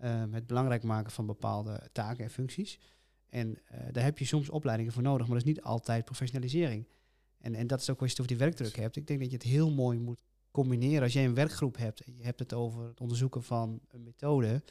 ehm, 0.00 0.32
het 0.32 0.46
belangrijk 0.46 0.82
maken 0.82 1.12
van 1.12 1.26
bepaalde 1.26 1.88
taken 1.92 2.24
en 2.24 2.30
functies. 2.30 2.78
En 3.28 3.58
eh, 3.64 3.80
daar 3.92 4.04
heb 4.04 4.18
je 4.18 4.24
soms 4.24 4.50
opleidingen 4.50 4.92
voor 4.92 5.02
nodig, 5.02 5.26
maar 5.26 5.36
dat 5.38 5.46
is 5.46 5.52
niet 5.52 5.62
altijd 5.62 6.04
professionalisering. 6.04 6.86
En, 7.38 7.54
en 7.54 7.66
dat 7.66 7.80
is 7.80 7.90
ook 7.90 8.00
als 8.00 8.10
je 8.10 8.16
het 8.16 8.20
over 8.20 8.36
die 8.36 8.46
werkdruk 8.46 8.76
hebt. 8.76 8.96
Ik 8.96 9.06
denk 9.06 9.20
dat 9.20 9.30
je 9.30 9.36
het 9.36 9.46
heel 9.46 9.70
mooi 9.70 9.98
moet 9.98 10.22
combineren. 10.50 11.02
Als 11.02 11.12
jij 11.12 11.24
een 11.24 11.34
werkgroep 11.34 11.76
hebt 11.76 12.00
en 12.00 12.16
je 12.16 12.24
hebt 12.24 12.38
het 12.38 12.52
over 12.52 12.86
het 12.86 13.00
onderzoeken 13.00 13.42
van 13.42 13.80
een 13.88 14.02
methode, 14.02 14.62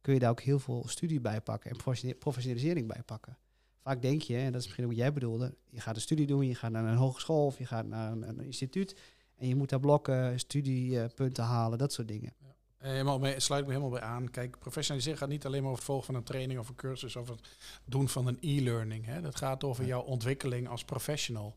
kun 0.00 0.14
je 0.14 0.20
daar 0.20 0.30
ook 0.30 0.40
heel 0.40 0.58
veel 0.58 0.88
studie 0.88 1.20
bij 1.20 1.40
pakken 1.40 1.70
en 1.70 1.76
professionali- 1.76 2.18
professionalisering 2.18 2.86
bij 2.86 3.02
pakken. 3.02 3.38
Vaak 3.78 4.02
denk 4.02 4.22
je, 4.22 4.36
en 4.36 4.52
dat 4.52 4.60
is 4.60 4.64
misschien 4.64 4.84
ook 4.84 4.90
wat 4.90 5.00
jij 5.00 5.12
bedoelde, 5.12 5.54
je 5.70 5.80
gaat 5.80 5.94
een 5.94 6.00
studie 6.00 6.26
doen, 6.26 6.46
je 6.46 6.54
gaat 6.54 6.70
naar 6.70 6.84
een 6.84 6.96
hogeschool 6.96 7.46
of 7.46 7.58
je 7.58 7.66
gaat 7.66 7.86
naar 7.86 8.12
een, 8.12 8.28
een 8.28 8.40
instituut 8.40 8.96
en 9.36 9.48
je 9.48 9.56
moet 9.56 9.68
daar 9.68 9.80
blokken, 9.80 10.38
studiepunten 10.38 11.44
halen, 11.44 11.78
dat 11.78 11.92
soort 11.92 12.08
dingen. 12.08 12.32
Eh, 12.80 12.90
Helemaal 12.90 13.18
mee, 13.18 13.40
sluit 13.40 13.64
me 13.64 13.70
helemaal 13.70 13.90
bij 13.92 14.00
aan. 14.00 14.30
Kijk, 14.30 14.58
professionaliseren 14.58 15.18
gaat 15.18 15.28
niet 15.28 15.46
alleen 15.46 15.60
maar 15.62 15.70
over 15.70 15.82
het 15.82 15.86
volgen 15.92 16.06
van 16.06 16.14
een 16.14 16.22
training 16.22 16.58
of 16.60 16.68
een 16.68 16.74
cursus 16.74 17.16
of 17.16 17.28
het 17.28 17.40
doen 17.84 18.08
van 18.08 18.26
een 18.26 18.38
e-learning. 18.40 19.20
Dat 19.20 19.36
gaat 19.36 19.64
over 19.64 19.84
jouw 19.84 20.00
ontwikkeling 20.02 20.68
als 20.68 20.84
professional. 20.84 21.56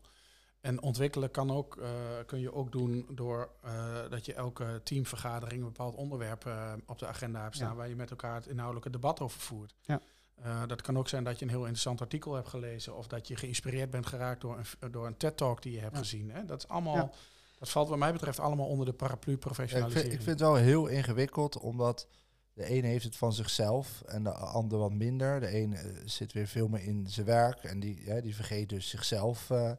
En 0.60 0.82
ontwikkelen 0.82 1.30
kan 1.30 1.50
ook, 1.50 1.76
eh, 1.76 1.88
kun 2.26 2.40
je 2.40 2.52
ook 2.54 2.72
doen 2.72 3.06
door 3.10 3.50
eh, 3.62 3.94
dat 4.10 4.26
je 4.26 4.34
elke 4.34 4.80
teamvergadering 4.84 5.58
een 5.60 5.66
bepaald 5.66 5.94
onderwerp 5.94 6.46
eh, 6.46 6.72
op 6.86 6.98
de 6.98 7.06
agenda 7.06 7.42
hebt 7.42 7.54
staan 7.54 7.68
Ja. 7.70 7.74
waar 7.74 7.88
je 7.88 7.96
met 7.96 8.10
elkaar 8.10 8.34
het 8.34 8.46
inhoudelijke 8.46 8.90
debat 8.90 9.20
over 9.20 9.40
voert. 9.40 9.74
Ja. 9.82 10.00
Eh, 10.34 10.62
dat 10.66 10.82
kan 10.82 10.98
ook 10.98 11.08
zijn 11.08 11.24
dat 11.24 11.38
je 11.38 11.44
een 11.44 11.50
heel 11.50 11.60
interessant 11.60 12.00
artikel 12.00 12.34
hebt 12.34 12.48
gelezen 12.48 12.96
of 12.96 13.06
dat 13.06 13.28
je 13.28 13.36
geïnspireerd 13.36 13.90
bent 13.90 14.06
geraakt 14.06 14.40
door 14.40 14.58
een, 14.80 14.90
door 14.92 15.06
een 15.06 15.16
TED-talk 15.16 15.62
die 15.62 15.72
je 15.72 15.80
hebt 15.80 15.92
Ja. 15.92 15.98
gezien. 15.98 16.30
Hè. 16.30 16.44
Dat 16.44 16.58
is 16.62 16.68
allemaal. 16.68 17.14
Dat 17.58 17.70
valt 17.70 17.88
wat 17.88 17.98
mij 17.98 18.12
betreft 18.12 18.40
allemaal 18.40 18.66
onder 18.66 18.86
de 18.86 18.92
paraplu 18.92 19.30
Ja, 19.32 19.38
ik, 19.38 19.40
professionalisering. 19.44 20.00
vind, 20.10 20.20
ik 20.20 20.26
vind 20.26 20.40
het 20.40 20.48
wel 20.48 20.54
heel 20.56 20.86
ingewikkeld, 20.86 21.58
omdat 21.58 22.06
de 22.52 22.64
ene 22.64 22.86
heeft 22.86 23.04
het 23.04 23.16
van 23.16 23.32
zichzelf 23.32 24.02
en 24.06 24.22
de 24.24 24.32
ander 24.32 24.78
wat 24.78 24.92
minder. 24.92 25.40
De 25.40 25.46
ene 25.46 25.76
eh, 25.76 25.84
zit 26.04 26.32
weer 26.32 26.46
veel 26.46 26.68
meer 26.68 26.82
in 26.82 27.06
zijn 27.08 27.26
werk 27.26 27.64
en 27.64 27.80
die, 27.80 28.04
ja, 28.04 28.20
die 28.20 28.34
vergeet 28.34 28.68
dus 28.68 28.88
zichzelf 28.88 29.50
eh, 29.50 29.72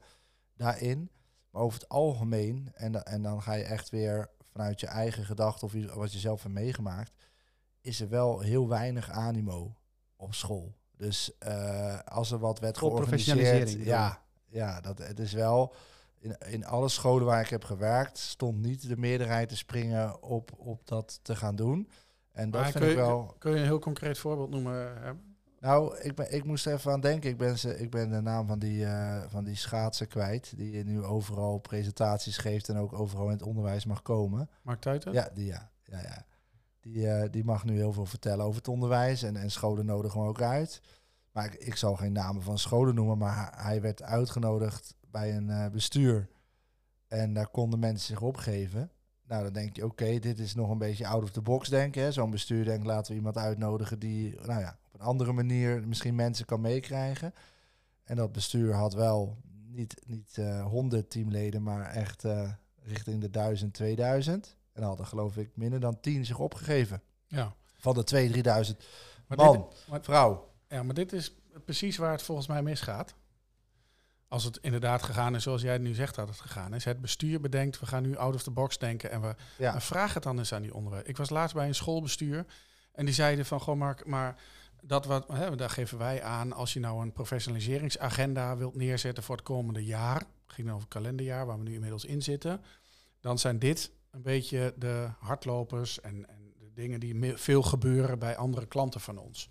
daarin. 0.56 1.10
Maar 1.50 1.62
over 1.62 1.80
het 1.80 1.90
algemeen, 1.90 2.70
en, 2.74 2.92
da- 2.92 3.04
en 3.04 3.22
dan 3.22 3.42
ga 3.42 3.54
je 3.54 3.64
echt 3.64 3.90
weer 3.90 4.30
vanuit 4.52 4.80
je 4.80 4.88
eigen 4.88 5.26
gedachten 5.26 5.68
of 5.68 5.94
wat 5.96 6.14
je 6.14 6.20
zelf 6.20 6.44
hebt 6.44 6.54
meegemaakt, 6.54 7.12
is 7.82 8.00
er 8.02 8.10
wel 8.10 8.40
heel 8.40 8.68
weinig 8.68 9.10
animo 9.10 9.76
op 10.16 10.34
school. 10.34 10.76
Dus 10.98 11.38
eh, 11.38 12.00
als 12.00 12.32
er 12.32 12.40
wat 12.40 12.60
werd 12.60 12.78
georganiseerd, 12.78 13.38
professionalisering, 13.38 13.86
ja, 13.88 14.22
ja, 14.46 14.82
dat 14.82 14.98
het 14.98 15.20
is 15.20 15.34
wel 15.34 15.74
in, 16.26 16.36
in 16.52 16.66
alle 16.66 16.90
scholen 16.90 17.26
waar 17.26 17.42
ik 17.42 17.50
heb 17.50 17.64
gewerkt 17.64 18.18
stond 18.18 18.62
niet 18.62 18.88
de 18.88 18.98
meerderheid 18.98 19.50
te 19.50 19.58
springen 19.58 20.24
op, 20.24 20.52
op 20.58 20.88
dat 20.88 21.20
te 21.22 21.36
gaan 21.36 21.56
doen. 21.56 21.90
En 22.32 22.52
dat 22.52 22.62
Maar 22.62 22.72
vind 22.72 22.84
ik 22.84 22.96
wel. 22.96 23.36
Kun 23.38 23.52
je 23.52 23.58
een 23.58 23.64
heel 23.64 23.80
concreet 23.80 24.18
voorbeeld 24.18 24.50
noemen? 24.50 25.04
Hè? 25.04 25.12
Nou, 25.60 25.98
ik, 25.98 26.16
ben, 26.16 26.34
ik 26.34 26.44
moest 26.44 26.66
er 26.66 26.74
even 26.74 26.92
aan 26.92 27.02
denken. 27.02 27.30
Ik 27.30 27.38
ben, 27.38 27.60
ze, 27.60 27.80
ik 27.80 27.90
ben 27.90 28.10
de 28.10 28.22
naam 28.22 28.48
van 28.48 28.60
die, 28.60 28.86
eh, 28.86 29.24
van 29.28 29.44
die 29.44 29.56
schaatser 29.56 30.08
kwijt. 30.08 30.58
Die 30.58 30.84
nu 30.84 31.04
overal 31.04 31.58
presentaties 31.58 32.38
geeft 32.38 32.70
en 32.70 32.78
ook 32.78 32.94
overal 32.94 33.26
in 33.26 33.32
het 33.32 33.44
onderwijs 33.44 33.86
mag 33.86 34.02
komen. 34.02 34.50
Mark 34.62 34.82
Tuiten? 34.82 35.14
Ja, 35.14 35.30
die 35.34 35.46
ja. 35.46 35.70
ja, 35.84 36.02
ja. 36.02 36.26
Die, 36.80 37.08
eh, 37.08 37.32
die 37.32 37.44
mag 37.44 37.66
nu 37.66 37.76
heel 37.76 37.94
veel 37.94 38.06
vertellen 38.06 38.46
over 38.46 38.58
het 38.58 38.68
onderwijs. 38.68 39.24
En, 39.24 39.36
en 39.36 39.52
scholen 39.52 39.86
nodigen 39.86 40.20
hem 40.20 40.30
ook 40.30 40.42
uit. 40.42 40.82
Maar 41.32 41.46
ik, 41.46 41.54
ik 41.54 41.76
zal 41.76 41.96
geen 41.96 42.14
namen 42.14 42.42
van 42.42 42.58
scholen 42.58 42.96
noemen. 42.96 43.18
Maar 43.18 43.54
hij 43.56 43.82
werd 43.82 44.02
uitgenodigd 44.02 44.96
bij 45.16 45.36
een 45.36 45.50
eh, 45.50 45.68
bestuur. 45.68 46.28
En 47.08 47.34
daar 47.34 47.48
konden 47.48 47.80
mensen 47.80 48.08
zich 48.08 48.22
opgeven. 48.22 48.92
Nou, 49.28 49.44
dan 49.44 49.54
denk 49.54 49.76
je, 49.76 49.86
oké, 49.86 50.20
dit 50.20 50.40
is 50.40 50.56
nog 50.56 50.70
een 50.70 50.78
beetje 50.78 51.08
out 51.08 51.24
of 51.24 51.32
the 51.32 51.42
box 51.42 51.70
denken. 51.70 52.14
Zo'n 52.14 52.30
bestuur 52.32 52.66
denkt, 52.66 52.86
laten 52.86 53.12
we 53.12 53.18
iemand 53.18 53.38
uitnodigen 53.38 54.00
die, 54.00 54.36
nou 54.46 54.60
ja, 54.60 54.78
op 54.92 54.94
een 55.00 55.06
andere 55.06 55.32
manier 55.32 55.88
misschien 55.88 56.16
mensen 56.16 56.46
kan 56.46 56.62
meekrijgen. 56.62 57.34
En 58.04 58.16
dat 58.16 58.32
bestuur 58.32 58.74
had 58.74 58.94
wel 58.94 59.38
niet, 59.68 60.02
niet 60.06 60.38
eh 60.38 60.66
100 60.66 61.10
teamleden, 61.10 61.64
maar 61.64 61.90
echt 61.90 62.24
eh, 62.24 62.50
richting 62.84 63.22
de 63.22 63.30
1000, 63.30 63.74
2000. 63.74 64.56
En 64.74 64.84
hadden 64.84 65.06
geloof 65.06 65.38
ik 65.38 65.50
minder 65.54 65.80
dan 65.80 66.00
10 66.00 66.26
zich 66.26 66.40
opgegeven. 66.40 67.02
Ja. 67.28 67.54
Van 67.78 67.94
de 67.94 68.02
2.000, 68.02 68.32
3000 68.32 68.84
Maar 69.28 69.38
man, 69.38 69.52
dit, 69.52 69.86
maar- 69.90 70.04
vrouw. 70.04 70.50
ja, 70.68 70.84
maar 70.84 70.96
dit 70.96 71.14
is 71.14 71.36
precies 71.66 71.98
waar 71.98 72.12
het 72.12 72.24
volgens 72.24 72.48
mij 72.48 72.64
misgaat. 72.64 73.16
Als 74.28 74.44
het 74.44 74.58
inderdaad 74.62 75.04
gegaan 75.04 75.36
is 75.36 75.44
zoals 75.44 75.62
jij 75.62 75.74
het 75.74 75.82
nu 75.82 75.94
zegt 75.94 76.16
dat 76.16 76.28
het 76.28 76.40
gegaan 76.40 76.74
is. 76.74 76.86
Het 76.86 77.02
bestuur 77.02 77.42
bedenkt, 77.42 77.80
we 77.80 77.86
gaan 77.86 78.04
nu 78.04 78.18
out 78.18 78.36
of 78.36 78.44
the 78.44 78.52
box 78.52 78.78
denken. 78.78 79.12
En 79.12 79.22
we 79.22 79.36
Ja, 79.58 79.74
en 79.74 79.82
vraag 79.82 80.14
het 80.14 80.24
dan 80.24 80.38
eens 80.38 80.54
aan 80.54 80.62
die 80.62 80.74
onderwijs. 80.74 81.06
Ik 81.06 81.18
was 81.18 81.30
laatst 81.30 81.56
bij 81.56 81.68
een 81.68 81.76
schoolbestuur 81.76 82.46
en 82.92 83.06
die 83.06 83.14
zeiden 83.14 83.46
van, 83.46 83.60
goh 83.60 83.78
Mark, 83.78 84.06
maar 84.06 84.36
dat 84.82 85.06
wat, 85.06 85.28
hè, 85.28 85.56
daar 85.56 85.70
geven 85.70 85.98
wij 85.98 86.24
aan, 86.24 86.54
als 86.54 86.74
je 86.74 86.80
nou 86.80 87.02
een 87.02 87.12
professionaliseringsagenda 87.12 88.58
wilt 88.58 88.76
neerzetten 88.76 89.24
voor 89.24 89.36
het 89.36 89.46
komende 89.46 89.84
jaar, 89.84 90.24
ging 90.48 90.68
over 90.68 90.82
het 90.82 90.90
kalenderjaar 90.90 91.46
waar 91.46 91.58
we 91.58 91.64
nu 91.64 91.74
inmiddels 91.74 92.06
in 92.06 92.22
zitten, 92.22 92.62
dan 93.20 93.40
zijn 93.40 93.60
dit 93.60 93.92
een 94.12 94.22
beetje 94.22 94.74
de 94.78 95.10
hardlopers 95.20 96.02
en, 96.02 96.30
en 96.30 96.54
de 96.60 96.72
dingen 96.74 97.00
die 97.00 97.38
veel 97.38 97.62
gebeuren 97.62 98.20
bij 98.20 98.38
andere 98.38 98.66
klanten 98.66 99.02
van 99.02 99.18
ons. 99.18 99.50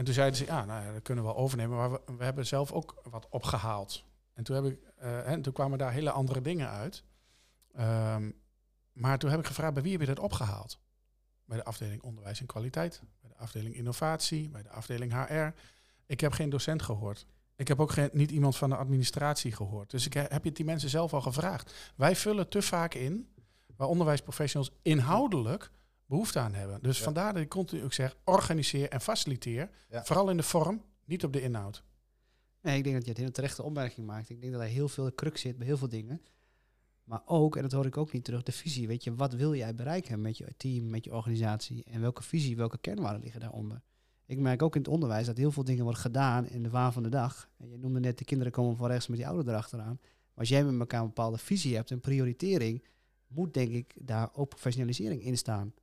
En 0.00 0.06
toen 0.06 0.14
zeiden 0.14 0.38
ze, 0.38 0.44
ja, 0.44 0.64
nou 0.64 0.84
ja, 0.84 0.92
dat 0.92 1.02
kunnen 1.02 1.24
we 1.24 1.30
wel 1.30 1.38
overnemen, 1.38 1.76
maar 1.76 1.90
we, 1.90 2.00
we 2.16 2.24
hebben 2.24 2.46
zelf 2.46 2.72
ook 2.72 3.02
wat 3.10 3.26
opgehaald. 3.30 4.04
En 4.34 4.44
toen, 4.44 4.56
heb 4.56 4.64
ik, 4.64 4.78
eh, 4.96 5.30
en 5.30 5.42
toen 5.42 5.52
kwamen 5.52 5.78
daar 5.78 5.92
hele 5.92 6.10
andere 6.10 6.40
dingen 6.40 6.68
uit. 6.68 7.04
Ehm, 7.72 8.30
maar 8.92 9.18
toen 9.18 9.30
heb 9.30 9.38
ik 9.38 9.46
gevraagd, 9.46 9.74
bij 9.74 9.82
wie 9.82 9.92
heb 9.92 10.00
je 10.00 10.06
dat 10.06 10.18
opgehaald? 10.18 10.78
Bij 11.44 11.56
de 11.56 11.64
afdeling 11.64 12.02
onderwijs 12.02 12.40
en 12.40 12.46
kwaliteit, 12.46 13.02
bij 13.20 13.30
de 13.30 13.36
afdeling 13.36 13.74
innovatie, 13.74 14.48
bij 14.48 14.62
de 14.62 14.70
afdeling 14.70 15.12
HR. 15.12 15.60
Ik 16.06 16.20
heb 16.20 16.32
geen 16.32 16.50
docent 16.50 16.82
gehoord. 16.82 17.26
Ik 17.56 17.68
heb 17.68 17.80
ook 17.80 17.92
geen, 17.92 18.10
niet 18.12 18.30
iemand 18.30 18.56
van 18.56 18.70
de 18.70 18.76
administratie 18.76 19.52
gehoord. 19.52 19.90
Dus 19.90 20.06
ik 20.06 20.12
he- 20.12 20.26
heb 20.28 20.44
je 20.44 20.52
die 20.52 20.64
mensen 20.64 20.90
zelf 20.90 21.14
al 21.14 21.20
gevraagd. 21.20 21.92
Wij 21.96 22.16
vullen 22.16 22.48
te 22.48 22.62
vaak 22.62 22.94
in 22.94 23.34
waar 23.76 23.88
onderwijsprofessionals 23.88 24.72
inhoudelijk 24.82 25.70
behoefte 26.10 26.38
aan 26.38 26.54
hebben. 26.54 26.82
Dus 26.82 26.98
Ja. 26.98 27.04
vandaar 27.04 27.32
dat 27.32 27.42
ik 27.42 27.48
continu 27.48 27.84
ook 27.84 27.92
zeg, 27.92 28.16
organiseer 28.24 28.88
en 28.88 29.00
faciliteer. 29.00 29.70
Ja. 29.90 30.04
Vooral 30.04 30.30
in 30.30 30.36
de 30.36 30.42
vorm, 30.42 30.82
niet 31.04 31.24
op 31.24 31.32
de 31.32 31.42
inhoud. 31.42 31.82
Nee, 32.62 32.76
ik 32.76 32.82
denk 32.84 32.94
dat 32.94 33.04
je 33.04 33.10
het 33.10 33.18
hele 33.18 33.30
terechte 33.32 33.62
opmerking 33.62 34.06
maakt. 34.06 34.30
Ik 34.30 34.40
denk 34.40 34.52
dat 34.52 34.62
er 34.62 34.68
heel 34.68 34.88
veel 34.88 35.14
crux 35.14 35.40
zit 35.40 35.56
bij 35.58 35.66
heel 35.66 35.76
veel 35.76 35.88
dingen. 35.88 36.20
Maar 37.04 37.22
ook, 37.24 37.56
en 37.56 37.62
dat 37.62 37.72
hoor 37.72 37.86
ik 37.86 37.96
ook 37.96 38.12
niet 38.12 38.24
terug, 38.24 38.42
de 38.42 38.52
visie. 38.52 38.86
Weet 38.88 39.04
je, 39.04 39.14
wat 39.14 39.32
wil 39.32 39.54
jij 39.54 39.74
bereiken 39.74 40.20
met 40.20 40.38
je 40.38 40.46
team, 40.56 40.90
met 40.90 41.04
je 41.04 41.14
organisatie? 41.14 41.84
En 41.84 42.00
welke 42.00 42.22
visie, 42.22 42.56
welke 42.56 42.78
kernwaarden 42.78 43.22
liggen 43.22 43.40
daaronder? 43.40 43.82
Ik 44.26 44.38
merk 44.38 44.62
ook 44.62 44.74
in 44.74 44.80
het 44.80 44.90
onderwijs 44.90 45.26
dat 45.26 45.36
heel 45.36 45.52
veel 45.52 45.64
dingen 45.64 45.82
worden 45.82 46.00
gedaan 46.00 46.48
in 46.48 46.62
de 46.62 46.70
waan 46.70 46.92
van 46.92 47.02
de 47.02 47.08
dag. 47.08 47.48
En 47.56 47.68
je 47.70 47.78
noemde 47.78 48.00
net, 48.00 48.18
de 48.18 48.24
kinderen 48.24 48.52
komen 48.52 48.76
van 48.76 48.88
rechts 48.90 49.06
met 49.06 49.16
die 49.16 49.26
ouderen 49.26 49.52
erachteraan. 49.52 49.98
Maar 50.00 50.34
als 50.34 50.48
jij 50.48 50.64
met 50.64 50.80
elkaar 50.80 51.00
een 51.00 51.06
bepaalde 51.06 51.38
visie 51.38 51.74
hebt, 51.74 51.90
een 51.90 52.00
prioritering, 52.00 52.84
moet 53.26 53.54
denk 53.54 53.70
ik 53.72 53.94
daar 54.00 54.30
ook 54.34 54.48
professionalisering 54.48 55.22
in 55.22 55.36
staan. 55.36 55.74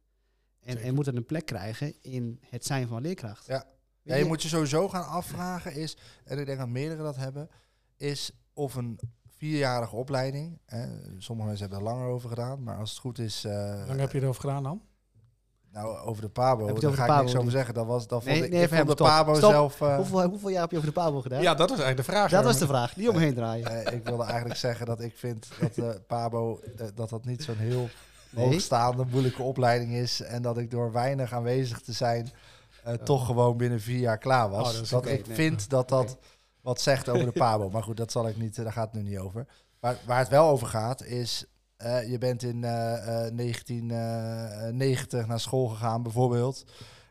En, 0.67 0.77
en 0.77 0.95
moet 0.95 1.05
het 1.05 1.15
een 1.15 1.25
plek 1.25 1.45
krijgen 1.45 1.93
in 2.01 2.39
het 2.49 2.65
zijn 2.65 2.87
van 2.87 3.01
leerkracht. 3.01 3.45
Ja. 3.47 3.63
Ja, 4.01 4.15
je 4.15 4.25
moet 4.25 4.41
je 4.41 4.47
sowieso 4.47 4.89
gaan 4.89 5.05
afvragen 5.07 5.73
is, 5.73 5.97
en 6.25 6.39
ik 6.39 6.45
denk 6.45 6.57
dat 6.57 6.67
meerdere 6.67 7.03
dat 7.03 7.15
hebben, 7.15 7.49
is 7.97 8.31
of 8.53 8.75
een 8.75 8.99
vierjarige 9.37 9.95
opleiding, 9.95 10.59
hè, 10.65 10.87
sommige 11.17 11.47
mensen 11.47 11.69
hebben 11.69 11.87
er 11.87 11.93
langer 11.93 12.07
over 12.09 12.29
gedaan, 12.29 12.63
maar 12.63 12.77
als 12.77 12.89
het 12.89 12.99
goed 12.99 13.19
is, 13.19 13.43
eh, 13.43 13.51
Hoe 13.75 13.85
lang 13.87 13.99
heb 13.99 14.11
je 14.11 14.21
erover 14.21 14.41
gedaan 14.41 14.63
dan? 14.63 14.81
nou 15.71 15.97
over 15.97 16.21
de 16.21 16.29
Pabo, 16.29 16.65
Heb 16.65 16.67
je 16.67 16.73
het 16.73 16.81
daar 16.81 16.91
over 16.91 17.03
ga 17.03 17.07
de 17.07 17.11
ik 17.13 17.17
niks 17.19 17.31
Pabo 17.31 17.39
over 17.41 17.51
zeggen. 17.57 17.73
Dat 17.73 17.85
was, 17.85 18.07
dat 18.07 18.23
Nee, 18.23 18.33
vond 18.33 18.45
ik, 18.45 18.51
nee, 18.51 18.59
ik 18.61 18.65
even 18.65 18.77
vond 18.77 18.89
de 18.89 18.93
stop. 19.03 19.07
Pabo 19.07 19.33
Stop. 19.33 19.51
zelf... 19.51 19.81
eh, 19.81 19.95
Hoeveel, 19.95 20.23
hoeveel 20.29 20.49
jaar 20.49 20.61
heb 20.61 20.71
je 20.71 20.77
over 20.77 20.89
de 20.89 20.95
Pabo 20.95 21.21
gedaan? 21.21 21.41
Ja, 21.41 21.53
dat 21.55 21.69
was 21.69 21.79
eigenlijk 21.79 22.07
de 22.07 22.13
vraag. 22.13 22.29
Dat 22.31 22.43
was 22.43 22.57
de 22.59 22.67
vraag, 22.67 22.95
niet 22.95 23.09
omheen 23.09 23.33
draaien. 23.33 23.85
eh, 23.85 23.93
ik 23.95 24.03
wilde 24.03 24.23
eigenlijk 24.23 24.59
zeggen 24.59 24.85
dat 24.85 25.01
ik 25.01 25.15
vind 25.17 25.47
dat 25.59 25.73
de 25.75 26.01
Pabo, 26.07 26.59
dat 26.95 27.09
dat 27.09 27.25
niet 27.25 27.43
zo'n 27.43 27.57
heel 27.57 27.89
Nee. 28.37 28.49
hoogstaande, 28.49 29.05
moeilijke 29.11 29.41
opleiding 29.41 29.93
is. 29.93 30.21
En 30.21 30.41
dat 30.41 30.57
ik 30.57 30.71
door 30.71 30.91
weinig 30.91 31.33
aanwezig 31.33 31.81
te 31.81 31.91
zijn 31.91 32.31
eh, 32.83 32.93
toch 32.93 33.25
gewoon 33.25 33.57
binnen 33.57 33.81
vier 33.81 33.99
jaar 33.99 34.17
klaar 34.17 34.49
was. 34.49 34.81
Oh, 34.81 34.89
dat 34.89 35.05
ik 35.05 35.27
nee. 35.27 35.35
vind 35.35 35.69
dat 35.69 35.89
dat 35.89 36.17
wat 36.61 36.81
zegt 36.81 37.09
over 37.09 37.25
de 37.25 37.39
Pabo. 37.43 37.69
Maar 37.69 37.83
goed, 37.83 37.97
dat 37.97 38.11
zal 38.11 38.27
ik 38.27 38.37
niet, 38.37 38.57
eh, 38.57 38.63
daar 38.63 38.73
gaat 38.73 38.91
het 38.91 39.03
nu 39.03 39.09
niet 39.09 39.19
over. 39.19 39.47
Maar 39.79 39.97
waar 40.05 40.19
het 40.19 40.29
wel 40.29 40.49
over 40.49 40.67
gaat 40.67 41.03
is, 41.03 41.45
eh, 41.77 42.09
je 42.09 42.17
bent 42.17 42.43
in 42.43 42.63
eh, 42.63 43.25
eh, 43.25 43.33
1990 43.33 45.27
naar 45.27 45.39
school 45.39 45.67
gegaan 45.67 46.03
bijvoorbeeld. 46.03 46.65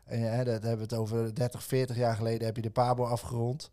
En 0.05 0.45
dat 0.45 0.63
hebben 0.63 0.75
we 0.75 0.81
het 0.81 0.93
over 0.93 1.35
30, 1.35 1.63
40 1.63 1.95
jaar 1.95 2.15
geleden 2.15 2.45
heb 2.45 2.55
je 2.55 2.61
de 2.61 2.69
Pabo 2.69 3.05
afgerond. 3.05 3.71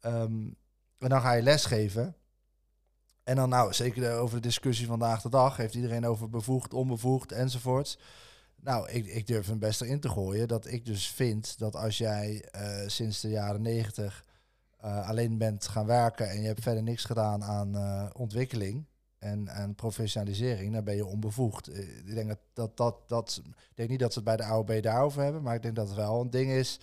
Ehm, 0.00 0.50
en 0.98 1.08
dan 1.08 1.20
ga 1.20 1.32
je 1.32 1.42
lesgeven. 1.42 2.16
En 3.24 3.36
dan 3.36 3.48
nou, 3.48 3.72
zeker 3.72 4.18
over 4.18 4.36
de 4.36 4.46
discussie 4.48 4.86
vandaag 4.86 5.22
de 5.22 5.28
dag, 5.28 5.56
heeft 5.56 5.74
iedereen 5.74 6.06
over 6.06 6.30
bevoegd, 6.30 6.74
onbevoegd 6.74 7.32
enzovoorts. 7.32 7.98
Nou, 8.60 8.90
ik, 8.90 9.06
ik 9.06 9.26
durf 9.26 9.46
hem 9.46 9.58
best 9.58 9.80
erin 9.80 10.00
te 10.00 10.08
gooien 10.08 10.48
dat 10.48 10.66
ik 10.66 10.86
dus 10.86 11.06
vind 11.06 11.58
dat 11.58 11.76
als 11.76 11.98
jij 11.98 12.44
eh, 12.50 12.88
sinds 12.88 13.20
de 13.20 13.28
jaren 13.28 13.62
negentig 13.62 14.24
eh, 14.80 15.08
alleen 15.08 15.38
bent 15.38 15.68
gaan 15.68 15.86
werken 15.86 16.30
en 16.30 16.40
je 16.40 16.46
hebt 16.46 16.62
verder 16.62 16.82
niks 16.82 17.04
gedaan 17.04 17.44
aan 17.44 17.76
eh, 17.76 18.06
ontwikkeling 18.12 18.84
en, 19.18 19.74
professionalisering, 19.74 20.72
dan 20.72 20.84
ben 20.84 20.96
je 20.96 21.06
onbevoegd. 21.06 21.78
Ik 21.78 22.14
denk 22.14 22.28
dat, 22.28 22.38
dat, 22.52 22.76
dat, 22.76 23.08
dat 23.08 23.42
ik 23.44 23.76
denk 23.76 23.88
niet 23.88 23.98
dat 23.98 24.12
ze 24.12 24.18
het 24.18 24.28
bij 24.28 24.36
de 24.36 24.44
AOB 24.44 24.82
daarover 24.82 25.22
hebben, 25.22 25.42
maar 25.42 25.54
ik 25.54 25.62
denk 25.62 25.76
dat 25.76 25.86
het 25.86 25.96
wel 25.96 26.20
een 26.20 26.30
ding 26.30 26.50
is. 26.50 26.80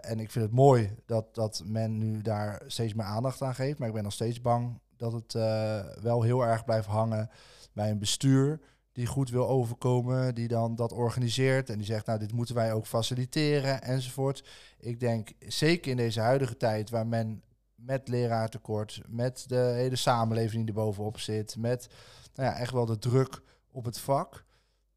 En 0.00 0.20
ik 0.20 0.30
vind 0.30 0.44
het 0.44 0.54
mooi 0.54 0.96
dat, 1.06 1.34
dat 1.34 1.62
men 1.64 1.98
nu 1.98 2.22
daar 2.22 2.62
steeds 2.66 2.94
meer 2.94 3.06
aandacht 3.06 3.42
aan 3.42 3.54
geeft. 3.54 3.78
Maar 3.78 3.88
ik 3.88 3.94
ben 3.94 4.02
nog 4.02 4.12
steeds 4.12 4.40
bang 4.40 4.80
dat 5.00 5.12
het 5.12 5.34
eh, 5.34 5.80
wel 6.02 6.22
heel 6.22 6.42
erg 6.42 6.64
blijft 6.64 6.86
hangen 6.86 7.30
bij 7.72 7.90
een 7.90 7.98
bestuur 7.98 8.60
die 8.92 9.06
goed 9.06 9.30
wil 9.30 9.48
overkomen, 9.48 10.34
die 10.34 10.48
dan 10.48 10.74
dat 10.74 10.92
organiseert 10.92 11.70
en 11.70 11.76
die 11.76 11.86
zegt, 11.86 12.06
nou, 12.06 12.18
dit 12.18 12.32
moeten 12.32 12.54
wij 12.54 12.72
ook 12.72 12.86
faciliteren 12.86 13.82
enzovoort. 13.82 14.44
Ik 14.78 15.00
denk, 15.00 15.32
zeker 15.38 15.90
in 15.90 15.96
deze 15.96 16.20
huidige 16.20 16.56
tijd 16.56 16.90
waar 16.90 17.06
men 17.06 17.42
met 17.74 18.08
leraartekort, 18.08 19.02
met 19.08 19.44
de 19.46 19.72
hele 19.74 19.96
samenleving 19.96 20.66
die 20.66 20.74
er 20.74 20.82
bovenop 20.82 21.18
zit, 21.18 21.56
met 21.56 21.88
nou 22.34 22.48
ja, 22.48 22.56
echt 22.56 22.72
wel 22.72 22.86
de 22.86 22.98
druk 22.98 23.42
op 23.70 23.84
het 23.84 23.98
vak, 23.98 24.44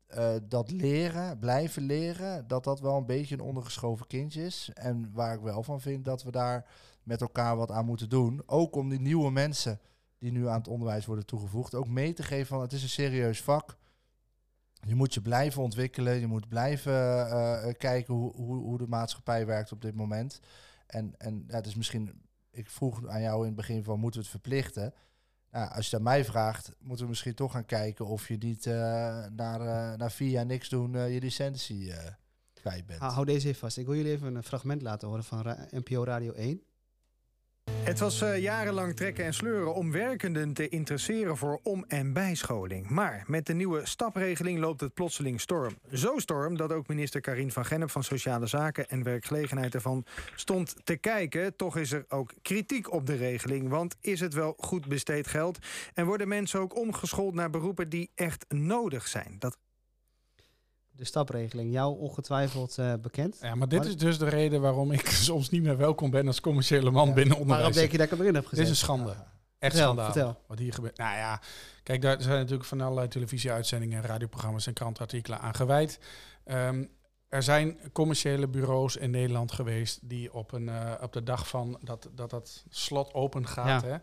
eh, 0.08 0.34
dat 0.44 0.72
leren, 0.72 1.40
blijven 1.40 1.84
leren, 1.84 2.48
dat 2.48 2.64
dat 2.64 2.80
wel 2.80 2.98
een 2.98 3.06
beetje 3.06 3.36
een 3.36 3.42
ondergeschoven 3.42 4.08
kindje 4.08 4.46
is. 4.46 4.70
En 4.74 5.10
waar 5.14 5.34
ik 5.34 5.42
wel 5.42 5.64
van 5.64 5.82
vind 5.82 6.06
dat 6.06 6.24
we 6.24 6.32
daar 6.32 6.66
met 7.04 7.22
elkaar 7.22 7.58
wat 7.58 7.72
aan 7.72 7.86
moeten 7.86 8.10
doen. 8.10 8.44
Ook 8.46 8.76
om 8.76 8.90
die 8.90 9.00
nieuwe 9.00 9.32
mensen 9.32 9.80
die 10.24 10.32
nu 10.32 10.48
aan 10.48 10.58
het 10.58 10.68
onderwijs 10.68 11.06
worden 11.06 11.26
toegevoegd, 11.26 11.76
ook 11.76 11.88
mee 11.88 12.14
te 12.14 12.24
geven 12.24 12.48
van 12.48 12.62
het 12.62 12.74
is 12.74 12.84
een 12.84 12.90
serieus 12.90 13.42
vak. 13.42 13.78
Je 14.86 14.96
moet 14.96 15.14
je 15.14 15.22
blijven 15.22 15.62
ontwikkelen, 15.62 16.20
je 16.20 16.28
moet 16.28 16.48
blijven 16.48 16.94
eh, 16.94 17.70
eh, 17.70 17.78
kijken 17.78 18.14
hoe, 18.14 18.36
hoe, 18.36 18.56
hoe 18.56 18.78
de 18.78 18.88
maatschappij 18.88 19.46
werkt 19.46 19.72
op 19.72 19.82
dit 19.82 19.96
moment. 19.96 20.40
En, 20.88 21.14
en 21.18 21.44
ja, 21.48 21.56
het 21.56 21.66
is 21.66 21.76
misschien, 21.76 22.22
ik 22.52 22.70
vroeg 22.70 23.08
aan 23.08 23.22
jou 23.22 23.40
in 23.40 23.46
het 23.46 23.56
begin 23.56 23.84
van 23.84 24.00
moeten 24.00 24.20
we 24.20 24.26
het 24.26 24.36
verplichten? 24.36 24.94
Nou, 25.52 25.72
als 25.72 25.90
je 25.90 25.96
aan 25.96 26.04
mij 26.04 26.26
vraagt, 26.26 26.72
moeten 26.80 27.04
we 27.04 27.10
misschien 27.10 27.36
toch 27.36 27.52
gaan 27.52 27.66
kijken 27.66 28.06
of 28.06 28.28
je 28.28 28.38
niet 28.38 28.66
eh 28.66 28.74
na, 29.36 29.60
eh, 29.60 29.98
na 29.98 30.10
vier 30.10 30.30
jaar 30.30 30.46
niks 30.46 30.70
doen 30.70 30.92
je 30.92 31.20
licentie 31.20 31.94
kwijt 32.54 32.86
bent. 32.86 33.00
Hou, 33.00 33.26
deze 33.26 33.48
even 33.48 33.60
vast. 33.60 33.78
Ik 33.78 33.86
wil 33.86 33.96
jullie 33.96 34.12
even 34.12 34.36
een 34.36 34.44
fragment 34.44 34.82
laten 34.82 35.08
horen 35.08 35.24
van 35.24 35.58
NPO 35.70 36.04
Radio 36.04 36.32
1. 36.32 36.64
Het 37.84 38.00
was 38.00 38.22
uh, 38.22 38.40
jarenlang 38.40 38.96
trekken 38.96 39.26
en 39.26 39.34
sleuren 39.34 39.74
om 39.74 39.92
werkenden 39.92 40.54
te 40.54 40.70
interesseren 40.70 41.38
voor 41.38 41.60
om- 41.64 41.86
en 41.88 42.14
bijscholing. 42.14 42.90
Maar 42.90 43.24
met 43.28 43.46
de 43.46 43.54
nieuwe 43.54 43.82
stapregeling 43.86 44.60
loopt 44.60 44.82
het 44.82 44.94
plotseling 44.94 45.42
storm. 45.42 45.78
Zo 45.92 46.18
storm 46.18 46.58
dat 46.58 46.72
ook 46.72 46.88
minister 46.88 47.22
Karin 47.22 47.52
van 47.52 47.66
Gennep 47.66 47.92
van 47.92 48.04
Sociale 48.04 48.48
Zaken 48.48 48.90
en 48.90 49.04
Werkgelegenheid 49.04 49.74
ervan 49.74 50.06
stond 50.36 50.76
te 50.84 50.96
kijken. 50.96 51.56
Toch 51.56 51.78
is 51.78 51.92
er 51.92 52.06
ook 52.08 52.34
kritiek 52.42 52.92
op 52.92 53.06
de 53.06 53.16
regeling, 53.16 53.70
want 53.70 53.96
is 54.02 54.20
het 54.20 54.34
wel 54.34 54.54
goed 54.58 54.88
besteed 54.88 55.28
geld? 55.28 55.58
En 55.94 56.06
worden 56.06 56.28
mensen 56.28 56.60
ook 56.60 56.78
omgeschoold 56.78 57.34
naar 57.34 57.50
beroepen 57.50 57.90
die 57.90 58.12
echt 58.16 58.46
nodig 58.50 59.08
zijn? 59.08 59.36
Dat 59.40 59.58
de 60.96 61.06
stapregeling 61.06 61.72
jou 61.72 62.00
ongetwijfeld 62.00 62.78
uh, 62.80 62.94
bekend. 63.02 63.38
Ja, 63.42 63.56
maar 63.56 63.68
dit 63.68 63.86
is 63.86 63.98
dus 63.98 64.18
de 64.18 64.30
reden 64.30 64.62
waarom 64.62 64.92
ik 64.92 65.08
soms 65.30 65.50
niet 65.50 65.64
meer 65.64 65.78
welkom 65.78 66.10
ben 66.10 66.28
als 66.28 66.42
commerciële 66.42 66.92
man 66.92 67.14
binnen 67.14 67.38
onderwijs. 67.38 67.60
Waarom 67.60 67.78
denk 67.78 67.92
je 67.92 67.98
dat 67.98 68.06
ik 68.06 68.12
hem 68.12 68.22
erin 68.22 68.36
heb 68.36 68.46
gezet? 68.46 68.66
Dit 68.66 68.74
is 68.74 68.82
een 68.82 68.86
schande. 68.86 69.10
Echt 69.10 69.76
vertel, 69.76 69.94
schandaal. 69.94 70.12
Vertel. 70.12 70.42
Wat 70.48 70.60
hier 70.60 70.74
gebeurt. 70.74 70.98
Nou 70.98 71.16
ja, 71.16 71.42
kijk, 71.84 72.02
daar 72.02 72.22
zijn 72.22 72.38
natuurlijk 72.38 72.66
van 72.66 72.82
allerlei 72.82 73.08
televisieuitzendingen, 73.08 74.02
radioprogramma's 74.02 74.68
en 74.68 74.74
krantartikelen 74.74 75.40
aan 75.40 75.56
gewijd. 75.56 76.00
Um, 76.46 76.90
er 77.34 77.44
zijn 77.44 77.78
commerciële 77.92 78.48
bureaus 78.48 78.96
in 78.96 79.12
Nederland 79.12 79.52
geweest 79.52 80.00
die 80.10 80.34
op, 80.34 80.52
een, 80.52 80.68
uh, 80.68 80.94
op 81.02 81.14
de 81.14 81.24
dag 81.24 81.48
van 81.48 81.78
dat 81.82 82.10
dat, 82.16 82.30
dat 82.30 82.66
slot 82.70 83.14
open 83.14 83.48
gaat, 83.48 83.82
ja. 83.82 83.88
hè, 83.88 83.98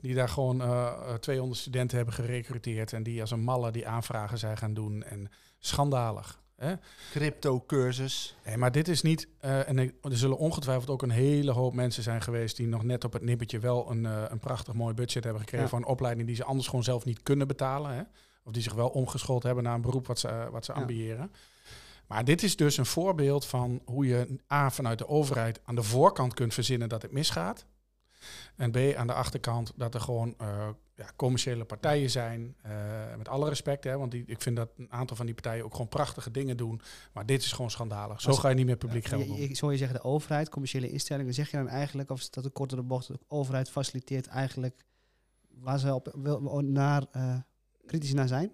die 0.00 0.14
daar 0.14 0.28
gewoon 0.28 0.60
uh, 0.60 1.14
200 1.14 1.60
studenten 1.60 1.96
hebben 1.96 2.14
gerecruiteerd 2.14 2.92
en 2.92 3.02
die 3.02 3.20
als 3.20 3.30
een 3.30 3.44
malle 3.44 3.70
die 3.70 3.88
aanvragen 3.88 4.38
zijn 4.38 4.56
gaan 4.56 4.74
doen. 4.74 5.02
En 5.02 5.30
schandalig. 5.64 6.40
Hè? 6.56 6.74
Crypto-cursus. 7.10 8.36
Nee, 8.44 8.56
maar 8.56 8.72
dit 8.72 8.88
is 8.88 9.02
niet. 9.02 9.28
Uh, 9.44 9.68
en 9.68 9.78
er 9.78 9.92
zullen 10.02 10.38
ongetwijfeld 10.38 10.90
ook 10.90 11.02
een 11.02 11.10
hele 11.10 11.50
hoop 11.50 11.74
mensen 11.74 12.02
zijn 12.02 12.22
geweest 12.22 12.56
die 12.56 12.66
nog 12.66 12.82
net 12.82 13.04
op 13.04 13.12
het 13.12 13.22
nippertje 13.22 13.58
wel 13.58 13.90
een, 13.90 14.04
uh, 14.04 14.22
een 14.28 14.38
prachtig 14.38 14.74
mooi 14.74 14.94
budget 14.94 15.24
hebben 15.24 15.42
gekregen 15.42 15.64
ja. 15.64 15.70
voor 15.70 15.78
een 15.78 15.92
opleiding 15.92 16.26
die 16.26 16.36
ze 16.36 16.44
anders 16.44 16.68
gewoon 16.68 16.84
zelf 16.84 17.04
niet 17.04 17.22
kunnen 17.22 17.46
betalen. 17.46 17.94
Hè? 17.94 18.02
Of 18.44 18.52
die 18.52 18.62
zich 18.62 18.74
wel 18.74 18.88
omgeschoold 18.88 19.42
hebben 19.42 19.64
naar 19.64 19.74
een 19.74 19.80
beroep 19.80 20.06
wat 20.06 20.18
ze, 20.18 20.28
uh, 20.28 20.48
wat 20.48 20.64
ze 20.64 20.72
ja. 20.72 20.80
ambiëren. 20.80 21.32
Maar 22.06 22.24
dit 22.24 22.42
is 22.42 22.56
dus 22.56 22.76
een 22.76 22.86
voorbeeld 22.86 23.46
van 23.46 23.80
hoe 23.84 24.06
je 24.06 24.38
A 24.52 24.70
vanuit 24.70 24.98
de 24.98 25.08
overheid 25.08 25.60
aan 25.64 25.74
de 25.74 25.82
voorkant 25.82 26.34
kunt 26.34 26.54
verzinnen 26.54 26.88
dat 26.88 27.02
het 27.02 27.12
misgaat. 27.12 27.66
En 28.56 28.70
B 28.70 28.76
aan 28.96 29.06
de 29.06 29.12
achterkant 29.12 29.72
dat 29.76 29.94
er 29.94 30.00
gewoon 30.00 30.36
ja, 31.02 31.12
commerciële 31.16 31.64
partijen 31.64 32.10
zijn. 32.10 32.56
Uh, 32.66 32.72
met 33.16 33.28
alle 33.28 33.48
respect, 33.48 33.84
hè, 33.84 33.98
want 33.98 34.10
die, 34.10 34.24
ik 34.26 34.42
vind 34.42 34.56
dat 34.56 34.70
een 34.76 34.92
aantal 34.92 35.16
van 35.16 35.26
die 35.26 35.34
partijen 35.34 35.64
ook 35.64 35.72
gewoon 35.72 35.88
prachtige 35.88 36.30
dingen 36.30 36.56
doen. 36.56 36.80
Maar 37.12 37.26
dit 37.26 37.42
is 37.42 37.52
gewoon 37.52 37.70
schandalig. 37.70 38.20
Zo 38.20 38.32
ga 38.32 38.48
je 38.48 38.54
niet 38.54 38.66
meer 38.66 38.76
publiek 38.76 39.04
geld 39.04 39.26
doen. 39.26 39.36
Je, 39.36 39.54
zou 39.54 39.72
je 39.72 39.78
zeggen, 39.78 39.96
de 39.96 40.04
overheid, 40.04 40.48
commerciële 40.48 40.90
instellingen, 40.90 41.34
zeg 41.34 41.50
je 41.50 41.56
dan 41.56 41.68
eigenlijk, 41.68 42.10
of 42.10 42.20
is 42.20 42.30
dat 42.30 42.44
een 42.44 42.52
kortere 42.52 42.82
bocht, 42.82 43.06
de 43.06 43.18
overheid 43.28 43.70
faciliteert 43.70 44.26
eigenlijk 44.26 44.84
waar 45.48 45.78
ze 45.78 45.94
op, 45.94 46.14
wil, 46.22 46.60
naar, 46.60 47.04
uh, 47.16 47.36
kritisch 47.86 48.12
naar 48.12 48.28
zijn? 48.28 48.52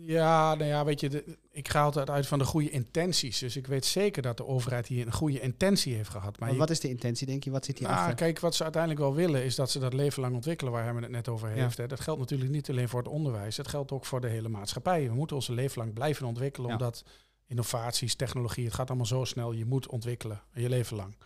Ja, 0.00 0.54
nou 0.54 0.68
ja, 0.68 0.84
weet 0.84 1.00
je, 1.00 1.08
de, 1.08 1.38
ik 1.52 1.68
ga 1.68 1.82
altijd 1.82 2.10
uit 2.10 2.26
van 2.26 2.38
de 2.38 2.44
goede 2.44 2.70
intenties. 2.70 3.38
Dus 3.38 3.56
ik 3.56 3.66
weet 3.66 3.84
zeker 3.84 4.22
dat 4.22 4.36
de 4.36 4.46
overheid 4.46 4.86
hier 4.86 5.06
een 5.06 5.12
goede 5.12 5.40
intentie 5.40 5.94
heeft 5.94 6.08
gehad. 6.10 6.38
Maar, 6.38 6.48
maar 6.48 6.58
wat 6.58 6.70
is 6.70 6.80
de 6.80 6.88
intentie, 6.88 7.26
denk 7.26 7.44
je? 7.44 7.50
Wat 7.50 7.64
zit 7.64 7.78
hier 7.78 7.88
nou, 7.88 8.00
achter? 8.00 8.14
Kijk, 8.14 8.40
wat 8.40 8.54
ze 8.54 8.62
uiteindelijk 8.62 9.02
wel 9.02 9.14
willen 9.14 9.44
is 9.44 9.54
dat 9.54 9.70
ze 9.70 9.78
dat 9.78 9.92
leven 9.92 10.22
lang 10.22 10.34
ontwikkelen, 10.34 10.72
waar 10.72 10.84
hij 10.84 10.94
het 10.94 11.10
net 11.10 11.28
over 11.28 11.48
heeft. 11.48 11.76
Ja. 11.76 11.82
Hè. 11.82 11.88
Dat 11.88 12.00
geldt 12.00 12.20
natuurlijk 12.20 12.50
niet 12.50 12.70
alleen 12.70 12.88
voor 12.88 12.98
het 12.98 13.08
onderwijs, 13.08 13.56
het 13.56 13.68
geldt 13.68 13.92
ook 13.92 14.04
voor 14.04 14.20
de 14.20 14.28
hele 14.28 14.48
maatschappij. 14.48 15.08
We 15.08 15.14
moeten 15.14 15.36
onze 15.36 15.52
leven 15.52 15.78
lang 15.78 15.92
blijven 15.92 16.26
ontwikkelen, 16.26 16.68
Ja. 16.68 16.76
omdat 16.76 17.04
innovaties, 17.46 18.14
technologie, 18.14 18.64
het 18.64 18.74
gaat 18.74 18.88
allemaal 18.88 19.06
zo 19.06 19.24
snel. 19.24 19.52
Je 19.52 19.64
moet 19.64 19.88
ontwikkelen, 19.88 20.42
je 20.54 20.68
leven 20.68 20.96
lang. 20.96 21.16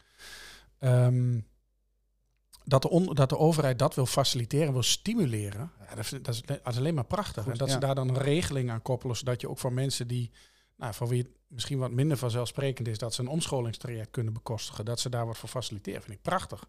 Ehm, 0.78 1.38
dat, 2.64 2.83
de 2.83 2.90
on- 2.90 3.14
dat 3.14 3.29
de 3.29 3.38
overheid 3.38 3.79
dat 3.79 3.94
wil 3.94 4.07
faciliteren, 4.07 4.72
wil 4.72 4.83
stimuleren, 4.83 5.70
ja, 5.88 5.94
dat, 5.94 5.98
is, 6.05 6.11
dat, 6.11 6.29
is, 6.35 6.42
dat 6.42 6.61
is 6.66 6.77
alleen 6.77 6.94
maar 6.94 7.05
prachtig. 7.05 7.42
Goed, 7.42 7.53
en 7.53 7.59
dat 7.59 7.68
ja. 7.68 7.74
ze 7.74 7.81
daar 7.81 7.94
dan 7.94 8.09
een 8.09 8.18
regeling 8.18 8.70
aan 8.70 8.83
koppelen, 8.83 9.16
zodat 9.16 9.40
je 9.40 9.48
ook 9.48 9.59
voor 9.59 9.72
mensen 9.72 10.09
die, 10.09 10.31
nou, 10.77 10.94
voor 10.94 11.09
wie 11.09 11.22
het 11.22 11.31
misschien 11.48 11.79
wat 11.79 11.90
minder 11.90 12.16
vanzelfsprekend 12.16 12.88
is, 12.88 12.98
dat 12.98 13.14
ze 13.14 13.20
een 13.20 13.29
omscholingstraject 13.29 14.11
kunnen 14.11 14.33
bekostigen, 14.33 14.85
dat 14.85 15.00
ze 15.00 15.09
daar 15.09 15.27
wat 15.27 15.38
voor 15.38 15.48
faciliteren, 15.48 16.03
vind 16.03 16.16
ik 16.16 16.22
prachtig. 16.22 16.64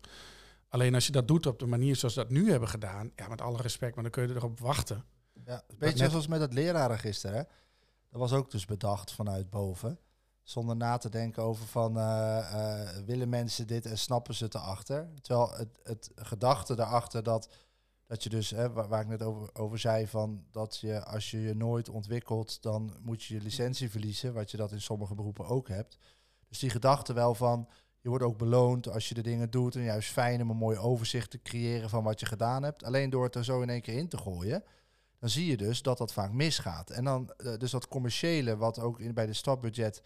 Alleen 0.69 0.93
als 0.93 1.05
je 1.05 1.11
dat 1.11 1.27
doet 1.27 1.45
op 1.45 1.59
de 1.59 1.65
manier 1.65 1.95
zoals 1.95 2.15
we 2.15 2.21
dat 2.21 2.29
nu 2.29 2.51
hebben 2.51 2.69
gedaan, 2.69 3.11
ja, 3.15 3.27
met 3.27 3.41
alle 3.41 3.61
respect, 3.61 3.93
maar 3.95 4.03
dan 4.03 4.11
kun 4.11 4.27
je 4.27 4.33
erop 4.33 4.59
wachten. 4.59 5.03
Ja, 5.45 5.63
een 5.67 5.75
beetje 5.77 5.99
net- 6.01 6.11
zoals 6.11 6.27
met 6.27 6.41
het 6.41 6.53
lerarenregister, 6.53 7.33
hè? 7.33 7.41
Dat 8.09 8.19
was 8.19 8.33
ook 8.33 8.51
dus 8.51 8.65
bedacht 8.65 9.11
vanuit 9.11 9.49
boven. 9.49 9.99
Zonder 10.45 10.75
na 10.75 10.97
te 10.97 11.09
denken 11.09 11.43
over 11.43 11.65
van, 11.65 11.97
eh, 11.97 12.37
eh, 12.37 13.05
willen 13.05 13.29
mensen 13.29 13.67
dit 13.67 13.85
en 13.85 13.97
snappen 13.97 14.33
ze 14.33 14.45
erachter? 14.49 15.09
Terwijl 15.21 15.51
het, 15.51 15.79
het 15.83 16.11
gedachte 16.15 16.75
daarachter 16.75 17.23
dat, 17.23 17.49
dat 18.05 18.23
je 18.23 18.29
dus, 18.29 18.49
hè, 18.49 18.71
waar, 18.71 19.01
ik 19.01 19.07
net 19.07 19.21
over, 19.23 19.49
over 19.53 19.79
zei, 19.79 20.07
van 20.07 20.45
dat 20.51 20.77
je 20.77 21.03
als 21.05 21.31
je 21.31 21.41
je 21.41 21.55
nooit 21.55 21.89
ontwikkelt, 21.89 22.61
dan 22.61 22.93
moet 23.01 23.23
je 23.23 23.33
je 23.33 23.41
licentie 23.41 23.89
verliezen, 23.89 24.33
wat 24.33 24.51
je 24.51 24.57
dat 24.57 24.71
in 24.71 24.81
sommige 24.81 25.15
beroepen 25.15 25.45
ook 25.45 25.67
hebt. 25.67 25.97
Dus 26.47 26.59
die 26.59 26.69
gedachte 26.69 27.13
wel 27.13 27.35
van, 27.35 27.69
je 28.01 28.09
wordt 28.09 28.23
ook 28.23 28.37
beloond 28.37 28.89
als 28.89 29.09
je 29.09 29.13
de 29.13 29.21
dingen 29.21 29.49
doet 29.49 29.75
en 29.75 29.83
juist 29.83 30.11
fijn 30.11 30.41
om 30.41 30.49
een 30.49 30.57
mooi 30.57 30.77
overzicht 30.77 31.31
te 31.31 31.41
creëren 31.41 31.89
van 31.89 32.03
wat 32.03 32.19
je 32.19 32.25
gedaan 32.25 32.63
hebt. 32.63 32.83
Alleen 32.83 33.09
door 33.09 33.23
het 33.23 33.35
er 33.35 33.45
zo 33.45 33.61
in 33.61 33.69
één 33.69 33.81
keer 33.81 33.97
in 33.97 34.09
te 34.09 34.17
gooien, 34.17 34.63
dan 35.19 35.29
zie 35.29 35.45
je 35.45 35.57
dus 35.57 35.81
dat 35.81 35.97
dat 35.97 36.13
vaak 36.13 36.31
misgaat. 36.31 36.89
En 36.89 37.03
dan, 37.03 37.29
eh, 37.29 37.57
dus 37.57 37.71
dat 37.71 37.87
commerciële, 37.87 38.57
wat 38.57 38.79
ook 38.79 38.99
in, 38.99 39.13
bij 39.13 39.25
de 39.25 39.33
stapbudget 39.33 40.01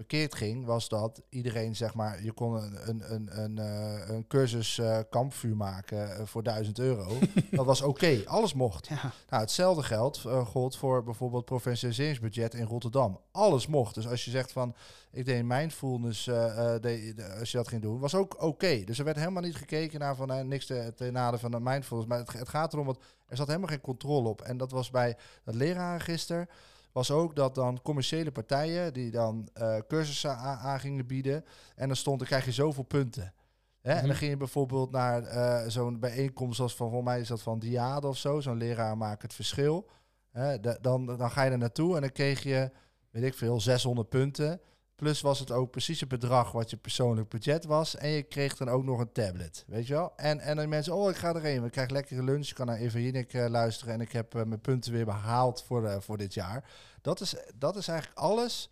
verkeerd 0.00 0.34
ging, 0.34 0.64
was 0.64 0.88
dat 0.88 1.22
iedereen, 1.28 1.76
zeg 1.76 1.94
maar, 1.94 2.22
je 2.22 2.32
kon 2.32 2.54
een, 2.54 2.88
een, 2.88 3.14
een, 3.14 3.42
een, 3.42 3.58
eh, 3.58 4.14
een 4.14 4.26
cursus 4.26 4.78
eh, 4.78 4.98
kampvuur 5.10 5.56
maken 5.56 6.16
eh, 6.16 6.26
voor 6.26 6.42
1000 6.42 6.78
euro. 6.78 7.18
dat 7.50 7.66
was 7.66 7.82
oké, 7.82 8.22
alles 8.24 8.54
mocht. 8.54 8.86
Ja. 8.88 9.12
Nou, 9.30 9.42
hetzelfde 9.42 9.82
geldt 9.82 10.22
uh, 10.26 10.46
gold 10.46 10.76
voor 10.76 11.04
bijvoorbeeld 11.04 11.44
provincialiseringsbudget 11.44 12.54
in 12.54 12.64
Rotterdam. 12.64 13.20
Alles 13.32 13.66
mocht. 13.66 13.94
Dus 13.94 14.08
als 14.08 14.24
je 14.24 14.30
zegt 14.30 14.52
van, 14.52 14.74
ik 15.12 15.24
deed 15.24 15.44
mindfulness, 15.44 16.26
uh, 16.26 16.34
de, 16.80 17.12
de, 17.16 17.36
als 17.38 17.50
je 17.50 17.56
dat 17.56 17.68
ging 17.68 17.82
doen, 17.82 17.98
was 17.98 18.14
ook 18.14 18.42
oké. 18.42 18.84
Dus 18.84 18.98
er 18.98 19.04
werd 19.04 19.16
helemaal 19.16 19.42
niet 19.42 19.56
gekeken 19.56 20.00
naar 20.00 20.16
van, 20.16 20.48
niks 20.48 20.66
te, 20.66 20.92
te 20.96 21.10
naden 21.10 21.40
van 21.40 21.50
de 21.50 21.60
mindfulness. 21.60 22.08
Maar 22.08 22.18
het, 22.18 22.32
het 22.32 22.48
gaat 22.48 22.72
erom, 22.72 22.86
dat 22.86 22.98
er 23.26 23.36
zat 23.36 23.46
helemaal 23.46 23.68
geen 23.68 23.80
controle 23.80 24.28
op. 24.28 24.42
En 24.42 24.56
dat 24.56 24.70
was 24.70 24.90
bij 24.90 25.16
dat 25.44 25.54
lerarenregister 25.54 26.48
was 26.92 27.10
ook 27.10 27.36
dat 27.36 27.54
dan 27.54 27.82
commerciële 27.82 28.32
partijen 28.32 28.92
die 28.92 29.10
dan 29.10 29.48
uh, 29.60 29.76
cursussen 29.88 30.36
aan, 30.36 30.80
gingen 30.80 31.06
bieden. 31.06 31.44
En 31.76 31.86
dan 31.86 31.96
stond, 31.96 32.18
dan 32.18 32.28
krijg 32.28 32.44
je 32.44 32.52
zoveel 32.52 32.82
punten. 32.82 33.34
Hè? 33.80 33.92
En 33.92 34.06
dan 34.06 34.16
ging 34.16 34.30
je 34.30 34.36
bijvoorbeeld 34.36 34.90
naar 34.90 35.22
uh, 35.22 35.68
zo'n 35.68 36.00
bijeenkomst 36.00 36.60
als 36.60 36.76
van, 36.76 36.90
volgens 36.90 37.10
mij 37.10 37.20
is 37.20 37.28
dat 37.28 37.42
van 37.42 37.58
Diade 37.58 38.06
of 38.06 38.16
zo, 38.16 38.40
zo'n 38.40 38.56
leraar 38.56 38.96
maakt 38.96 39.22
het 39.22 39.34
verschil. 39.34 39.90
Hè? 40.30 40.60
Dan, 40.60 41.06
dan 41.06 41.30
ga 41.30 41.42
je 41.42 41.50
er 41.50 41.58
naartoe 41.58 41.94
en 41.94 42.00
dan 42.00 42.12
kreeg 42.12 42.42
je, 42.42 42.70
weet 43.10 43.24
ik 43.24 43.34
veel, 43.34 43.60
600 43.60 44.08
punten. 44.08 44.60
Plus 45.00 45.20
was 45.20 45.38
het 45.38 45.50
ook 45.50 45.70
precies 45.70 46.00
het 46.00 46.08
bedrag 46.08 46.52
wat 46.52 46.70
je 46.70 46.76
persoonlijk 46.76 47.28
budget 47.28 47.64
was. 47.64 47.96
En 47.96 48.08
je 48.08 48.22
kreeg 48.22 48.56
dan 48.56 48.68
ook 48.68 48.84
nog 48.84 48.98
een 48.98 49.12
tablet, 49.12 49.64
weet 49.66 49.86
je 49.86 49.92
wel. 49.92 50.12
En, 50.16 50.40
en 50.40 50.56
dan 50.56 50.68
mensen, 50.68 50.94
oh, 50.94 51.10
ik 51.10 51.16
ga 51.16 51.34
erheen. 51.34 51.64
Ik 51.64 51.70
krijg 51.70 51.90
lekkere 51.90 52.22
lunch. 52.22 52.48
Ik 52.48 52.54
kan 52.54 52.66
naar 52.66 52.76
Eva 52.76 52.98
uh, 52.98 53.48
luisteren. 53.48 53.94
En 53.94 54.00
ik 54.00 54.12
heb 54.12 54.34
uh, 54.34 54.42
mijn 54.42 54.60
punten 54.60 54.92
weer 54.92 55.04
behaald 55.04 55.62
voor, 55.62 55.82
uh, 55.82 55.96
voor 56.00 56.18
dit 56.18 56.34
jaar. 56.34 56.70
Dat 57.00 57.20
is, 57.20 57.34
dat 57.54 57.76
is 57.76 57.88
eigenlijk 57.88 58.18
alles 58.18 58.70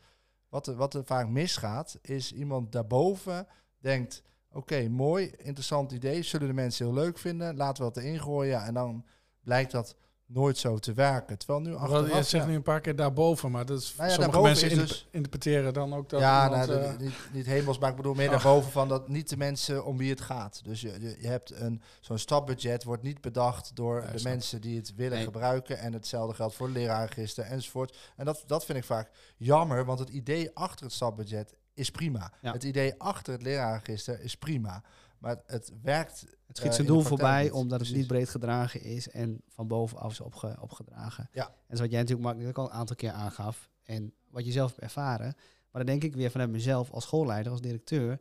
wat 0.48 0.66
er, 0.66 0.74
wat 0.74 0.94
er 0.94 1.04
vaak 1.04 1.28
misgaat. 1.28 1.98
Is 2.02 2.32
iemand 2.32 2.72
daarboven 2.72 3.46
denkt, 3.78 4.22
oké, 4.52 4.88
mooi, 4.88 5.30
interessant 5.36 5.92
idee. 5.92 6.22
Zullen 6.22 6.48
de 6.48 6.54
mensen 6.54 6.86
heel 6.86 6.94
leuk 6.94 7.18
vinden. 7.18 7.56
Laten 7.56 7.84
we 7.84 7.92
dat 7.92 8.02
erin 8.02 8.20
gooien. 8.20 8.62
En 8.62 8.74
dan 8.74 9.04
blijkt 9.40 9.70
dat 9.70 9.96
nooit 10.28 10.58
zo 10.58 10.78
te 10.78 10.92
werken. 10.92 11.38
Terwijl 11.38 11.60
nu 11.60 11.74
achteraf... 11.74 12.06
Je 12.06 12.12
zegt 12.12 12.30
ja. 12.30 12.46
nu 12.46 12.54
een 12.54 12.62
paar 12.62 12.80
keer 12.80 12.96
daarboven, 12.96 13.50
maar 13.50 13.66
dat 13.66 13.80
is, 13.80 13.94
Nou 13.96 14.08
ja, 14.08 14.14
sommige 14.14 14.40
mensen 14.40 14.78
dus- 14.78 15.08
interpreteren 15.10 15.72
dan 15.74 15.94
ook 15.94 16.08
dat 16.08 16.20
ja, 16.20 16.44
iemand, 16.44 16.66
nou, 16.66 16.80
eh, 16.80 16.98
niet, 16.98 17.14
niet 17.32 17.46
hemels, 17.46 17.78
maar 17.78 17.90
ik 17.90 17.96
bedoel 17.96 18.14
meer 18.14 18.30
daarboven 18.30 18.70
van 18.70 18.88
dat 18.88 19.08
niet 19.08 19.28
de 19.28 19.36
mensen 19.36 19.84
om 19.84 19.96
wie 19.96 20.10
het 20.10 20.20
gaat. 20.20 20.60
Dus 20.64 20.80
je, 20.80 21.16
je, 21.20 21.28
hebt 21.28 21.60
een 21.60 21.82
zo'n 22.00 22.18
stapbudget 22.18 22.84
wordt 22.84 23.02
niet 23.02 23.20
bedacht 23.20 23.70
door 23.76 24.00
Ja, 24.00 24.10
de 24.12 24.18
snap. 24.18 24.32
mensen 24.32 24.60
die 24.60 24.76
het 24.76 24.94
willen 24.94 25.16
Nee. 25.16 25.24
gebruiken 25.24 25.78
en 25.78 25.92
hetzelfde 25.92 26.34
geldt 26.34 26.54
voor 26.54 26.68
leraarregister 26.68 27.44
enzovoort. 27.44 27.96
En 28.16 28.24
dat, 28.24 28.42
dat 28.46 28.64
vind 28.64 28.78
ik 28.78 28.84
vaak 28.84 29.10
jammer, 29.36 29.84
want 29.84 29.98
het 29.98 30.08
idee 30.08 30.50
achter 30.54 30.84
het 30.84 30.94
stapbudget 30.94 31.54
is 31.74 31.90
prima. 31.90 32.32
Het 32.40 32.64
idee 32.64 32.94
achter 32.98 33.32
het 33.32 33.42
leraarregister 33.42 34.20
is 34.20 34.36
prima, 34.36 34.82
maar 35.18 35.42
het, 35.46 35.72
werkt. 35.82 36.26
Het 36.46 36.56
schiet 36.56 36.68
eh, 36.68 36.74
zijn 36.74 36.86
doel 36.86 37.00
voorbij 37.00 37.42
niet. 37.42 37.52
omdat 37.52 37.70
het 37.70 37.78
Precies. 37.78 37.96
niet 37.96 38.06
breed 38.06 38.28
gedragen 38.28 38.82
is 38.82 39.08
en 39.08 39.42
van 39.48 39.66
bovenaf 39.66 40.12
is 40.12 40.20
opge, 40.20 40.56
opgedragen. 40.60 41.28
Ja. 41.32 41.54
En 41.66 41.76
zoals 41.76 41.90
jij 41.90 42.00
natuurlijk 42.00 42.36
Mark, 42.36 42.48
ook 42.48 42.58
al 42.58 42.64
een 42.64 42.78
aantal 42.78 42.96
keer 42.96 43.10
aangaf 43.10 43.70
en 43.82 44.12
wat 44.30 44.44
je 44.44 44.52
zelf 44.52 44.70
hebt 44.70 44.82
ervaren. 44.82 45.34
Maar 45.70 45.84
dan 45.84 45.86
denk 45.86 46.04
ik 46.04 46.16
weer 46.16 46.30
vanuit 46.30 46.50
mezelf 46.50 46.90
als 46.90 47.04
schoolleider, 47.04 47.52
als 47.52 47.60
directeur, 47.60 48.20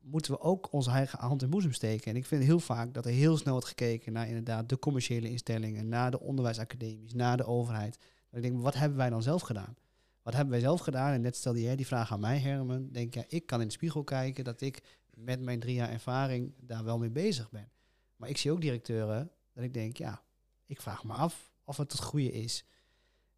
moeten 0.00 0.32
we 0.32 0.40
ook 0.40 0.72
onze 0.72 0.90
eigen 0.90 1.18
hand 1.18 1.42
in 1.42 1.50
boezem 1.50 1.72
steken. 1.72 2.10
En 2.10 2.16
ik 2.16 2.26
vind 2.26 2.44
heel 2.44 2.60
vaak 2.60 2.94
dat 2.94 3.06
er 3.06 3.12
heel 3.12 3.36
snel 3.36 3.52
wordt 3.52 3.68
gekeken 3.68 4.12
naar 4.12 4.26
inderdaad 4.26 4.68
de 4.68 4.78
commerciële 4.78 5.30
instellingen, 5.30 5.88
naar 5.88 6.10
de 6.10 6.20
onderwijsacademies, 6.20 7.14
naar 7.14 7.36
de 7.36 7.46
overheid. 7.46 7.98
Dat 8.30 8.44
ik 8.44 8.50
denk, 8.50 8.62
wat 8.62 8.74
hebben 8.74 8.98
wij 8.98 9.10
dan 9.10 9.22
zelf 9.22 9.42
gedaan? 9.42 9.76
Wat 10.22 10.34
hebben 10.34 10.52
wij 10.52 10.62
zelf 10.62 10.80
gedaan? 10.80 11.12
En 11.12 11.20
net 11.20 11.36
stelde 11.36 11.62
jij 11.62 11.76
die 11.76 11.86
vraag 11.86 12.12
aan 12.12 12.20
mij, 12.20 12.38
Herman. 12.38 12.88
Denk 12.92 13.14
ja, 13.14 13.24
ik 13.28 13.46
kan 13.46 13.60
in 13.60 13.66
de 13.66 13.72
spiegel 13.72 14.04
kijken 14.04 14.44
dat 14.44 14.60
ik 14.60 14.82
met 15.18 15.40
mijn 15.40 15.60
drie 15.60 15.74
jaar 15.74 15.90
ervaring 15.90 16.54
daar 16.60 16.84
wel 16.84 16.98
mee 16.98 17.10
bezig 17.10 17.50
ben. 17.50 17.70
Maar 18.16 18.28
ik 18.28 18.36
zie 18.36 18.52
ook 18.52 18.60
directeuren 18.60 19.30
dat 19.52 19.64
ik 19.64 19.74
denk, 19.74 19.96
ja, 19.96 20.22
ik 20.66 20.80
vraag 20.80 21.04
me 21.04 21.12
af 21.12 21.52
of 21.64 21.76
het 21.76 21.92
het 21.92 22.02
goede 22.02 22.32
is. 22.32 22.64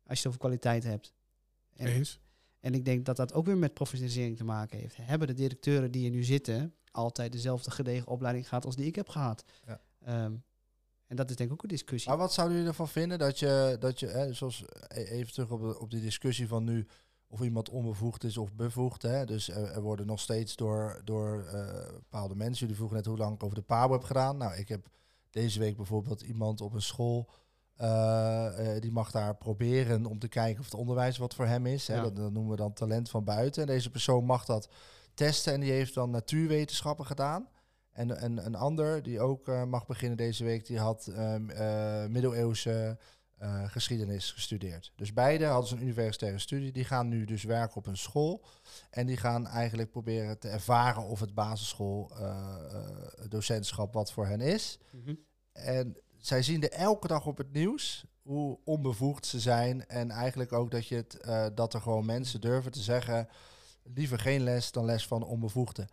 Als 0.06 0.18
je 0.18 0.18
het 0.18 0.26
over 0.26 0.38
kwaliteit 0.38 0.84
hebt. 0.84 1.14
En, 1.76 1.86
Eens. 1.86 2.20
en 2.60 2.74
ik 2.74 2.84
denk 2.84 3.04
dat 3.04 3.16
dat 3.16 3.32
ook 3.32 3.46
weer 3.46 3.58
met 3.58 3.74
professionalisering 3.74 4.36
te 4.36 4.44
maken 4.44 4.78
heeft. 4.78 4.96
Hebben 4.96 5.28
de 5.28 5.34
directeuren 5.34 5.90
die 5.90 6.04
er 6.04 6.10
nu 6.10 6.22
zitten 6.22 6.74
altijd 6.90 7.32
dezelfde 7.32 7.70
gedegen 7.70 8.06
opleiding 8.06 8.48
gehad 8.48 8.64
als 8.64 8.76
die 8.76 8.86
ik 8.86 8.94
heb 8.94 9.08
gehad? 9.08 9.44
Ja. 9.66 9.80
Ehm, 10.00 10.34
en 11.06 11.16
dat 11.16 11.30
is 11.30 11.36
denk 11.36 11.48
ik 11.48 11.54
ook 11.54 11.62
een 11.62 11.68
discussie. 11.68 12.10
Maar 12.10 12.18
wat 12.18 12.32
zouden 12.32 12.56
jullie 12.56 12.70
ervan 12.70 12.88
vinden 12.88 13.18
dat 13.18 13.38
je, 13.38 13.76
dat 13.80 14.00
je 14.00 14.06
hè, 14.06 14.32
zoals 14.32 14.64
e- 14.88 15.02
even 15.02 15.32
terug 15.32 15.50
op, 15.50 15.60
de, 15.60 15.78
op 15.78 15.90
die 15.90 16.00
discussie 16.00 16.48
van 16.48 16.64
nu, 16.64 16.86
of 17.30 17.40
iemand 17.40 17.68
onbevoegd 17.68 18.24
is 18.24 18.36
of 18.36 18.52
bevoegd. 18.52 19.02
Hè? 19.02 19.26
Dus 19.26 19.48
er, 19.48 19.72
er 19.72 19.80
worden 19.80 20.06
nog 20.06 20.20
steeds 20.20 20.56
door, 20.56 21.00
door 21.04 21.44
eh, 21.44 21.92
bepaalde 21.92 22.36
mensen, 22.36 22.58
jullie 22.58 22.76
vroegen 22.76 22.96
net 22.96 23.06
hoe 23.06 23.16
lang 23.16 23.34
ik 23.34 23.42
over 23.42 23.56
de 23.56 23.62
PABO 23.62 23.92
heb 23.92 24.02
gedaan. 24.02 24.36
Nou, 24.36 24.54
ik 24.54 24.68
heb 24.68 24.88
deze 25.30 25.58
week 25.58 25.76
bijvoorbeeld 25.76 26.20
iemand 26.20 26.60
op 26.60 26.72
een 26.72 26.82
school, 26.82 27.30
eh, 27.76 28.74
eh, 28.74 28.82
die 28.82 28.92
mag 28.92 29.10
daar 29.10 29.36
proberen 29.36 30.06
om 30.06 30.18
te 30.18 30.28
kijken 30.28 30.58
of 30.60 30.64
het 30.64 30.80
onderwijs 30.80 31.18
wat 31.18 31.34
voor 31.34 31.46
hem 31.46 31.66
is. 31.66 31.86
Hè? 31.86 31.94
Ja. 31.94 32.02
Dat, 32.02 32.16
dat 32.16 32.32
noemen 32.32 32.50
we 32.50 32.56
dan 32.56 32.72
talent 32.72 33.10
van 33.10 33.24
buiten. 33.24 33.62
En 33.62 33.68
deze 33.68 33.90
persoon 33.90 34.24
mag 34.24 34.44
dat 34.44 34.68
testen 35.14 35.52
en 35.52 35.60
die 35.60 35.72
heeft 35.72 35.94
dan 35.94 36.10
natuurwetenschappen 36.10 37.06
gedaan. 37.06 37.48
En, 37.90 38.16
en 38.16 38.46
een 38.46 38.54
ander 38.54 39.02
die 39.02 39.20
ook 39.20 39.46
mag 39.46 39.86
beginnen 39.86 40.16
deze 40.16 40.44
week, 40.44 40.66
die 40.66 40.78
had 40.78 41.06
ehm, 41.06 41.50
eh, 41.50 42.06
middeleeuwse 42.06 42.98
eh, 43.40 43.64
geschiedenis 43.66 44.32
gestudeerd. 44.32 44.92
Dus 44.96 45.12
beide 45.12 45.44
hadden 45.44 45.68
ze 45.68 45.74
een 45.74 45.82
universitaire 45.82 46.38
studie. 46.38 46.72
Die 46.72 46.84
gaan 46.84 47.08
nu 47.08 47.24
dus 47.24 47.42
werken 47.42 47.76
op 47.76 47.86
een 47.86 47.96
school. 47.96 48.44
En 48.90 49.06
die 49.06 49.16
gaan 49.16 49.46
eigenlijk 49.46 49.90
proberen 49.90 50.38
te 50.38 50.48
ervaren 50.48 51.02
of 51.02 51.20
het 51.20 51.34
basisschool 51.34 52.10
eh, 52.16 52.26
eh, 52.72 52.84
docentschap 53.28 53.92
wat 53.94 54.12
voor 54.12 54.26
hen 54.26 54.40
is. 54.40 54.78
Mhm. 54.90 55.14
En 55.52 55.96
zij 56.16 56.42
zien 56.42 56.62
er 56.62 56.70
elke 56.70 57.06
dag 57.06 57.26
op 57.26 57.36
het 57.36 57.52
nieuws 57.52 58.04
hoe 58.22 58.58
onbevoegd 58.64 59.26
ze 59.26 59.40
zijn. 59.40 59.86
En 59.86 60.10
eigenlijk 60.10 60.52
ook 60.52 60.70
dat, 60.70 60.86
je 60.86 60.96
het, 60.96 61.20
dat 61.56 61.74
er 61.74 61.80
gewoon 61.80 62.06
mensen 62.06 62.40
durven 62.40 62.72
te 62.72 62.82
zeggen... 62.82 63.28
liever 63.82 64.18
geen 64.18 64.42
les 64.42 64.72
dan 64.72 64.84
les 64.84 65.06
van 65.06 65.22
onbevoegden. 65.22 65.88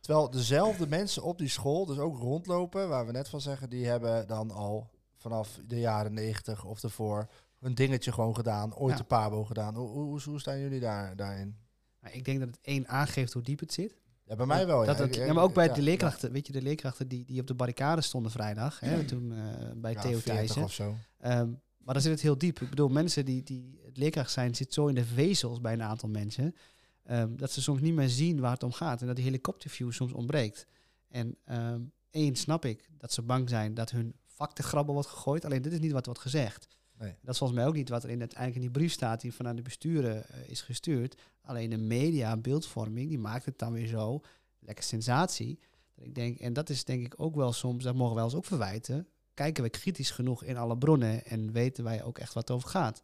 Terwijl 0.00 0.30
dezelfde 0.30 0.86
mensen 0.86 1.22
op 1.22 1.38
die 1.38 1.48
school 1.48 1.86
dus 1.86 1.98
ook 1.98 2.18
rondlopen... 2.18 2.88
waar 2.88 3.06
we 3.06 3.12
net 3.12 3.28
van 3.28 3.40
zeggen, 3.40 3.70
die 3.70 3.86
hebben 3.86 4.26
dan 4.26 4.50
al 4.50 4.90
vanaf 5.22 5.58
de 5.66 5.78
jaren 5.80 6.12
negentig 6.14 6.64
of 6.64 6.82
ervoor... 6.82 7.28
een 7.60 7.74
dingetje 7.74 8.12
gewoon 8.12 8.34
gedaan, 8.34 8.74
ooit 8.76 8.92
Ja. 8.92 8.98
de 8.98 9.04
pabo 9.04 9.44
gedaan. 9.44 9.74
Hoe, 9.74 9.88
hoe, 9.88 10.20
hoe 10.22 10.40
staan 10.40 10.60
jullie 10.60 10.80
daar, 10.80 11.16
daarin? 11.16 11.56
Maar 11.98 12.14
ik 12.14 12.24
denk 12.24 12.38
dat 12.38 12.48
het 12.48 12.58
één 12.62 12.88
aangeeft 12.88 13.32
hoe 13.32 13.42
diep 13.42 13.60
het 13.60 13.72
zit. 13.72 13.96
Ja, 14.24 14.36
bij 14.36 14.46
mij 14.46 14.66
wel. 14.66 14.84
Dat 14.84 14.96
ja. 14.96 15.02
het, 15.02 15.16
Ik- 15.16 15.26
ja, 15.26 15.32
maar 15.32 15.42
ook 15.44 15.54
bij 15.54 15.66
ja, 15.66 15.72
de 15.74 15.82
leerkrachten. 15.82 16.32
Weet 16.32 16.46
je, 16.46 16.52
de 16.52 16.62
leerkrachten 16.62 17.08
die, 17.08 17.24
die 17.24 17.40
op 17.40 17.46
de 17.46 17.54
barricade 17.54 18.00
stonden 18.00 18.32
vrijdag. 18.32 18.80
Hè, 18.80 19.04
toen 19.04 19.32
eh, 19.32 19.38
bij 19.76 19.92
ja, 19.92 20.00
Theo 20.00 20.18
40 20.18 20.34
Thijssen. 20.34 20.62
of 20.62 20.72
zo. 20.72 20.94
Ehm, 21.18 21.50
maar 21.78 21.94
dan 21.94 22.02
zit 22.02 22.12
het 22.12 22.20
heel 22.20 22.38
diep. 22.38 22.60
Ik 22.60 22.70
bedoel, 22.70 22.88
mensen 22.88 23.24
die, 23.24 23.42
die 23.42 23.80
het 23.84 23.96
leerkracht 23.96 24.30
zijn, 24.30 24.54
zit 24.54 24.74
zo 24.74 24.86
in 24.86 24.94
de 24.94 25.04
vezels 25.04 25.60
bij 25.60 25.72
een 25.72 25.82
aantal 25.82 26.08
mensen. 26.08 26.54
ehm, 27.02 27.36
dat 27.36 27.50
ze 27.50 27.62
soms 27.62 27.80
niet 27.80 27.94
meer 27.94 28.08
zien 28.08 28.40
waar 28.40 28.52
het 28.52 28.62
om 28.62 28.72
gaat. 28.72 29.00
En 29.00 29.06
dat 29.06 29.16
die 29.16 29.24
helikopterview 29.24 29.92
soms 29.92 30.12
ontbreekt. 30.12 30.66
En 31.08 31.36
ehm, 31.44 31.80
één, 32.10 32.36
snap 32.36 32.64
ik 32.64 32.88
dat 32.98 33.12
ze 33.12 33.22
bang 33.22 33.48
zijn 33.48 33.74
dat 33.74 33.90
hun 33.90 34.14
vak 34.34 34.52
te 34.52 34.62
grabbel 34.62 34.94
wordt 34.94 35.08
gegooid. 35.08 35.44
Alleen 35.44 35.62
dit 35.62 35.72
is 35.72 35.80
niet 35.80 35.92
wat 35.92 36.06
wordt 36.06 36.20
gezegd. 36.20 36.68
Nee. 36.98 37.14
Dat 37.20 37.32
is 37.32 37.38
volgens 37.38 37.58
mij 37.58 37.68
ook 37.68 37.74
niet 37.74 37.88
wat 37.88 38.04
er 38.04 38.10
in 38.10 38.20
het, 38.20 38.32
eigenlijk 38.32 38.54
in 38.66 38.72
die 38.72 38.80
brief 38.80 38.92
staat 38.92 39.20
die 39.20 39.34
vanuit 39.34 39.56
de 39.56 39.62
besturen 39.62 40.28
eh, 40.28 40.48
is 40.48 40.60
gestuurd. 40.60 41.20
Alleen 41.42 41.70
de 41.70 41.76
media, 41.76 42.36
beeldvorming, 42.36 43.08
die 43.08 43.18
maakt 43.18 43.44
het 43.44 43.58
dan 43.58 43.72
weer 43.72 43.86
zo. 43.86 44.20
Lekker 44.58 44.84
sensatie. 44.84 45.58
Dat 45.94 46.04
ik 46.04 46.14
denk, 46.14 46.38
en 46.38 46.52
dat 46.52 46.70
is 46.70 46.84
denk 46.84 47.04
ik 47.04 47.14
ook 47.16 47.34
wel 47.34 47.52
soms, 47.52 47.84
dat 47.84 47.94
mogen 47.94 48.14
wij 48.14 48.24
ons 48.24 48.34
ook 48.34 48.44
verwijten. 48.44 49.08
Kijken 49.34 49.62
we 49.62 49.70
kritisch 49.70 50.10
genoeg 50.10 50.44
in 50.44 50.56
alle 50.56 50.78
bronnen 50.78 51.24
en 51.24 51.52
weten 51.52 51.84
wij 51.84 52.02
ook 52.02 52.18
echt 52.18 52.34
wat 52.34 52.48
het 52.48 52.56
over 52.56 52.68
gaat. 52.68 53.02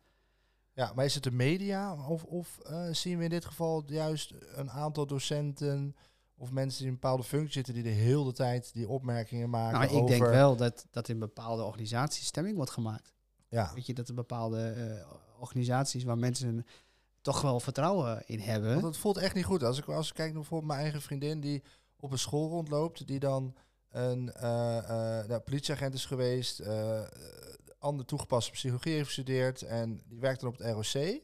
Ja, 0.72 0.92
maar 0.94 1.04
is 1.04 1.14
het 1.14 1.22
de 1.22 1.30
media 1.30 2.06
of, 2.08 2.24
of 2.24 2.58
eh, 2.58 2.88
zien 2.92 3.18
we 3.18 3.24
in 3.24 3.30
dit 3.30 3.44
geval 3.44 3.82
juist 3.86 4.34
een 4.54 4.70
aantal 4.70 5.06
docenten 5.06 5.96
of 6.38 6.50
mensen 6.50 6.78
die 6.78 6.86
in 6.86 6.92
een 6.92 7.00
bepaalde 7.00 7.22
functie 7.22 7.52
zitten 7.52 7.74
die 7.74 7.82
de 7.82 7.88
hele 7.88 8.32
tijd 8.32 8.72
die 8.72 8.88
opmerkingen 8.88 9.50
maken 9.50 9.78
Nou, 9.78 9.84
ik 9.84 10.02
over... 10.02 10.06
denk 10.06 10.30
wel 10.30 10.56
dat, 10.56 10.86
dat 10.90 11.08
in 11.08 11.18
bepaalde 11.18 11.62
organisaties 11.62 12.26
stemming 12.26 12.56
wordt 12.56 12.70
gemaakt. 12.70 13.12
Ja, 13.48 13.72
Weet 13.74 13.86
je, 13.86 13.94
dat 13.94 14.08
er 14.08 14.14
bepaalde 14.14 14.70
eh, 14.70 15.12
organisaties 15.40 16.04
waar 16.04 16.18
mensen 16.18 16.66
toch 17.20 17.40
wel 17.40 17.60
vertrouwen 17.60 18.22
in 18.26 18.38
hebben. 18.38 18.72
want 18.72 18.84
het 18.84 18.96
voelt 18.96 19.16
echt 19.16 19.34
niet 19.34 19.44
goed. 19.44 19.62
Als 19.62 19.78
ik, 19.78 19.88
als 19.88 20.08
ik 20.08 20.14
kijk 20.14 20.28
naar 20.28 20.40
bijvoorbeeld 20.40 20.70
mijn 20.70 20.82
eigen 20.82 21.02
vriendin 21.02 21.40
die 21.40 21.62
op 21.96 22.12
een 22.12 22.18
school 22.18 22.48
rondloopt, 22.48 23.06
die 23.06 23.18
dan 23.18 23.54
een 23.88 24.32
eh, 24.32 24.78
eh, 24.78 25.28
nou, 25.28 25.40
politieagent 25.40 25.94
is 25.94 26.04
geweest, 26.04 26.62
ander 27.78 28.06
toegepaste 28.06 28.50
psychologie 28.50 28.92
heeft 28.92 29.06
gestudeerd 29.06 29.62
en 29.62 30.02
die 30.08 30.20
werkt 30.20 30.40
dan 30.40 30.48
op 30.48 30.58
het 30.58 30.72
ROC. 30.72 31.20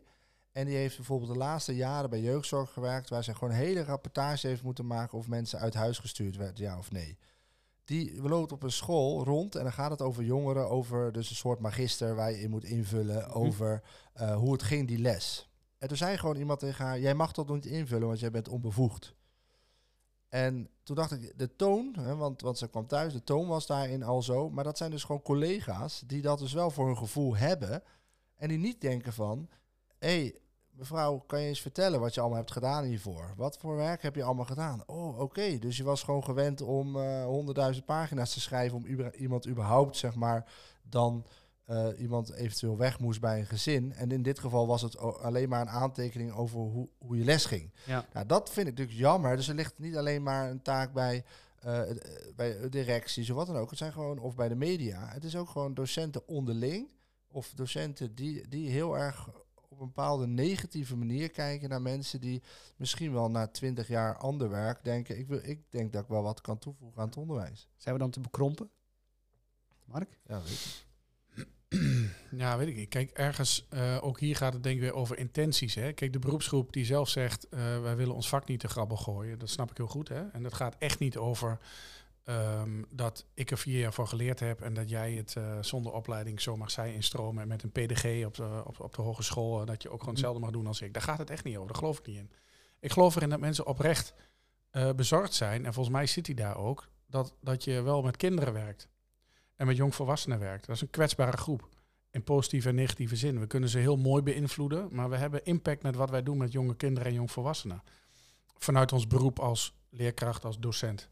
En 0.55 0.67
die 0.67 0.77
heeft 0.77 0.97
bijvoorbeeld 0.97 1.33
de 1.33 1.38
laatste 1.38 1.75
jaren 1.77 2.11
bij 2.11 2.21
jeugdzorg 2.21 2.73
gewerkt, 2.73 3.09
waar 3.09 3.25
ze 3.25 3.35
gewoon 3.35 3.51
een 3.51 3.57
hele 3.57 3.85
rapportage 3.85 4.47
heeft 4.47 4.62
moeten 4.62 4.87
maken 4.87 5.19
of 5.19 5.29
mensen 5.29 5.59
uit 5.59 5.75
huis 5.75 5.99
gestuurd 5.99 6.37
werden, 6.37 6.64
ja 6.64 6.79
of 6.79 6.90
nee. 6.90 7.19
Die 7.85 8.23
loopt 8.23 8.53
op 8.53 8.62
een 8.62 8.73
school 8.73 9.25
rond 9.25 9.55
en 9.55 9.62
dan 9.62 9.73
gaat 9.73 9.90
het 9.90 10.03
over 10.03 10.25
jongeren, 10.25 10.71
over 10.71 11.12
dus 11.12 11.31
een 11.31 11.37
soort 11.37 11.61
magister 11.61 12.14
waar 12.14 12.31
je 12.31 12.40
in 12.40 12.51
moet 12.51 12.64
invullen, 12.64 13.29
over 13.31 13.83
eh, 14.12 14.37
hoe 14.37 14.53
het 14.53 14.62
ging 14.62 14.88
die 14.88 14.99
les. 14.99 15.51
En 15.79 15.88
toen 15.88 15.97
zei 15.97 16.17
gewoon 16.17 16.37
iemand 16.37 16.59
tegen 16.59 16.85
haar, 16.85 17.01
jij 17.01 17.14
mag 17.14 17.33
dat 17.33 17.49
niet 17.49 17.67
invullen, 17.67 18.07
want 18.07 18.21
jij 18.21 18.31
bent 18.31 18.49
onbevoegd. 18.49 19.14
En 20.29 20.69
toen 20.83 20.97
dacht 20.97 21.12
ik, 21.12 21.38
de 21.38 21.57
toon, 21.57 21.95
hè, 21.99 22.17
want, 22.17 22.40
want 22.40 22.59
ze 22.59 22.69
kwam 22.69 22.87
thuis, 22.87 23.12
de 23.12 23.25
toon 23.25 23.47
was 23.47 23.67
daarin 23.67 24.03
al 24.03 24.23
zo. 24.23 24.51
Maar 24.51 24.64
dat 24.64 24.79
zijn 24.79 24.90
dus 24.90 25.05
gewoon 25.05 25.23
collega's 25.23 26.03
die 26.07 26.23
dat 26.23 26.38
dus 26.38 26.53
wel 26.53 26.71
voor 26.71 26.87
hun 26.87 26.97
gevoel 26.97 27.37
hebben. 27.37 27.83
En 28.37 28.49
die 28.49 28.59
niet 28.59 28.81
denken 28.81 29.12
van, 29.12 29.49
hé, 29.99 30.21
hey, 30.21 30.43
mevrouw, 30.77 31.19
kan 31.27 31.41
je 31.41 31.49
eens 31.49 31.61
vertellen 31.61 32.01
wat 32.01 32.15
je 32.15 32.21
allemaal 32.21 32.39
hebt 32.39 32.53
gedaan 32.53 32.85
hiervoor? 32.85 33.33
Wat 33.37 33.59
voor 33.59 33.77
werk 33.77 34.03
heb 34.03 34.15
je 34.15 34.25
allemaal 34.25 34.45
gedaan? 34.45 34.83
Oh, 34.87 35.21
oké, 35.21 35.59
dus 35.59 35.77
je 35.77 35.85
was 35.85 36.03
gewoon 36.03 36.25
gewend 36.25 36.61
om 36.61 36.97
honderdduizend 37.23 37.87
pagina's 37.87 38.33
te 38.33 38.41
schrijven 38.41 38.77
om 38.77 38.85
uber- 38.85 39.15
iemand 39.15 39.49
überhaupt, 39.49 39.97
zeg 39.97 40.15
maar, 40.15 40.53
dan 40.83 41.27
eh, 41.65 41.89
iemand 41.99 42.33
eventueel 42.33 42.77
weg 42.77 42.99
moest 42.99 43.21
bij 43.21 43.39
een 43.39 43.47
gezin. 43.47 43.93
En 43.93 44.11
in 44.11 44.23
dit 44.23 44.39
geval 44.39 44.67
was 44.67 44.83
het 44.83 44.99
alleen 44.99 45.49
maar 45.49 45.61
een 45.61 45.69
aantekening 45.69 46.33
over 46.33 46.59
hoe, 46.59 46.89
hoe 46.99 47.17
je 47.17 47.25
les 47.25 47.45
ging. 47.45 47.73
Ja. 47.87 48.07
Nou, 48.13 48.27
dat 48.27 48.51
vind 48.51 48.67
ik 48.67 48.73
natuurlijk 48.73 48.99
jammer. 48.99 49.37
Dus 49.37 49.49
er 49.49 49.55
ligt 49.55 49.79
niet 49.79 49.97
alleen 49.97 50.23
maar 50.23 50.51
een 50.51 50.63
taak 50.63 50.93
bij, 50.93 51.25
eh, 51.61 51.91
eh, 51.91 51.97
bij 52.37 52.69
directies 52.69 53.31
of 53.31 53.37
wat 53.37 53.47
dan 53.47 53.57
ook. 53.57 53.71
Het 53.71 53.79
zijn 53.79 53.93
gewoon, 53.93 54.19
of 54.19 54.35
bij 54.35 54.49
de 54.49 54.55
media. 54.55 55.09
Het 55.09 55.25
is 55.25 55.37
ook 55.37 55.49
gewoon 55.49 55.75
docenten 55.75 56.29
onderling. 56.29 56.93
Of 57.29 57.53
docenten 57.55 58.15
die, 58.15 58.49
die 58.49 58.71
heel 58.71 58.99
erg 58.99 59.29
op 59.75 59.81
een 59.81 59.87
bepaalde 59.87 60.27
negatieve 60.27 60.97
manier 60.97 61.31
kijken 61.31 61.69
naar 61.69 61.83
mensen 61.83 62.21
die 62.21 62.43
misschien 62.77 63.13
wel 63.13 63.31
na 63.31 63.47
twintig 63.47 63.89
jaar 63.89 64.17
ander 64.17 64.51
werk 64.51 64.85
denken. 64.85 65.19
Ik, 65.19 65.27
wil, 65.27 65.41
ik 65.43 65.61
denk 65.71 65.93
dat 65.93 66.03
ik 66.03 66.09
wel 66.09 66.23
wat 66.23 66.41
kan 66.41 66.59
toevoegen 66.59 67.01
aan 67.01 67.07
het 67.07 67.17
onderwijs. 67.17 67.69
Zijn 67.77 67.95
we 67.95 68.01
dan 68.01 68.11
te 68.11 68.21
bekrompen? 68.21 68.71
Mark? 69.85 70.19
Ja, 70.27 70.43
weet 70.43 70.63
je. 70.63 70.83
Ja, 72.37 72.59
weet 72.59 72.69
ik 72.69 72.77
niet. 72.77 72.89
Kijk, 72.89 73.11
ergens, 73.11 73.67
eh, 73.69 73.99
ook 74.01 74.21
hier 74.21 74.37
gaat 74.37 74.53
het 74.53 74.63
denk 74.63 74.75
ik 74.75 74.81
weer 74.81 74.95
over 74.95 75.19
intenties. 75.19 75.75
Hè? 75.75 75.93
Kijk, 75.93 76.13
de 76.13 76.19
beroepsgroep 76.19 76.73
die 76.73 76.85
zelf 76.85 77.09
zegt, 77.09 77.49
eh, 77.49 77.81
wij 77.81 77.97
willen 77.97 78.15
ons 78.15 78.29
vak 78.29 78.47
niet 78.47 78.61
te 78.61 78.69
grabbel 78.69 78.97
gooien. 78.97 79.39
Dat 79.39 79.49
snap 79.49 79.71
ik 79.71 79.77
heel 79.77 79.87
goed. 79.87 80.09
Hè? 80.09 80.29
En 80.29 80.43
dat 80.43 80.55
gaat 80.55 80.77
echt 80.79 80.99
niet 80.99 81.17
over 81.17 81.59
ehm, 82.25 82.83
dat 82.91 83.27
ik 83.35 83.51
er 83.51 83.59
vier 83.59 83.79
jaar 83.79 83.93
voor 83.93 84.07
geleerd 84.07 84.41
heb 84.41 84.61
en 84.61 84.75
dat 84.75 84.89
jij 84.89 85.13
het 85.13 85.37
eh, 85.37 85.59
zonder 85.61 85.93
opleiding 85.93 86.41
zo 86.41 86.57
mag 86.57 86.71
zij 86.71 86.95
instromen 86.95 87.43
en 87.43 87.49
met 87.49 87.63
een 87.63 87.71
PDG 87.71 88.27
op 88.27 88.35
de, 88.35 88.63
op, 88.65 88.81
op 88.81 88.95
de 88.95 89.03
hogeschool, 89.03 89.65
dat 89.65 89.83
je 89.83 89.91
ook 89.91 89.99
gewoon 89.99 90.15
hetzelfde 90.15 90.41
mag 90.41 90.51
doen 90.51 90.67
als 90.67 90.81
ik. 90.81 90.93
Daar 90.93 91.03
gaat 91.03 91.19
het 91.19 91.31
echt 91.31 91.45
niet 91.45 91.57
over. 91.57 91.69
Daar 91.69 91.79
geloof 91.79 91.99
ik 91.99 92.07
niet 92.07 92.17
in. 92.17 92.31
Ik 92.81 92.93
geloof 92.93 93.17
erin 93.17 93.29
dat 93.29 93.41
mensen 93.41 93.67
oprecht 93.67 94.15
eh, 94.71 94.93
bezorgd 94.93 95.35
zijn. 95.35 95.65
En 95.67 95.75
volgens 95.75 95.95
mij 95.95 96.07
zit 96.07 96.27
hij 96.27 96.35
daar 96.35 96.57
ook. 96.57 96.89
Dat, 97.07 97.35
dat 97.41 97.65
je 97.65 97.83
wel 97.83 98.03
met 98.03 98.17
kinderen 98.17 98.53
werkt. 98.53 98.89
En 99.57 99.67
met 99.67 99.77
jongvolwassenen 99.77 100.39
werkt. 100.39 100.67
Dat 100.67 100.77
is 100.77 100.83
een 100.83 100.91
kwetsbare 100.91 101.37
groep. 101.37 101.69
In 102.11 102.25
positieve 102.25 102.69
en 102.69 102.75
negatieve 102.75 103.17
zin. 103.17 103.41
We 103.41 103.47
kunnen 103.47 103.69
ze 103.69 103.79
heel 103.79 103.97
mooi 103.97 104.23
beïnvloeden. 104.23 104.89
Maar 104.91 105.11
we 105.11 105.17
hebben 105.17 105.45
impact 105.45 105.83
met 105.83 105.97
wat 105.97 106.11
wij 106.11 106.23
doen 106.23 106.37
met 106.37 106.53
jonge 106.53 106.77
kinderen 106.77 107.09
en 107.09 107.15
jongvolwassenen. 107.15 107.83
Vanuit 108.59 108.93
ons 108.93 109.07
beroep 109.07 109.39
als 109.39 109.75
leerkracht, 109.91 110.45
als 110.45 110.59
docent. 110.59 111.09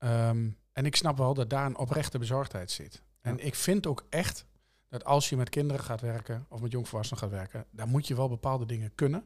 Ehm, 0.00 0.50
en 0.72 0.86
ik 0.86 0.96
snap 0.96 1.18
wel 1.18 1.34
dat 1.34 1.50
daar 1.50 1.66
een 1.66 1.78
oprechte 1.78 2.18
bezorgdheid 2.18 2.70
zit. 2.70 3.02
En 3.20 3.38
ik 3.46 3.54
vind 3.54 3.86
ook 3.86 4.06
echt 4.08 4.46
dat 4.88 5.04
als 5.04 5.28
je 5.28 5.36
met 5.36 5.48
kinderen 5.48 5.84
gaat 5.84 6.00
werken 6.00 6.46
of 6.48 6.60
met 6.60 6.72
jongvolwassenen 6.72 7.22
gaat 7.22 7.30
werken, 7.30 7.66
dan 7.70 7.88
moet 7.88 8.06
je 8.06 8.14
wel 8.14 8.28
bepaalde 8.28 8.66
dingen 8.66 8.94
kunnen. 8.94 9.24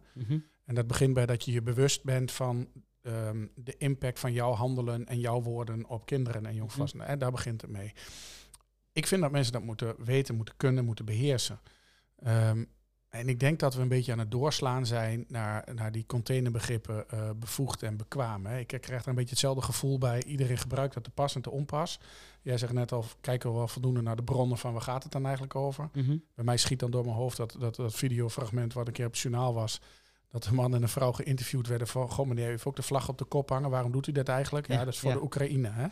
En 0.65 0.75
dat 0.75 0.87
begint 0.87 1.15
bij 1.15 1.27
dat 1.27 1.45
je 1.45 1.53
je 1.53 1.63
bewust 1.63 2.03
bent 2.05 2.33
van 2.33 2.69
ehm, 3.03 3.47
de 3.55 3.77
impact 3.77 4.19
van 4.19 4.33
jouw 4.33 4.53
handelen 4.53 5.07
en 5.07 5.21
jouw 5.21 5.43
woorden 5.43 5.87
op 5.87 6.07
kinderen 6.07 6.47
en 6.47 6.55
jongvolwassenen. 6.55 7.07
En 7.07 7.19
daar 7.19 7.31
begint 7.31 7.61
het 7.61 7.71
mee. 7.71 7.93
Ik 8.93 9.07
vind 9.07 9.23
dat 9.23 9.31
mensen 9.31 9.53
dat 9.53 9.63
moeten 9.63 10.05
weten, 10.05 10.35
moeten 10.35 10.57
kunnen, 10.57 10.85
moeten 10.85 11.05
beheersen. 11.05 11.61
Ehm, 12.19 12.65
En 13.15 13.29
ik 13.29 13.41
denk 13.41 13.59
dat 13.59 13.75
we 13.75 13.83
een 13.83 13.89
beetje 13.89 14.13
aan 14.13 14.19
het 14.19 14.31
doorslaan 14.31 14.87
zijn 14.87 15.25
naar, 15.29 15.69
naar 15.75 15.93
die 15.93 16.07
containerbegrippen 16.07 17.05
uh, 17.15 17.31
bevoegd 17.37 17.83
en 17.83 17.97
bekwaam. 17.97 18.47
Hè. 18.47 18.59
Ik 18.59 18.67
krijg 18.67 19.03
er 19.03 19.09
een 19.09 19.15
beetje 19.15 19.31
hetzelfde 19.31 19.63
gevoel 19.63 19.99
bij. 19.99 20.23
Iedereen 20.25 20.59
gebruikt 20.59 20.95
dat 20.95 21.05
te 21.05 21.11
pas 21.11 21.35
en 21.35 21.43
te 21.43 21.51
onpas. 21.51 22.01
Jij 22.43 22.59
zegt 22.59 22.73
net 22.73 22.93
al, 22.93 23.05
kijken 23.21 23.51
we 23.51 23.57
wel 23.57 23.69
voldoende 23.69 24.03
naar 24.03 24.17
de 24.17 24.23
bronnen 24.23 24.59
van 24.59 24.73
waar 24.73 24.83
gaat 24.83 25.03
het 25.03 25.13
dan 25.13 25.25
eigenlijk 25.25 25.55
over. 25.55 25.89
Mhm. 25.93 26.17
Bij 26.35 26.45
mij 26.45 26.57
schiet 26.57 26.79
dan 26.79 26.91
door 26.91 27.05
mijn 27.05 27.17
hoofd 27.17 27.37
dat, 27.37 27.57
dat, 27.59 27.77
dat 27.77 27.95
videofragment 27.95 28.73
wat 28.73 28.87
een 28.87 28.93
keer 28.93 29.07
op 29.07 29.13
het 29.13 29.21
journaal 29.21 29.55
was 29.55 29.81
dat 30.35 30.47
een 30.47 30.55
man 30.55 30.75
en 30.75 30.83
een 30.83 30.89
vrouw 30.89 31.13
geïnterviewd 31.13 31.67
werden 31.67 31.87
van... 31.87 32.11
Goh, 32.11 32.27
meneer, 32.27 32.47
u 32.47 32.51
heeft 32.51 32.65
ook 32.65 32.77
de 32.77 32.83
vlag 32.83 33.09
op 33.09 33.19
de 33.19 33.25
kop 33.25 33.49
hangen. 33.49 33.71
Waarom 33.71 33.93
doet 33.93 34.07
u 34.07 34.13
dat 34.13 34.29
eigenlijk? 34.29 34.69
Ja, 34.69 34.85
dat 34.85 34.95
is 34.95 34.99
voor 34.99 35.13
de 35.13 35.23
Oekraïne. 35.23 35.71
Hè? 35.73 35.87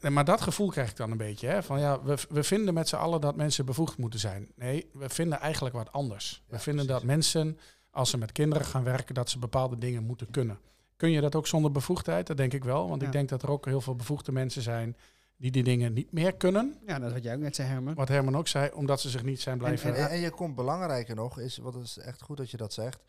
Ja. 0.00 0.10
Maar 0.10 0.24
dat 0.24 0.40
gevoel 0.40 0.68
krijg 0.68 0.90
ik 0.90 0.96
dan 0.96 1.10
een 1.10 1.16
beetje. 1.16 1.46
Hè? 1.46 1.62
Van 1.62 1.80
ja, 1.80 2.02
we, 2.02 2.18
we 2.28 2.42
vinden 2.42 2.74
met 2.74 2.88
z'n 2.88 2.96
allen 2.96 3.20
dat 3.20 3.36
mensen 3.36 3.64
bevoegd 3.64 3.98
moeten 3.98 4.20
zijn. 4.20 4.48
Nee, 4.56 4.90
we 4.92 5.08
vinden 5.08 5.40
eigenlijk 5.40 5.74
wat 5.74 5.92
anders. 5.92 6.42
we 6.48 6.58
vinden 6.58 6.86
dat 6.86 7.02
mensen, 7.02 7.58
als 7.90 8.10
ze 8.10 8.18
met 8.18 8.32
kinderen 8.32 8.66
gaan 8.66 8.84
werken... 8.84 9.14
dat 9.14 9.30
ze 9.30 9.38
bepaalde 9.38 9.78
dingen 9.78 10.02
moeten 10.02 10.30
kunnen. 10.30 10.58
Kun 10.96 11.10
je 11.10 11.20
dat 11.20 11.34
ook 11.34 11.46
zonder 11.46 11.70
bevoegdheid? 11.70 12.26
Dat 12.26 12.36
denk 12.36 12.52
ik 12.52 12.64
wel. 12.64 12.88
Want 12.88 13.02
ik 13.02 13.12
denk 13.12 13.28
dat 13.28 13.42
er 13.42 13.50
ook 13.50 13.66
heel 13.66 13.80
veel 13.80 13.96
bevoegde 13.96 14.32
mensen 14.32 14.62
zijn 14.62 14.96
die 15.36 15.50
die 15.50 15.64
dingen 15.64 15.92
niet 15.92 16.12
meer 16.12 16.34
kunnen. 16.34 16.78
Ja, 16.86 16.98
dat 16.98 17.12
wat 17.12 17.22
jij 17.22 17.34
ook 17.34 17.40
net 17.40 17.54
zei, 17.54 17.68
Herman. 17.68 17.94
Wat 17.94 18.08
Herman 18.08 18.36
ook 18.36 18.48
zei, 18.48 18.70
omdat 18.74 19.00
ze 19.00 19.10
zich 19.10 19.22
niet 19.22 19.40
zijn 19.40 19.58
blijven... 19.58 19.94
En, 19.94 20.02
en, 20.02 20.08
en 20.10 20.20
je 20.20 20.30
komt 20.30 20.54
belangrijker 20.54 21.14
nog, 21.14 21.38
is, 21.38 21.56
wat 21.56 21.74
is 21.74 21.98
echt 21.98 22.22
goed 22.22 22.36
dat 22.36 22.50
je 22.50 22.56
dat 22.56 22.72
zegt 22.72 23.02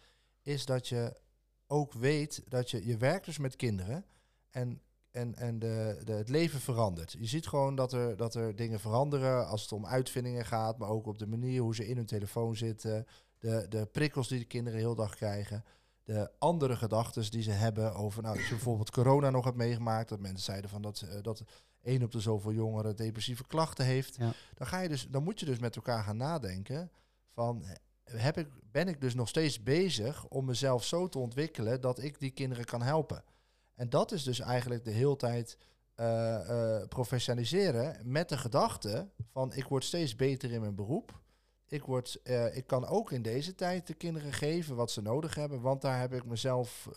is 0.45 0.65
dat 0.65 0.87
je 0.87 1.13
ook 1.67 1.93
weet 1.93 2.43
dat 2.47 2.71
je, 2.71 2.85
je 2.85 2.97
werkt 2.97 3.25
dus 3.25 3.37
met 3.37 3.55
kinderen 3.55 4.05
en, 4.49 4.81
en, 5.11 5.35
en 5.35 5.59
de, 5.59 6.01
de, 6.03 6.11
het 6.11 6.29
leven 6.29 6.59
verandert. 6.59 7.15
Je 7.19 7.25
ziet 7.25 7.47
gewoon 7.47 7.75
dat 7.75 7.93
er, 7.93 8.17
dat 8.17 8.35
er 8.35 8.55
dingen 8.55 8.79
veranderen 8.79 9.47
als 9.47 9.61
het 9.61 9.71
om 9.71 9.85
uitvindingen 9.85 10.45
gaat, 10.45 10.77
maar 10.77 10.89
ook 10.89 11.07
op 11.07 11.19
de 11.19 11.27
manier 11.27 11.61
hoe 11.61 11.75
ze 11.75 11.87
in 11.87 11.95
hun 11.95 12.05
telefoon 12.05 12.55
zitten, 12.55 13.07
de, 13.39 13.65
de 13.69 13.85
prikkels 13.85 14.27
die 14.27 14.39
de 14.39 14.45
kinderen 14.45 14.79
heel 14.79 14.95
dag 14.95 15.15
krijgen, 15.15 15.63
de 16.03 16.31
andere 16.39 16.75
gedachten 16.75 17.31
die 17.31 17.43
ze 17.43 17.51
hebben 17.51 17.93
over, 17.93 18.21
nou, 18.21 18.37
als 18.37 18.47
je 18.47 18.53
bijvoorbeeld 18.53 18.91
corona 18.91 19.29
nog 19.29 19.45
hebt 19.45 19.57
meegemaakt, 19.57 20.09
dat 20.09 20.19
mensen 20.19 20.43
zeiden 20.43 20.69
van 20.69 20.81
dat, 20.81 21.05
uh, 21.05 21.21
dat 21.21 21.43
één 21.81 22.03
op 22.03 22.11
de 22.11 22.19
zoveel 22.19 22.53
jongeren 22.53 22.95
depressieve 22.95 23.47
klachten 23.47 23.85
heeft, 23.85 24.15
ja. 24.15 24.33
dan, 24.53 24.67
ga 24.67 24.79
je 24.79 24.89
dus, 24.89 25.07
dan 25.09 25.23
moet 25.23 25.39
je 25.39 25.45
dus 25.45 25.59
met 25.59 25.75
elkaar 25.75 26.03
gaan 26.03 26.17
nadenken 26.17 26.91
van 27.33 27.63
heb 28.11 28.37
ik, 28.37 28.47
ben 28.71 28.87
ik 28.87 29.01
dus 29.01 29.15
nog 29.15 29.27
steeds 29.27 29.63
bezig 29.63 30.27
om 30.27 30.45
mezelf 30.45 30.83
zo 30.83 31.07
te 31.07 31.19
ontwikkelen 31.19 31.81
dat 31.81 31.99
ik 32.03 32.19
die 32.19 32.31
kinderen 32.31 32.65
kan 32.65 32.81
helpen. 32.81 33.23
En 33.75 33.89
dat 33.89 34.11
is 34.11 34.23
dus 34.23 34.39
eigenlijk 34.39 34.83
de 34.83 34.91
hele 34.91 35.15
tijd 35.15 35.57
uh, 35.99 36.83
professionaliseren 36.87 37.97
met 38.03 38.29
de 38.29 38.37
gedachte 38.37 39.07
van 39.31 39.53
ik 39.53 39.63
word 39.63 39.83
steeds 39.83 40.15
beter 40.15 40.51
in 40.51 40.61
mijn 40.61 40.75
beroep. 40.75 41.23
Ik, 41.67 41.83
word, 41.83 42.19
uh, 42.23 42.55
ik 42.55 42.67
kan 42.67 42.85
ook 42.85 43.11
in 43.11 43.21
deze 43.21 43.55
tijd 43.55 43.87
de 43.87 43.93
kinderen 43.93 44.33
geven 44.33 44.75
wat 44.75 44.91
ze 44.91 45.01
nodig 45.01 45.35
hebben, 45.35 45.61
want 45.61 45.81
daar 45.81 45.99
heb 45.99 46.13
ik 46.13 46.25
mezelf 46.25 46.89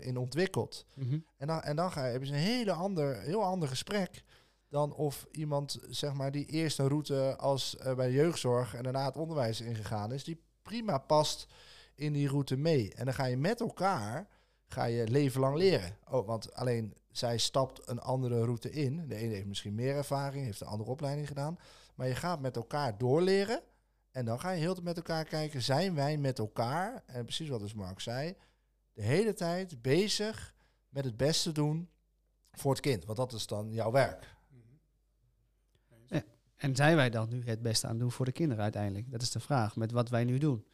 in 0.00 0.16
ontwikkeld. 0.16 0.86
Mm 0.94 1.08
-hmm. 1.08 1.24
En 1.36 1.46
dan, 1.46 1.60
en 1.60 1.76
dan 1.76 1.92
ga 1.92 2.06
je, 2.06 2.12
heb 2.12 2.24
je 2.24 2.32
een 2.32 2.38
hele 2.38 2.72
ander, 2.72 3.20
heel 3.20 3.44
ander 3.44 3.68
gesprek 3.68 4.24
dan 4.72 4.94
of 4.94 5.26
iemand 5.30 5.78
zeg 5.88 6.12
maar 6.12 6.30
die 6.30 6.46
eerst 6.46 6.78
een 6.78 6.88
route 6.88 7.36
als 7.36 7.76
uh, 7.76 7.94
bij 7.94 8.12
jeugdzorg 8.12 8.74
en 8.74 8.82
daarna 8.82 9.04
het 9.04 9.16
onderwijs 9.16 9.60
ingegaan 9.60 10.12
is, 10.12 10.24
die 10.24 10.42
prima 10.62 10.98
past 10.98 11.46
in 11.94 12.12
die 12.12 12.28
route 12.28 12.56
mee. 12.56 12.94
En 12.94 13.04
dan 13.04 13.14
ga 13.14 13.24
je 13.24 13.36
met 13.36 13.60
elkaar 13.60 14.28
ga 14.66 14.84
je 14.84 15.08
leven 15.08 15.40
lang 15.40 15.56
leren. 15.56 15.96
Oh, 16.10 16.26
want 16.26 16.54
alleen 16.54 16.94
zij 17.10 17.38
stapt 17.38 17.88
een 17.88 18.00
andere 18.00 18.44
route 18.44 18.70
in. 18.70 19.08
De 19.08 19.14
ene 19.14 19.34
heeft 19.34 19.46
misschien 19.46 19.74
meer 19.74 19.96
ervaring, 19.96 20.44
heeft 20.44 20.60
een 20.60 20.66
andere 20.66 20.90
opleiding 20.90 21.28
gedaan. 21.28 21.58
Maar 21.94 22.08
je 22.08 22.14
gaat 22.14 22.40
met 22.40 22.56
elkaar 22.56 22.98
doorleren. 22.98 23.62
En 24.10 24.24
dan 24.24 24.40
ga 24.40 24.50
je 24.50 24.60
heel 24.60 24.76
met 24.82 24.96
elkaar 24.96 25.24
kijken, 25.24 25.62
zijn 25.62 25.94
wij 25.94 26.16
met 26.16 26.38
elkaar, 26.38 27.02
en 27.06 27.24
precies 27.24 27.48
wat 27.48 27.60
dus 27.60 27.74
Mark 27.74 28.00
zei, 28.00 28.34
de 28.92 29.02
hele 29.02 29.34
tijd 29.34 29.82
bezig 29.82 30.54
met 30.88 31.04
het 31.04 31.16
beste 31.16 31.52
doen 31.52 31.88
voor 32.52 32.72
het 32.72 32.80
kind. 32.80 33.04
Want 33.04 33.18
dat 33.18 33.32
is 33.32 33.46
dan 33.46 33.72
jouw 33.72 33.90
werk. 33.90 34.40
En 36.62 36.76
zijn 36.76 36.96
wij 36.96 37.10
dan 37.10 37.28
nu 37.28 37.42
het 37.44 37.62
beste 37.62 37.86
aan 37.86 37.98
doen 37.98 38.10
voor 38.10 38.24
de 38.24 38.32
kinderen 38.32 38.62
uiteindelijk? 38.62 39.10
Dat 39.10 39.22
is 39.22 39.30
de 39.30 39.40
vraag, 39.40 39.76
met 39.76 39.92
wat 39.92 40.08
wij 40.08 40.24
nu 40.24 40.38
doen. 40.38 40.66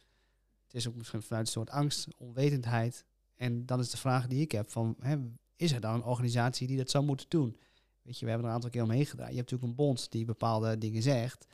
Het 0.63 0.73
is 0.73 0.87
ook 0.87 0.95
misschien 0.95 1.21
vanuit 1.21 1.45
een 1.45 1.51
soort 1.51 1.69
angst, 1.69 2.07
onwetendheid. 2.17 3.05
En 3.35 3.65
dan 3.65 3.79
is 3.79 3.89
de 3.89 3.97
vraag 3.97 4.27
die 4.27 4.41
ik 4.41 4.51
heb 4.51 4.71
van, 4.71 4.95
hè, 4.99 5.17
is 5.55 5.71
er 5.71 5.81
dan 5.81 5.93
een 5.93 6.03
organisatie 6.03 6.67
die 6.67 6.77
dat 6.77 6.89
zou 6.89 7.03
moeten 7.03 7.25
doen? 7.29 7.57
Weet 8.01 8.19
je, 8.19 8.25
we 8.25 8.31
hebben 8.31 8.47
er 8.47 8.53
een 8.53 8.55
aantal 8.55 8.69
keer 8.69 8.83
omheen 8.83 9.05
gedraaid. 9.05 9.31
Je 9.31 9.37
hebt 9.37 9.51
natuurlijk 9.51 9.79
een 9.79 9.85
bond 9.85 10.11
die 10.11 10.25
bepaalde 10.25 10.77
dingen 10.77 11.01
zegt. 11.01 11.45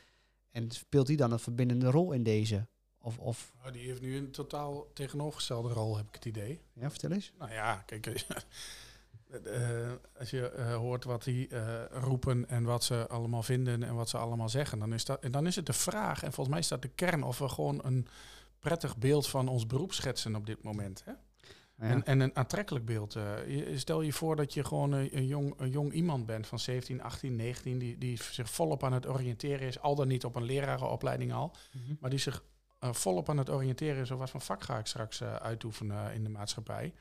En 0.52 0.72
speelt 0.72 1.08
die 1.08 1.18
dan 1.18 1.32
een 1.32 1.40
verbindende 1.40 1.90
rol 1.90 2.12
in 2.12 2.24
deze? 2.24 2.68
Of, 2.98 3.18
of... 3.18 3.54
Oh, 3.66 3.72
die 3.72 3.88
heeft 3.88 4.02
nu 4.02 4.18
een 4.18 4.32
totaal 4.32 4.94
tegenovergestelde 4.94 5.74
rol, 5.74 5.98
heb 5.98 6.08
ik 6.08 6.16
het 6.16 6.26
idee. 6.26 6.62
Ja, 6.74 6.90
vertel 6.90 7.12
eens. 7.12 7.32
Nou 7.38 7.52
ja, 7.52 7.76
kijk, 7.76 8.06
uh, 9.44 9.92
als 10.20 10.30
je 10.30 10.54
uh, 10.58 10.76
hoort 10.76 11.04
wat 11.04 11.24
die 11.24 11.50
uh, 11.50 11.84
roepen 11.90 12.50
en 12.50 12.64
wat 12.64 12.84
ze 12.84 13.08
allemaal 13.08 13.44
vinden 13.44 13.84
en 13.84 13.96
wat 13.96 14.10
ze 14.10 14.18
allemaal 14.18 14.50
zeggen, 14.50 14.80
dan 14.80 14.94
is, 14.94 15.06
dat, 15.06 15.20
en 15.20 15.32
dan 15.32 15.48
is 15.48 15.56
het 15.56 15.66
de 15.66 15.74
vraag, 15.74 16.24
en 16.24 16.34
volgens 16.34 16.50
mij 16.50 16.60
is 16.60 16.68
dat 16.68 16.82
de 16.82 16.88
kern, 16.88 17.24
of 17.24 17.40
we 17.40 17.50
gewoon 17.50 17.80
een 17.84 18.08
prettig 18.60 18.98
beeld 18.98 19.28
van 19.28 19.48
ons 19.48 19.66
beroep 19.66 19.94
schetsen 19.94 20.36
op 20.36 20.46
dit 20.46 20.64
moment. 20.64 21.04
Hè? 21.06 21.12
Ja. 21.78 21.90
En, 21.90 22.06
en, 22.06 22.20
een 22.20 22.36
aantrekkelijk 22.36 22.86
beeld. 22.86 23.18
Stel 23.76 24.02
je 24.02 24.14
voor 24.14 24.36
dat 24.36 24.54
je 24.54 24.64
gewoon 24.64 24.92
een, 24.92 25.18
een, 25.18 25.26
jong, 25.26 25.54
een 25.58 25.70
jong 25.70 25.92
iemand 25.94 26.26
bent 26.26 26.48
van 26.48 26.60
17, 26.60 27.02
18, 27.02 27.36
19, 27.36 27.78
die, 27.78 27.98
die 27.98 28.24
zich 28.24 28.50
volop 28.50 28.84
aan 28.84 28.94
het 28.94 29.08
oriënteren 29.08 29.68
is, 29.68 29.80
al 29.80 29.96
dan 29.96 30.08
niet 30.08 30.26
op 30.26 30.36
een 30.36 30.44
lerarenopleiding 30.44 31.34
al, 31.34 31.48
Mhm. 31.48 31.78
mm 31.78 31.88
-hmm. 31.88 31.98
maar 32.00 32.10
die 32.10 32.20
zich 32.20 32.44
volop 32.80 33.30
aan 33.30 33.38
het 33.38 33.50
oriënteren 33.50 34.02
is, 34.02 34.12
of 34.12 34.20
wat 34.20 34.30
voor 34.30 34.42
vak 34.42 34.64
ga 34.64 34.78
ik 34.78 34.86
straks 34.86 35.24
uitoefenen 35.24 36.14
in 36.14 36.24
de 36.24 36.30
maatschappij. 36.30 36.94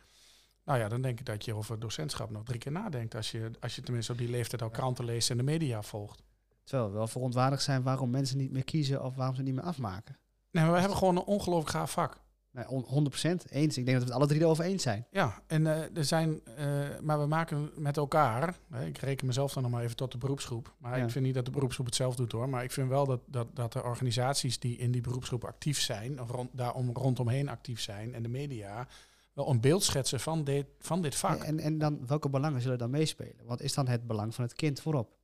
Nou 0.64 0.79
ja, 0.79 0.88
dan 0.88 1.03
denk 1.03 1.20
ik 1.20 1.27
dat 1.27 1.44
je 1.44 1.55
over 1.55 1.79
docentschap 1.79 2.31
nog 2.31 2.44
drie 2.44 2.59
keer 2.59 2.72
nadenkt. 2.72 3.14
Als 3.14 3.31
je, 3.31 3.50
als 3.61 3.77
je 3.77 3.83
tenminste 3.83 4.12
op 4.12 4.18
die 4.18 4.29
leeftijd 4.29 4.62
al 4.62 4.70
kranten 4.70 5.05
leest 5.05 5.31
en 5.31 5.37
de 5.37 5.42
media 5.42 5.83
volgt. 5.83 6.22
Terwijl 6.64 6.90
we 6.90 6.96
wel 6.96 7.07
verontwaardigd 7.07 7.62
zijn 7.62 7.83
waarom 7.83 8.11
mensen 8.11 8.38
niet 8.38 8.53
meer 8.53 8.64
kiezen 8.64 9.05
of 9.05 9.14
waarom 9.14 9.35
ze 9.35 9.42
niet 9.42 9.55
meer 9.55 9.64
afmaken. 9.64 10.18
Nee, 10.50 10.64
maar 10.64 10.72
we 10.72 10.79
hebben 10.79 10.98
gewoon 10.98 11.16
een 11.16 11.24
ongelooflijk 11.24 11.70
gaaf 11.70 11.90
vak. 11.90 12.22
Nee, 12.55 12.64
100% 12.64 13.50
eens. 13.50 13.79
Ik 13.79 13.85
denk 13.85 13.98
dat 13.98 13.98
we 13.98 14.05
het 14.05 14.11
alle 14.11 14.27
drie 14.27 14.40
erover 14.40 14.64
eens 14.64 14.83
zijn. 14.83 15.07
Ja, 15.11 15.42
en 15.46 15.62
uh, 15.62 15.96
er 15.96 16.05
zijn, 16.05 16.40
uh, 16.59 16.64
maar 17.03 17.20
we 17.20 17.27
maken 17.27 17.70
met 17.77 17.96
elkaar. 17.96 18.57
Hè, 18.70 18.87
ik 18.87 18.98
reken 18.98 19.27
mezelf 19.27 19.53
dan 19.53 19.62
nog 19.62 19.72
maar 19.72 19.83
even 19.83 19.96
tot 19.96 20.12
de 20.12 20.18
beroepsgroep. 20.18 20.74
Maar 20.79 20.98
ja. 20.98 21.05
ik 21.05 21.11
vind 21.11 21.24
niet 21.24 21.35
dat 21.35 21.44
de 21.44 21.50
beroepsgroep 21.50 21.87
het 21.87 21.94
zelf 21.94 22.16
doet 22.16 22.33
hoor. 22.33 22.48
Maar 22.48 22.64
ik 22.64 22.70
vind 22.70 22.88
wel 22.88 23.07
dat, 23.07 23.20
dat, 23.27 23.57
dat 23.57 23.72
de 23.72 23.83
organisaties 23.83 24.59
die 24.59 24.77
in 24.77 24.90
die 24.90 25.00
beroepsgroep 25.00 25.44
actief 25.44 25.81
zijn, 25.81 26.20
of 26.20 26.31
rond, 26.31 26.50
daarom 26.53 26.90
rondomheen 26.92 27.48
actief 27.48 27.81
zijn, 27.81 28.14
en 28.14 28.22
de 28.22 28.29
media, 28.29 28.87
wel 29.35 29.49
een 29.49 29.61
beeld 29.61 29.83
schetsen 29.83 30.20
van 30.20 30.44
dit, 30.44 30.66
van 30.79 31.03
dit 31.03 31.14
vak. 31.14 31.42
En, 31.42 31.61
en 31.61 31.79
dan, 31.79 32.07
welke 32.07 32.29
belangen 32.29 32.61
zullen 32.61 32.79
dan 32.79 32.90
meespelen? 32.90 33.44
Wat 33.44 33.61
is 33.61 33.75
dan 33.75 33.88
het 33.88 34.07
belang 34.07 34.35
van 34.35 34.44
het 34.44 34.53
kind 34.53 34.81
voorop? 34.81 35.16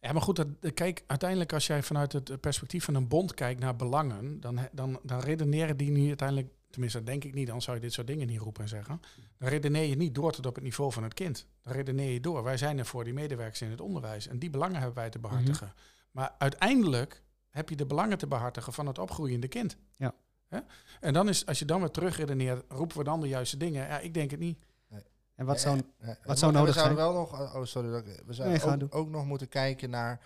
Ja, 0.00 0.12
maar 0.12 0.22
goed, 0.22 0.36
dat, 0.36 0.74
kijk, 0.74 1.04
uiteindelijk 1.06 1.52
als 1.52 1.66
jij 1.66 1.82
vanuit 1.82 2.12
het 2.12 2.40
perspectief 2.40 2.84
van 2.84 2.94
een 2.94 3.08
bond 3.08 3.34
kijkt 3.34 3.60
naar 3.60 3.76
belangen, 3.76 4.40
dan, 4.40 4.58
dan, 4.72 5.00
dan 5.02 5.20
redeneren 5.20 5.76
die 5.76 5.90
nu 5.90 6.08
uiteindelijk, 6.08 6.48
tenminste 6.70 6.98
dat 6.98 7.06
denk 7.06 7.24
ik 7.24 7.34
niet, 7.34 7.46
dan 7.46 7.62
zou 7.62 7.76
je 7.76 7.82
dit 7.82 7.92
soort 7.92 8.06
dingen 8.06 8.26
niet 8.26 8.40
roepen 8.40 8.62
en 8.62 8.68
zeggen. 8.68 9.00
Dan 9.38 9.48
redeneer 9.48 9.84
je 9.84 9.96
niet 9.96 10.14
door 10.14 10.32
tot 10.32 10.46
op 10.46 10.54
het 10.54 10.64
niveau 10.64 10.92
van 10.92 11.02
het 11.02 11.14
kind. 11.14 11.46
Dan 11.62 11.72
redeneer 11.72 12.12
je 12.12 12.20
door. 12.20 12.42
Wij 12.42 12.56
zijn 12.56 12.78
er 12.78 12.86
voor 12.86 13.04
die 13.04 13.12
medewerkers 13.12 13.60
in 13.60 13.70
het 13.70 13.80
onderwijs 13.80 14.26
en 14.26 14.38
die 14.38 14.50
belangen 14.50 14.76
hebben 14.76 14.94
wij 14.94 15.10
te 15.10 15.18
behartigen. 15.18 15.66
Mm 15.66 15.72
-hmm. 15.72 16.10
Maar 16.10 16.34
uiteindelijk 16.38 17.22
heb 17.50 17.68
je 17.68 17.76
de 17.76 17.86
belangen 17.86 18.18
te 18.18 18.26
behartigen 18.26 18.72
van 18.72 18.86
het 18.86 18.98
opgroeiende 18.98 19.48
kind. 19.48 19.76
Ja. 19.96 20.14
Hè? 20.50 20.58
En 21.00 21.12
dan 21.12 21.28
is, 21.28 21.46
als 21.46 21.58
je 21.58 21.64
dan 21.64 21.80
weer 21.80 21.90
terugredeneert, 21.90 22.64
roepen 22.68 22.96
we 22.96 23.04
dan 23.04 23.20
de 23.20 23.28
juiste 23.28 23.56
dingen? 23.56 23.86
Ja, 23.86 23.98
ik 23.98 24.14
denk 24.14 24.30
het 24.30 24.40
niet. 24.40 24.58
Nee. 24.88 25.02
En 25.34 25.46
wat 25.46 25.60
zou, 25.60 25.80
nee, 25.98 26.14
wat 26.24 26.38
zou 26.38 26.52
nodig 26.52 26.74
we 26.74 26.80
zouden 26.80 26.98
zijn? 26.98 27.12
wel 27.12 27.20
nog, 27.20 27.54
oh 27.54 27.64
sorry, 27.64 28.04
we 28.26 28.32
zouden 28.32 28.82
ook, 28.82 28.94
ook, 28.94 29.08
nog 29.08 29.26
moeten 29.26 29.48
kijken 29.48 29.90
naar 29.90 30.20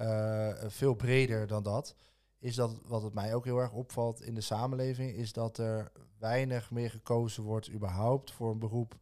uh, 0.00 0.52
veel 0.66 0.94
breder 0.94 1.46
dan 1.46 1.62
dat. 1.62 1.94
Is 2.38 2.54
dat 2.54 2.80
wat 2.84 3.02
het 3.02 3.14
mij 3.14 3.34
ook 3.34 3.44
heel 3.44 3.58
erg 3.58 3.72
opvalt 3.72 4.22
in 4.22 4.34
de 4.34 4.40
samenleving, 4.40 5.12
is 5.12 5.32
dat 5.32 5.58
er 5.58 5.92
weinig 6.18 6.70
meer 6.70 6.90
gekozen 6.90 7.42
wordt 7.42 7.70
überhaupt 7.70 8.32
voor 8.32 8.50
een 8.50 8.58
beroep 8.58 8.98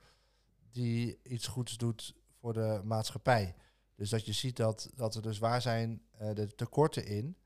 die 0.70 1.18
iets 1.22 1.46
goeds 1.46 1.76
doet 1.76 2.14
voor 2.40 2.52
de 2.52 2.80
maatschappij. 2.84 3.54
Dus 3.94 4.10
dat 4.10 4.26
je 4.26 4.32
ziet 4.32 4.56
dat, 4.56 4.90
dat 4.94 5.14
er 5.14 5.22
dus 5.22 5.38
waar 5.38 5.62
zijn 5.62 6.02
uh, 6.22 6.34
de 6.34 6.54
tekorten 6.54 7.06
in, 7.06 7.36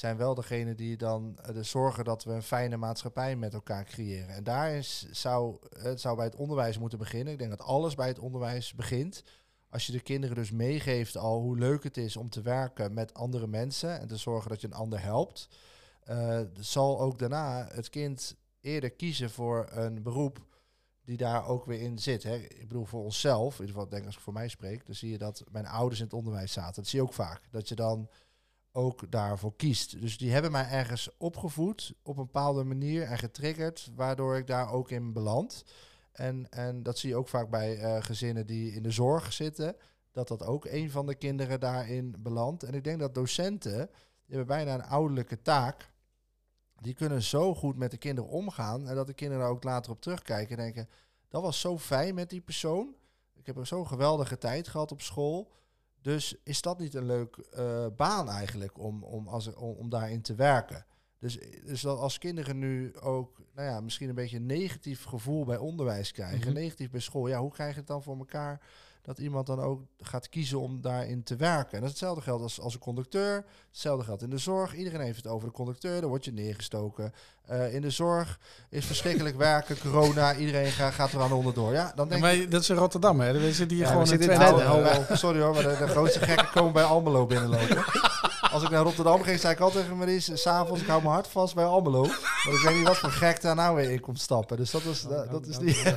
zijn 0.00 0.16
wel 0.16 0.34
degene 0.34 0.74
die 0.74 0.96
dan 0.96 1.38
uh, 1.40 1.54
de 1.54 1.62
zorgen 1.62 2.04
dat 2.04 2.24
we 2.24 2.32
een 2.32 2.42
fijne 2.42 2.76
maatschappij 2.76 3.36
met 3.36 3.54
elkaar 3.54 3.84
creëren. 3.84 4.34
En 4.34 4.44
daar 4.44 4.72
is, 4.72 5.06
zou 5.10 5.56
het 5.78 6.00
zou 6.00 6.16
bij 6.16 6.24
het 6.24 6.36
onderwijs 6.36 6.78
moeten 6.78 6.98
beginnen. 6.98 7.32
Ik 7.32 7.38
denk 7.38 7.50
dat 7.50 7.62
alles 7.62 7.94
bij 7.94 8.08
het 8.08 8.18
onderwijs 8.18 8.74
begint. 8.74 9.24
Als 9.70 9.86
je 9.86 9.92
de 9.92 10.00
kinderen 10.00 10.36
dus 10.36 10.50
meegeeft 10.50 11.16
al 11.16 11.40
hoe 11.40 11.58
leuk 11.58 11.82
het 11.82 11.96
is 11.96 12.16
om 12.16 12.30
te 12.30 12.40
werken 12.42 12.94
met 12.94 13.14
andere 13.14 13.46
mensen 13.46 14.00
en 14.00 14.08
te 14.08 14.16
zorgen 14.16 14.50
dat 14.50 14.60
je 14.60 14.66
een 14.66 14.72
ander 14.72 15.02
helpt, 15.02 15.48
uh, 16.10 16.40
zal 16.60 17.00
ook 17.00 17.18
daarna 17.18 17.68
het 17.72 17.90
kind 17.90 18.36
eerder 18.60 18.90
kiezen 18.90 19.30
voor 19.30 19.68
een 19.70 20.02
beroep 20.02 20.46
die 21.04 21.16
daar 21.16 21.46
ook 21.46 21.64
weer 21.64 21.80
in 21.80 21.98
zit. 21.98 22.22
Hè. 22.22 22.36
Ik 22.36 22.68
bedoel, 22.68 22.84
voor 22.84 23.04
onszelf, 23.04 23.54
in 23.54 23.60
ieder 23.60 23.74
geval 23.74 23.88
denk 23.88 24.00
ik 24.00 24.06
als 24.06 24.16
ik 24.16 24.22
voor 24.22 24.32
mij 24.32 24.48
spreek, 24.48 24.86
dan 24.86 24.94
zie 24.94 25.10
je 25.10 25.18
dat 25.18 25.44
mijn 25.50 25.66
ouders 25.66 26.00
in 26.00 26.06
het 26.06 26.14
onderwijs 26.14 26.52
zaten. 26.52 26.74
Dat 26.74 26.86
zie 26.86 26.98
je 26.98 27.04
ook 27.04 27.14
vaak. 27.14 27.42
Dat 27.50 27.68
je 27.68 27.74
dan 27.74 28.08
ook 28.72 29.10
daarvoor 29.10 29.56
kiest. 29.56 30.00
Dus 30.00 30.18
die 30.18 30.32
hebben 30.32 30.52
mij 30.52 30.68
ergens 30.68 31.08
opgevoed 31.18 31.94
op 32.02 32.16
een 32.16 32.24
bepaalde 32.24 32.64
manier 32.64 33.02
en 33.02 33.18
getriggerd, 33.18 33.90
waardoor 33.94 34.36
ik 34.36 34.46
daar 34.46 34.72
ook 34.72 34.90
in 34.90 35.12
beland. 35.12 35.64
En, 36.12 36.50
en 36.50 36.82
dat 36.82 36.98
zie 36.98 37.08
je 37.08 37.16
ook 37.16 37.28
vaak 37.28 37.50
bij 37.50 37.78
eh, 37.78 38.02
gezinnen 38.02 38.46
die 38.46 38.72
in 38.72 38.82
de 38.82 38.90
zorg 38.90 39.32
zitten, 39.32 39.76
dat 40.12 40.28
dat 40.28 40.42
ook 40.42 40.64
een 40.64 40.90
van 40.90 41.06
de 41.06 41.14
kinderen 41.14 41.60
daarin 41.60 42.14
belandt. 42.18 42.62
En 42.62 42.74
ik 42.74 42.84
denk 42.84 43.00
dat 43.00 43.14
docenten, 43.14 43.86
die 44.26 44.36
hebben 44.36 44.46
bijna 44.46 44.74
een 44.74 44.84
ouderlijke 44.84 45.42
taak, 45.42 45.90
die 46.80 46.94
kunnen 46.94 47.22
zo 47.22 47.54
goed 47.54 47.76
met 47.76 47.90
de 47.90 47.96
kinderen 47.96 48.30
omgaan 48.30 48.88
en 48.88 48.94
dat 48.94 49.06
de 49.06 49.14
kinderen 49.14 49.42
daar 49.42 49.52
ook 49.52 49.64
later 49.64 49.92
op 49.92 50.00
terugkijken 50.00 50.56
en 50.56 50.62
denken, 50.62 50.88
dat 51.28 51.42
was 51.42 51.60
zo 51.60 51.78
fijn 51.78 52.14
met 52.14 52.30
die 52.30 52.40
persoon. 52.40 52.94
Ik 53.34 53.46
heb 53.46 53.66
zo'n 53.66 53.86
geweldige 53.86 54.38
tijd 54.38 54.68
gehad 54.68 54.92
op 54.92 55.00
school. 55.00 55.52
Dus 56.02 56.34
is 56.42 56.62
dat 56.62 56.78
niet 56.78 56.94
een 56.94 57.06
leuk 57.06 57.36
uh, 57.58 57.86
baan 57.96 58.28
eigenlijk 58.28 58.78
om, 58.78 59.02
om, 59.04 59.28
als, 59.28 59.54
om, 59.54 59.74
om, 59.76 59.88
daarin 59.88 60.22
te 60.22 60.34
werken? 60.34 60.86
Dus, 61.18 61.38
dus 61.64 61.80
dat 61.80 61.98
als 61.98 62.18
kinderen 62.18 62.58
nu 62.58 62.96
ook 62.96 63.40
nou 63.54 63.68
ja, 63.68 63.80
misschien 63.80 64.08
een 64.08 64.14
beetje 64.14 64.36
een 64.36 64.46
negatief 64.46 65.04
gevoel 65.04 65.44
bij 65.44 65.56
onderwijs 65.56 66.12
krijgen, 66.12 66.38
mm 66.38 66.42
-hmm. 66.42 66.52
negatief 66.52 66.90
bij 66.90 67.00
school, 67.00 67.28
ja, 67.28 67.40
hoe 67.40 67.52
krijg 67.52 67.72
je 67.72 67.78
het 67.78 67.88
dan 67.88 68.02
voor 68.02 68.18
elkaar 68.18 68.60
dat 69.02 69.18
iemand 69.18 69.46
dan 69.46 69.60
ook 69.60 69.82
gaat 69.98 70.28
kiezen 70.28 70.60
om 70.60 70.80
daarin 70.80 71.22
te 71.22 71.36
werken. 71.36 71.72
En 71.72 71.80
dat 71.80 71.84
is 71.84 71.90
hetzelfde 71.90 72.22
geldt 72.22 72.42
als, 72.42 72.60
als 72.60 72.74
een 72.74 72.80
conducteur. 72.80 73.44
Hetzelfde 73.68 74.04
geldt 74.04 74.22
in 74.22 74.30
de 74.30 74.38
zorg. 74.38 74.74
Iedereen 74.74 75.00
heeft 75.00 75.16
het 75.16 75.26
over 75.26 75.48
de 75.48 75.54
conducteur. 75.54 76.00
Dan 76.00 76.08
word 76.10 76.24
je 76.24 76.32
neergestoken. 76.32 77.12
Uh, 77.52 77.74
in 77.74 77.80
de 77.80 77.90
zorg 77.90 78.38
is 78.68 78.86
verschrikkelijk 78.86 79.36
werken. 79.36 79.78
Corona. 79.78 80.34
Iedereen 80.34 80.70
gaat, 80.70 80.92
gaat 80.92 81.12
er 81.12 81.20
aan 81.20 81.32
onderdoor. 81.32 81.72
Ja, 81.72 81.92
dan 81.94 82.08
denk 82.08 82.24
ja, 82.24 82.26
maar 82.26 82.48
dat 82.48 82.62
is 82.62 82.70
in 82.70 82.76
Rotterdam, 82.76 83.20
hè? 83.20 83.32
We 83.32 83.52
zitten 83.52 83.76
hier 83.76 83.86
ja, 83.86 83.92
gewoon 83.92 84.10
in 84.10 84.20
Twente. 84.20 84.44
Oh, 84.44 84.74
oh, 84.74 85.16
sorry 85.16 85.40
hoor, 85.40 85.54
maar 85.54 85.62
de, 85.62 85.76
de 85.78 85.88
grootste 85.88 86.20
gekken 86.20 86.50
komen 86.50 86.72
bij 86.72 86.82
Almelo 86.82 87.26
binnenlopen. 87.26 87.84
Als 88.52 88.62
ik 88.62 88.70
naar 88.70 88.82
Rotterdam 88.82 89.22
ging, 89.22 89.40
zei 89.40 89.52
ik 89.52 89.60
altijd 89.60 89.84
tegen 89.84 89.98
Maries, 89.98 90.30
s'avonds, 90.34 90.80
ik 90.80 90.86
hou 90.86 91.02
mijn 91.02 91.14
hart 91.14 91.28
vast 91.28 91.54
bij 91.54 91.64
Almelo. 91.64 92.00
Want 92.00 92.56
ik 92.56 92.60
weet 92.64 92.76
niet 92.76 92.86
wat 92.86 92.96
voor 92.96 93.10
gek 93.10 93.42
daar 93.42 93.54
nou 93.54 93.76
weer 93.76 93.90
in 93.90 94.00
komt 94.00 94.20
stappen. 94.20 94.56
Dus 94.56 94.70
dat 94.70 94.84
is, 94.84 95.02
dat, 95.02 95.30
dat 95.30 95.46
is 95.46 95.58
niet... 95.58 95.94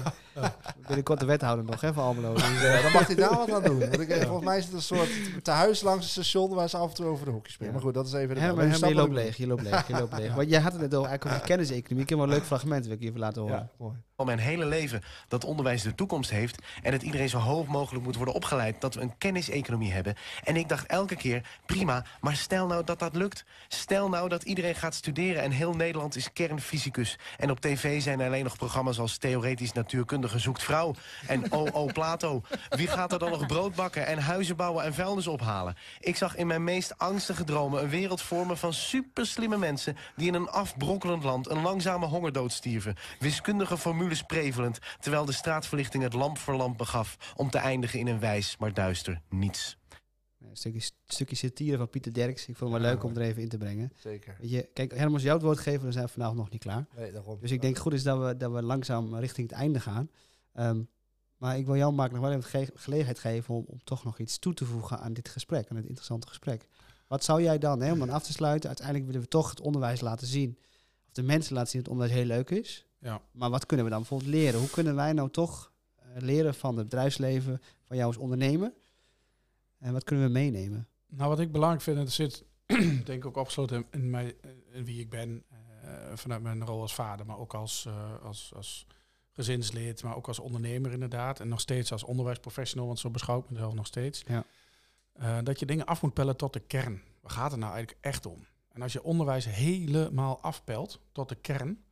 Binnenkort 0.88 1.20
de 1.20 1.26
wethouder 1.26 1.66
nog, 1.66 1.82
hè, 1.82 1.94
van 1.94 2.04
Almelo. 2.04 2.34
Dus, 2.34 2.44
uh, 2.44 2.82
dan 2.84 2.92
mag 2.92 3.08
hij 3.08 3.16
daar 3.16 3.38
wat 3.38 3.52
aan 3.52 3.64
doen. 3.64 3.80
Want 3.80 4.00
ik, 4.00 4.24
volgens 4.24 4.46
mij 4.46 4.58
is 4.58 4.66
het 4.66 4.74
een 4.74 4.82
soort 4.82 5.10
tehuis 5.44 5.82
langs 5.82 6.04
het 6.04 6.12
station 6.12 6.54
waar 6.54 6.70
ze 6.70 6.78
af 6.78 6.90
en 6.90 6.96
toe 6.96 7.06
over 7.06 7.26
de 7.26 7.32
hoekjes 7.32 7.54
spelen. 7.54 7.74
Maar 7.74 7.82
goed, 7.82 7.94
dat 7.94 8.08
is 8.08 8.14
even... 8.14 8.36
De 8.36 8.42
ja, 8.42 8.54
maar, 8.54 8.66
je 8.66 8.96
loopt 8.96 9.14
leeg, 9.14 9.38
je 9.38 9.48
loopt 9.48 9.62
leeg, 9.62 9.88
je 9.88 9.94
loopt 9.94 10.18
leeg. 10.18 10.34
Want 10.34 10.50
jij 10.50 10.62
had 10.62 10.72
het 10.72 10.82
net 10.82 10.96
over, 10.96 11.10
eigenlijk 11.10 11.36
over 11.36 11.43
kenniseconomie. 11.44 12.04
Ik 12.04 12.10
heb 12.10 12.18
wel 12.18 12.28
een 12.28 12.34
leuk 12.34 12.46
fragment, 12.46 12.86
wil 12.86 12.96
ik 12.96 13.02
je 13.02 13.08
even 13.08 13.20
laten 13.20 13.42
horen. 13.42 13.58
Ja, 13.58 13.70
mooi. 13.78 13.96
Al 14.16 14.26
mijn 14.26 14.40
hele 14.40 14.66
leven 14.66 15.02
dat 15.28 15.46
onderwijs 15.46 15.82
de 15.82 15.96
toekomst 15.96 16.30
heeft... 16.30 16.62
en 16.82 16.92
dat 16.92 17.02
iedereen 17.02 17.30
zo 17.30 17.38
hoog 17.38 17.68
mogelijk 17.68 18.06
moet 18.06 18.16
worden 18.16 18.34
opgeleid... 18.34 18.82
dat 18.82 18.94
we 18.96 19.02
een 19.02 19.18
kenniseconomie 19.18 19.92
hebben. 19.92 20.16
En 20.44 20.56
ik 20.56 20.70
dacht 20.70 20.86
elke 20.86 21.16
keer, 21.16 21.48
prima, 21.66 22.06
maar 22.22 22.36
stel 22.36 22.68
nou 22.68 22.84
dat 22.84 23.00
dat 23.00 23.16
lukt. 23.16 23.46
Stel 23.68 24.10
nou 24.10 24.30
dat 24.30 24.44
iedereen 24.44 24.76
gaat 24.76 24.94
studeren 24.94 25.42
en 25.42 25.52
heel 25.52 25.74
Nederland 25.74 26.16
is 26.16 26.34
kernfysicus. 26.34 27.20
En 27.38 27.52
op 27.52 27.60
tv 27.60 28.02
zijn 28.02 28.20
er 28.20 28.28
alleen 28.28 28.44
nog 28.44 28.58
programma's 28.58 29.00
als 29.00 29.18
Theoretisch 29.18 29.74
Natuurkundige 29.74 30.40
Zoekt 30.40 30.64
Vrouw... 30.64 30.94
en 31.28 31.52
O.O. 31.52 31.86
Plato. 31.86 32.42
Wie 32.70 32.88
gaat 32.88 33.12
er 33.12 33.20
dan 33.20 33.32
nog 33.32 33.46
brood 33.46 33.76
bakken 33.76 34.06
en 34.06 34.20
huizen 34.20 34.56
bouwen 34.56 34.84
en 34.84 34.94
vuilnis 34.94 35.28
ophalen? 35.28 35.76
Ik 36.00 36.16
zag 36.16 36.36
in 36.36 36.48
mijn 36.48 36.64
meest 36.64 36.98
angstige 36.98 37.44
dromen 37.44 37.84
een 37.84 37.90
wereld 37.90 38.22
vormen 38.22 38.58
van 38.58 38.74
superslimme 38.74 39.58
mensen... 39.58 39.98
die 40.16 40.28
in 40.28 40.34
een 40.34 40.50
afbrokkelend 40.50 41.24
land 41.24 41.33
een 41.42 41.62
langzame 41.62 42.06
hongerdood 42.06 42.52
stierven. 42.52 42.96
Wiskundige 43.20 43.78
formules 43.78 44.24
prevelend... 44.24 44.80
terwijl 45.00 45.26
de 45.26 45.32
straatverlichting 45.32 46.04
het 46.04 46.14
lamp 46.14 46.38
voor 46.38 46.56
lamp 46.56 46.78
begaf... 46.78 47.34
om 47.36 47.50
te 47.50 47.58
eindigen 47.58 48.00
in 48.00 48.08
een 48.08 48.20
wijs, 48.20 48.58
maar 48.58 48.74
duister 48.74 49.22
niets. 49.30 49.78
Een 50.40 50.58
stukje, 50.58 50.92
stukje 51.06 51.36
satire 51.36 51.78
van 51.78 51.90
Pieter 51.90 52.14
Derks. 52.14 52.48
Ik 52.48 52.58
vond 52.58 52.74
het 52.74 52.82
wel 52.82 52.92
leuk 52.92 53.04
om 53.04 53.16
er 53.16 53.22
even 53.22 53.42
in 53.42 53.50
te 53.50 53.58
brengen. 53.58 53.92
Zeker. 53.96 54.36
Weet 54.40 54.50
je, 54.50 54.70
kijk, 54.74 54.92
Hermans, 54.98 55.24
jou 55.24 55.36
het 55.36 55.46
woord 55.46 55.60
geven, 55.60 55.84
dan 55.84 55.92
zijn 55.92 56.06
we 56.06 56.12
vanavond 56.12 56.38
nog 56.38 56.50
niet 56.50 56.62
klaar. 56.62 56.86
Nee, 56.96 57.12
daarom. 57.12 57.38
Dus 57.42 57.52
ik 57.52 57.62
denk 57.62 57.78
goed 57.78 57.94
is 57.94 58.04
dat 58.04 58.20
we, 58.20 58.38
dat 58.38 58.52
we 58.52 58.62
langzaam 58.62 59.16
richting 59.16 59.50
het 59.50 59.60
einde 59.60 59.80
gaan. 59.80 60.10
Um, 60.54 60.90
maar 61.38 61.58
ik 61.58 61.66
wil 61.66 61.76
jou 61.76 61.94
maken 61.94 62.14
nog 62.14 62.24
wel 62.24 62.32
even 62.34 62.50
ge 62.50 62.72
gelegenheid 62.74 63.20
geven 63.20 63.56
om, 63.56 63.64
om 63.68 63.84
toch 63.84 64.04
nog 64.04 64.20
iets 64.20 64.40
toe 64.40 64.54
te 64.54 64.66
voegen 64.66 65.00
aan 65.00 65.14
dit 65.14 65.30
gesprek, 65.30 65.70
aan 65.70 65.76
dit 65.76 65.86
interessante 65.86 66.28
gesprek. 66.28 66.68
Wat 67.08 67.24
zou 67.24 67.42
jij 67.42 67.58
dan, 67.58 67.82
hè, 67.82 67.92
om 67.92 68.00
dan 68.00 68.10
af 68.10 68.24
te 68.24 68.32
sluiten, 68.32 68.68
uiteindelijk 68.68 69.06
willen 69.06 69.22
we 69.22 69.28
toch 69.28 69.50
het 69.50 69.62
onderwijs 69.62 70.02
laten 70.02 70.28
zien, 70.28 70.58
of 71.14 71.20
de 71.20 71.32
mensen 71.32 71.54
laten 71.54 71.72
zien 71.72 71.84
dat 71.84 71.92
het 71.92 72.00
onderwijs 72.00 72.28
heel 72.28 72.36
leuk 72.36 72.50
is. 72.50 72.86
Ja. 73.00 73.22
Maar 73.32 73.50
wat 73.50 73.66
kunnen 73.66 73.86
we 73.86 73.92
dan 73.92 74.00
bijvoorbeeld 74.00 74.30
leren? 74.30 74.60
Hoe 74.60 74.70
kunnen 74.70 74.96
wij 74.96 75.14
nou 75.14 75.30
toch 75.30 75.72
uh, 76.00 76.22
leren 76.22 76.56
van 76.56 76.78
het 76.78 76.90
bedrijfsleven, 76.90 77.62
van 77.84 77.98
jou 77.98 78.08
als 78.08 78.18
ondernemer? 78.18 78.74
En 79.80 79.94
wat 79.94 80.04
kunnen 80.04 80.26
we 80.26 80.32
meenemen? 80.32 80.88
Nou, 81.08 81.30
wat 81.30 81.40
ik 81.40 81.52
belangrijk 81.52 81.84
vind, 81.84 81.98
en 81.98 82.04
dat 82.04 82.14
zit 82.14 82.44
denk 83.06 83.08
ik 83.08 83.26
ook 83.26 83.38
opgesloten 83.38 83.86
in, 83.92 84.10
mij, 84.10 84.36
in 84.72 84.86
wie 84.86 85.00
ik 85.00 85.10
ben, 85.10 85.44
uh, 85.86 85.90
vanuit 86.14 86.42
mijn 86.42 86.66
rol 86.66 86.82
als 86.82 86.94
vader, 86.94 87.26
maar 87.26 87.38
ook 87.38 87.54
als, 87.54 87.86
uh, 87.88 88.24
als, 88.24 88.52
als 88.56 88.88
gezinslid, 89.32 90.04
maar 90.04 90.16
ook 90.16 90.28
als 90.28 90.40
ondernemer 90.40 90.92
inderdaad. 90.92 91.40
En 91.40 91.48
nog 91.48 91.60
steeds 91.60 91.92
als 91.92 92.04
onderwijsprofessional, 92.04 92.88
want 92.88 93.00
zo 93.00 93.10
beschouw 93.10 93.40
ik 93.40 93.50
mezelf 93.50 93.74
nog 93.74 93.88
steeds. 93.88 94.24
Ja. 94.28 94.46
Uh, 95.22 95.38
dat 95.44 95.60
je 95.60 95.66
dingen 95.66 95.86
af 95.86 96.02
moet 96.02 96.14
pellen 96.14 96.38
tot 96.38 96.54
de 96.54 96.60
kern. 96.60 97.02
Waar 97.22 97.32
gaat 97.32 97.52
het 97.52 97.60
nou 97.60 97.74
eigenlijk 97.74 98.06
echt 98.06 98.26
om? 98.26 98.46
En 98.74 98.82
als 98.82 98.94
je 98.94 99.04
onderwijs 99.04 99.46
helemaal 99.46 100.42
afpelt 100.42 101.00
tot 101.12 101.30
de 101.30 101.36
kern, 101.36 101.84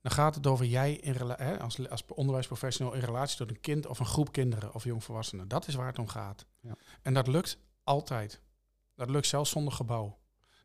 dan 0.00 0.12
gaat 0.12 0.34
het 0.34 0.46
over 0.46 0.66
jij 0.66 0.92
in 0.92 1.14
hè, 1.36 1.60
als, 1.60 1.88
als 1.88 2.04
onderwijsprofessional 2.06 2.94
in 2.94 3.00
relatie 3.00 3.36
tot 3.36 3.50
een 3.50 3.60
kind 3.60 3.86
of 3.86 3.98
een 3.98 4.06
groep 4.06 4.32
kinderen 4.32 4.74
of 4.74 4.84
jongvolwassenen. 4.84 5.48
Dat 5.48 5.66
is 5.66 5.74
waar 5.74 5.86
het 5.86 5.98
om 5.98 6.08
gaat. 6.08 6.46
Ja. 6.60 6.76
En 7.02 7.14
dat 7.14 7.26
lukt 7.26 7.58
altijd. 7.84 8.40
Dat 8.94 9.10
lukt 9.10 9.26
zelfs 9.26 9.50
zonder 9.50 9.72
gebouw. 9.72 10.18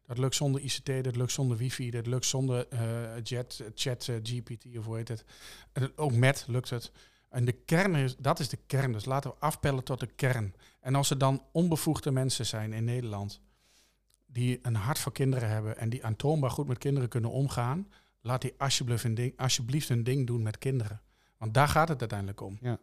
Dat 0.06 0.18
lukt 0.18 0.36
zonder 0.36 0.62
ICT, 0.62 1.04
dat 1.04 1.16
lukt 1.16 1.32
zonder 1.32 1.58
wifi, 1.58 1.89
dat 1.89 2.08
lukt 2.08 2.26
zonder 2.26 2.68
uh, 2.74 3.22
jet, 3.24 3.64
chat, 3.76 4.08
uh, 4.08 4.16
GPT 4.24 4.78
of 4.78 4.86
hoe 4.86 4.97
heet 4.97 5.08
het. 5.08 5.26
En 5.72 5.97
ook 5.97 6.12
met 6.12 6.45
lukt 6.47 6.70
het. 6.70 6.91
En 7.30 7.45
de 7.45 7.52
kern 7.52 7.95
is, 7.95 8.18
dat 8.18 8.39
is 8.39 8.49
de 8.49 8.60
kern. 8.68 8.91
Dus 8.91 9.06
laten 9.06 9.30
we 9.30 9.38
afpellen 9.39 9.84
tot 9.84 9.99
de 9.99 10.08
kern. 10.08 10.56
En 10.80 10.95
als 10.95 11.10
er 11.10 11.18
dan 11.18 11.45
onbevoegde 11.52 12.12
mensen 12.12 12.45
zijn 12.45 12.74
in 12.74 12.84
Nederland 12.84 13.41
die 14.32 14.59
een 14.61 14.75
hart 14.75 14.99
voor 14.99 15.11
kinderen 15.11 15.49
hebben 15.49 15.77
en 15.77 15.89
die 15.89 16.05
aantoonbaar 16.05 16.51
goed 16.51 16.67
met 16.67 16.77
kinderen 16.77 17.09
kunnen 17.09 17.32
omgaan, 17.32 17.88
laat 18.21 18.41
die 18.41 18.53
alsjeblieft 18.57 19.03
een 19.03 19.13
ding, 19.13 19.38
alsjeblieft 19.38 19.89
een 19.89 20.03
ding 20.03 20.27
doen 20.27 20.41
met 20.41 20.57
kinderen. 20.57 21.01
Want 21.38 21.53
daar 21.53 21.67
gaat 21.67 21.88
het 21.88 21.99
uiteindelijk 21.99 22.41
om. 22.41 22.57
Ja. 22.61 22.79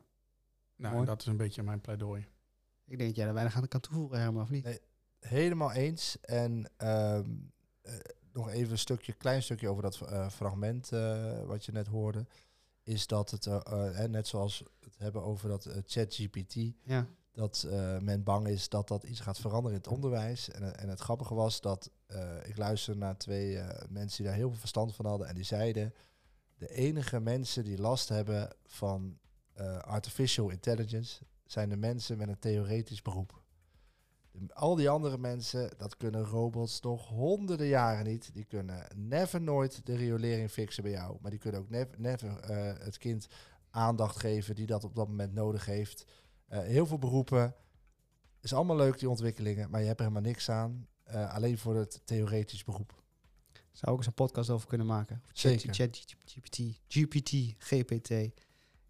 Nou, 0.77 1.05
dat 1.05 1.21
is 1.21 1.27
een 1.27 1.37
beetje 1.37 1.63
mijn 1.63 1.81
pleidooi. 1.81 2.27
Ik 2.85 2.99
denk 2.99 3.09
dat 3.09 3.17
jij 3.17 3.27
er 3.27 3.35
weinig 3.35 3.57
aan 3.57 3.69
kan 3.69 3.81
toevoegen, 3.81 4.21
Herman, 4.21 4.43
of 4.43 4.51
niet? 4.51 4.65
Nee, 4.65 4.81
helemaal 5.21 5.73
eens. 5.73 6.21
En 6.21 6.71
um, 6.79 7.53
uh, 7.83 7.93
nog 8.33 8.51
even 8.51 8.73
een 8.73 8.79
stukje, 8.79 9.13
klein 9.13 9.43
stukje 9.43 9.69
over 9.69 9.83
dat 9.83 10.01
uh, 10.03 10.29
fragment 10.29 10.93
uh, 10.93 11.45
wat 11.45 11.65
je 11.65 11.73
net 11.73 11.87
hoorde. 11.87 12.27
Is 12.83 13.07
dat 13.07 13.31
het, 13.31 13.49
net 14.11 14.27
zoals 14.27 14.65
het 14.81 14.99
hebben 14.99 15.23
over 15.23 15.49
dat 15.49 15.83
ChatGPT, 15.87 16.55
ja. 16.83 17.07
Dat 17.39 17.67
men 18.01 18.23
bang 18.23 18.47
is 18.47 18.69
dat 18.69 18.89
dat 18.89 19.03
iets 19.03 19.21
gaat 19.21 19.39
veranderen 19.39 19.77
in 19.77 19.83
het 19.83 19.93
onderwijs. 19.93 20.51
En, 20.51 20.79
en 20.79 20.89
het 20.89 21.01
grappige 21.01 21.35
was 21.35 21.61
dat 21.61 21.91
ik 22.45 22.57
luisterde 22.57 23.01
naar 23.01 23.17
twee 23.17 23.59
mensen 23.89 24.17
die 24.17 24.27
daar 24.27 24.35
heel 24.35 24.49
veel 24.49 24.59
verstand 24.59 24.95
van 24.95 25.07
hadden. 25.07 25.29
En 25.29 25.35
die 25.35 25.45
zeiden, 25.45 25.95
de 26.57 26.69
enige 26.69 27.21
mensen 27.21 27.65
die 27.65 27.79
last 27.79 28.09
hebben 28.09 28.55
van 28.67 29.19
artificial 29.81 30.49
intelligence 30.49 31.23
zijn 31.45 31.69
de 31.69 31.77
mensen 31.77 32.19
met 32.19 32.29
een 32.29 32.39
theoretisch 32.39 33.03
beroep. 33.03 33.43
Al 34.49 34.75
die 34.75 34.91
andere 34.91 35.19
mensen, 35.19 35.71
dat 35.77 35.97
kunnen 35.97 36.25
robots 36.25 36.81
nog 36.81 37.09
honderden 37.09 37.67
jaren 37.67 38.05
niet. 38.05 38.31
Die 38.35 38.45
kunnen 38.45 38.87
never 38.95 39.41
nooit 39.41 39.87
de 39.87 39.97
riolering 39.97 40.51
fixen 40.51 40.83
bij 40.83 40.93
jou. 40.93 41.17
Maar 41.21 41.31
die 41.31 41.41
kunnen 41.41 41.61
ook 41.61 41.71
never, 41.71 42.01
never 42.01 42.31
het 42.85 42.99
kind 42.99 43.27
aandacht 43.71 44.21
geven 44.21 44.55
die 44.55 44.67
dat 44.67 44.85
op 44.85 44.95
dat 44.95 45.09
moment 45.09 45.35
nodig 45.35 45.65
heeft. 45.65 46.05
Uh, 46.53 46.59
heel 46.59 46.87
veel 46.87 46.99
beroepen. 46.99 47.55
Is 48.41 48.53
allemaal 48.53 48.77
leuk, 48.77 48.99
die 48.99 49.09
ontwikkelingen. 49.09 49.71
Maar 49.71 49.81
je 49.81 49.87
hebt 49.87 50.01
er 50.01 50.07
helemaal 50.07 50.31
niks 50.31 50.51
aan. 50.51 50.87
Uh, 51.11 51.35
alleen 51.35 51.59
voor 51.59 51.77
het 51.77 52.01
theoretisch 52.05 52.65
beroep. 52.65 53.03
Zou 53.73 53.93
ook 53.93 53.99
eens 53.99 54.07
een 54.07 54.15
podcast 54.15 54.51
over 54.51 54.69
kunnen 54.69 54.87
maken. 54.87 55.23
Zeker. 55.33 55.75
Chat, 55.75 56.05
GPT, 56.25 56.59
GPT, 56.89 57.55
GPT. 57.59 58.11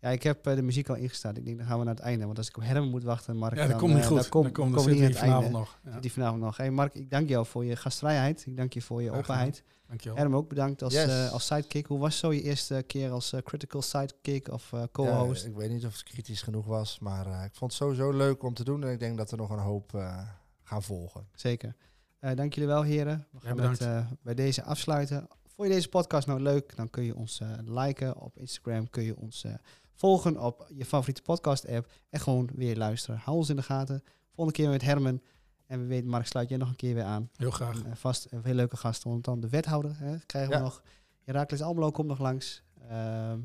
Ja, 0.00 0.08
ik 0.08 0.22
heb 0.22 0.46
uh, 0.46 0.54
de 0.54 0.62
muziek 0.62 0.88
al 0.88 0.94
ingestart. 0.94 1.36
Ik 1.36 1.44
denk, 1.44 1.58
dan 1.58 1.66
gaan 1.66 1.78
we 1.78 1.84
naar 1.84 1.94
het 1.94 2.02
einde. 2.02 2.24
Want 2.26 2.38
als 2.38 2.48
ik 2.48 2.56
op 2.56 2.62
Herman 2.62 2.88
moet 2.90 3.04
wachten, 3.04 3.36
Mark... 3.36 3.54
Ja, 3.54 3.60
dat 3.60 3.70
dan, 3.70 3.78
komt 3.78 3.92
niet 3.94 4.02
uh, 4.02 4.08
goed. 4.08 4.20
Dan 4.20 4.28
kom, 4.28 4.42
dan 4.42 4.52
komt 4.52 4.74
kom 4.74 4.84
dan 4.84 4.92
niet 4.92 5.02
het 5.02 5.18
vanavond 5.18 5.44
einde. 5.44 5.58
nog. 5.58 5.78
Ja. 5.84 6.00
Die 6.00 6.12
vanavond 6.12 6.42
nog. 6.42 6.56
Hey 6.56 6.70
Mark, 6.70 6.94
ik 6.94 7.10
dank 7.10 7.28
jou 7.28 7.46
voor 7.46 7.64
je 7.64 7.76
gastvrijheid. 7.76 8.46
Ik 8.46 8.56
dank 8.56 8.72
je 8.72 8.82
voor 8.82 9.02
je 9.02 9.10
openheid. 9.10 9.62
Dankjewel. 9.86 10.18
Herman 10.18 10.38
ook 10.40 10.48
bedankt 10.48 10.82
als, 10.82 10.92
Yes. 10.92 11.06
uh, 11.06 11.32
als 11.32 11.46
sidekick. 11.46 11.86
Hoe 11.86 11.98
was 11.98 12.18
zo 12.18 12.32
je 12.32 12.42
eerste 12.42 12.84
keer 12.86 13.10
als 13.10 13.32
uh, 13.32 13.40
critical 13.40 13.82
sidekick 13.82 14.48
of 14.52 14.72
uh, 14.72 14.82
co-host? 14.92 15.42
Ja, 15.42 15.48
ik 15.48 15.54
weet 15.56 15.70
niet 15.70 15.86
of 15.86 15.92
het 15.92 16.02
kritisch 16.02 16.42
genoeg 16.42 16.66
was, 16.66 16.98
maar 16.98 17.26
uh, 17.26 17.44
ik 17.44 17.54
vond 17.54 17.70
het 17.72 17.80
sowieso 17.80 18.12
leuk 18.12 18.42
om 18.42 18.54
te 18.54 18.64
doen. 18.64 18.84
En 18.84 18.92
ik 18.92 18.98
denk 19.00 19.16
dat 19.16 19.30
er 19.30 19.36
nog 19.36 19.50
een 19.50 19.58
hoop 19.58 19.92
uh, 19.94 20.20
gaan 20.62 20.82
volgen. 20.82 21.26
Zeker. 21.34 21.74
Uh, 22.20 22.30
dank 22.34 22.54
jullie 22.54 22.68
wel, 22.68 22.82
heren. 22.82 23.26
We 23.30 23.40
gaan 23.40 23.56
Ja, 23.56 23.68
het 23.70 23.80
uh, 23.80 24.06
bij 24.22 24.34
deze 24.34 24.62
afsluiten. 24.62 25.28
Vond 25.54 25.68
je 25.68 25.74
deze 25.74 25.88
podcast 25.88 26.26
nou 26.26 26.40
leuk? 26.40 26.76
Dan 26.76 26.90
kun 26.90 27.04
je 27.04 27.16
ons 27.16 27.40
uh, 27.40 27.48
liken 27.64 28.16
op 28.20 28.38
Instagram. 28.38 28.90
Kun 28.90 29.02
je 29.02 29.16
ons 29.16 29.44
uh, 29.44 29.52
volgen 29.98 30.40
op 30.44 30.66
je 30.74 30.84
favoriete 30.84 31.22
podcast 31.22 31.68
app. 31.68 31.92
En 32.10 32.20
gewoon 32.20 32.48
weer 32.54 32.76
luisteren. 32.76 33.20
Hou 33.24 33.36
ons 33.36 33.48
in 33.48 33.56
de 33.56 33.62
gaten. 33.62 34.02
Volgende 34.34 34.60
keer 34.60 34.70
met 34.70 34.82
Herman. 34.82 35.20
En 35.66 35.80
we 35.80 35.86
weten, 35.86 36.08
Mark, 36.08 36.26
sluit 36.26 36.48
jij 36.48 36.58
nog 36.58 36.68
een 36.68 36.76
keer 36.76 36.94
weer 36.94 37.04
aan. 37.04 37.30
Heel 37.36 37.50
graag. 37.50 37.82
En, 37.84 37.90
eh, 37.90 37.96
vast 37.96 38.26
een 38.30 38.42
veel 38.42 38.54
leuke 38.54 38.76
gasten. 38.76 39.10
Want 39.10 39.24
dan 39.24 39.40
de 39.40 39.48
wethouder 39.48 39.92
hè, 39.98 40.16
krijgen 40.26 40.50
we 40.50 40.56
Ja. 40.56 40.62
nog. 40.62 40.82
Herakles 41.24 41.62
Almelo 41.62 41.90
komt 41.90 42.08
nog 42.08 42.18
langs. 42.18 42.62
Ehm, 42.88 43.38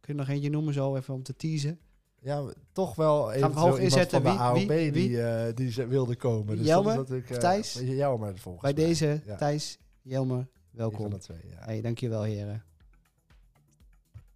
kun 0.00 0.14
je 0.14 0.20
nog 0.20 0.28
eentje 0.28 0.50
noemen 0.50 0.74
zo, 0.74 0.96
even 0.96 1.14
om 1.14 1.22
te 1.22 1.36
teasen? 1.36 1.78
Ja, 2.20 2.44
toch 2.72 2.94
wel 2.94 3.26
we 3.26 3.32
eventueel 3.34 3.66
hoog 3.68 3.78
inzetten? 3.78 4.22
van 4.22 4.32
de 4.32 4.38
Wie- 4.38 4.46
AOB 4.46 4.68
wie- 4.68 4.90
die, 4.92 5.22
eh, 5.22 5.54
die 5.54 5.86
wilde 5.86 6.16
komen. 6.16 6.56
Dus 6.56 6.66
Jelmer? 6.66 6.94
dat 6.94 7.02
natuurlijk, 7.08 7.30
eh, 7.30 7.38
Thijs? 7.38 7.72
Jelmer 7.82 8.38
volgens 8.38 8.62
Bij 8.64 8.72
mij. 8.74 8.84
deze, 8.84 9.20
Ja. 9.26 9.36
Thijs, 9.36 9.78
Jelmer, 10.02 10.48
welkom. 10.70 11.18
twee, 11.18 11.38
ja. 11.48 11.56
Hey, 11.64 11.80
dankjewel 11.80 12.22
heren. 12.22 12.62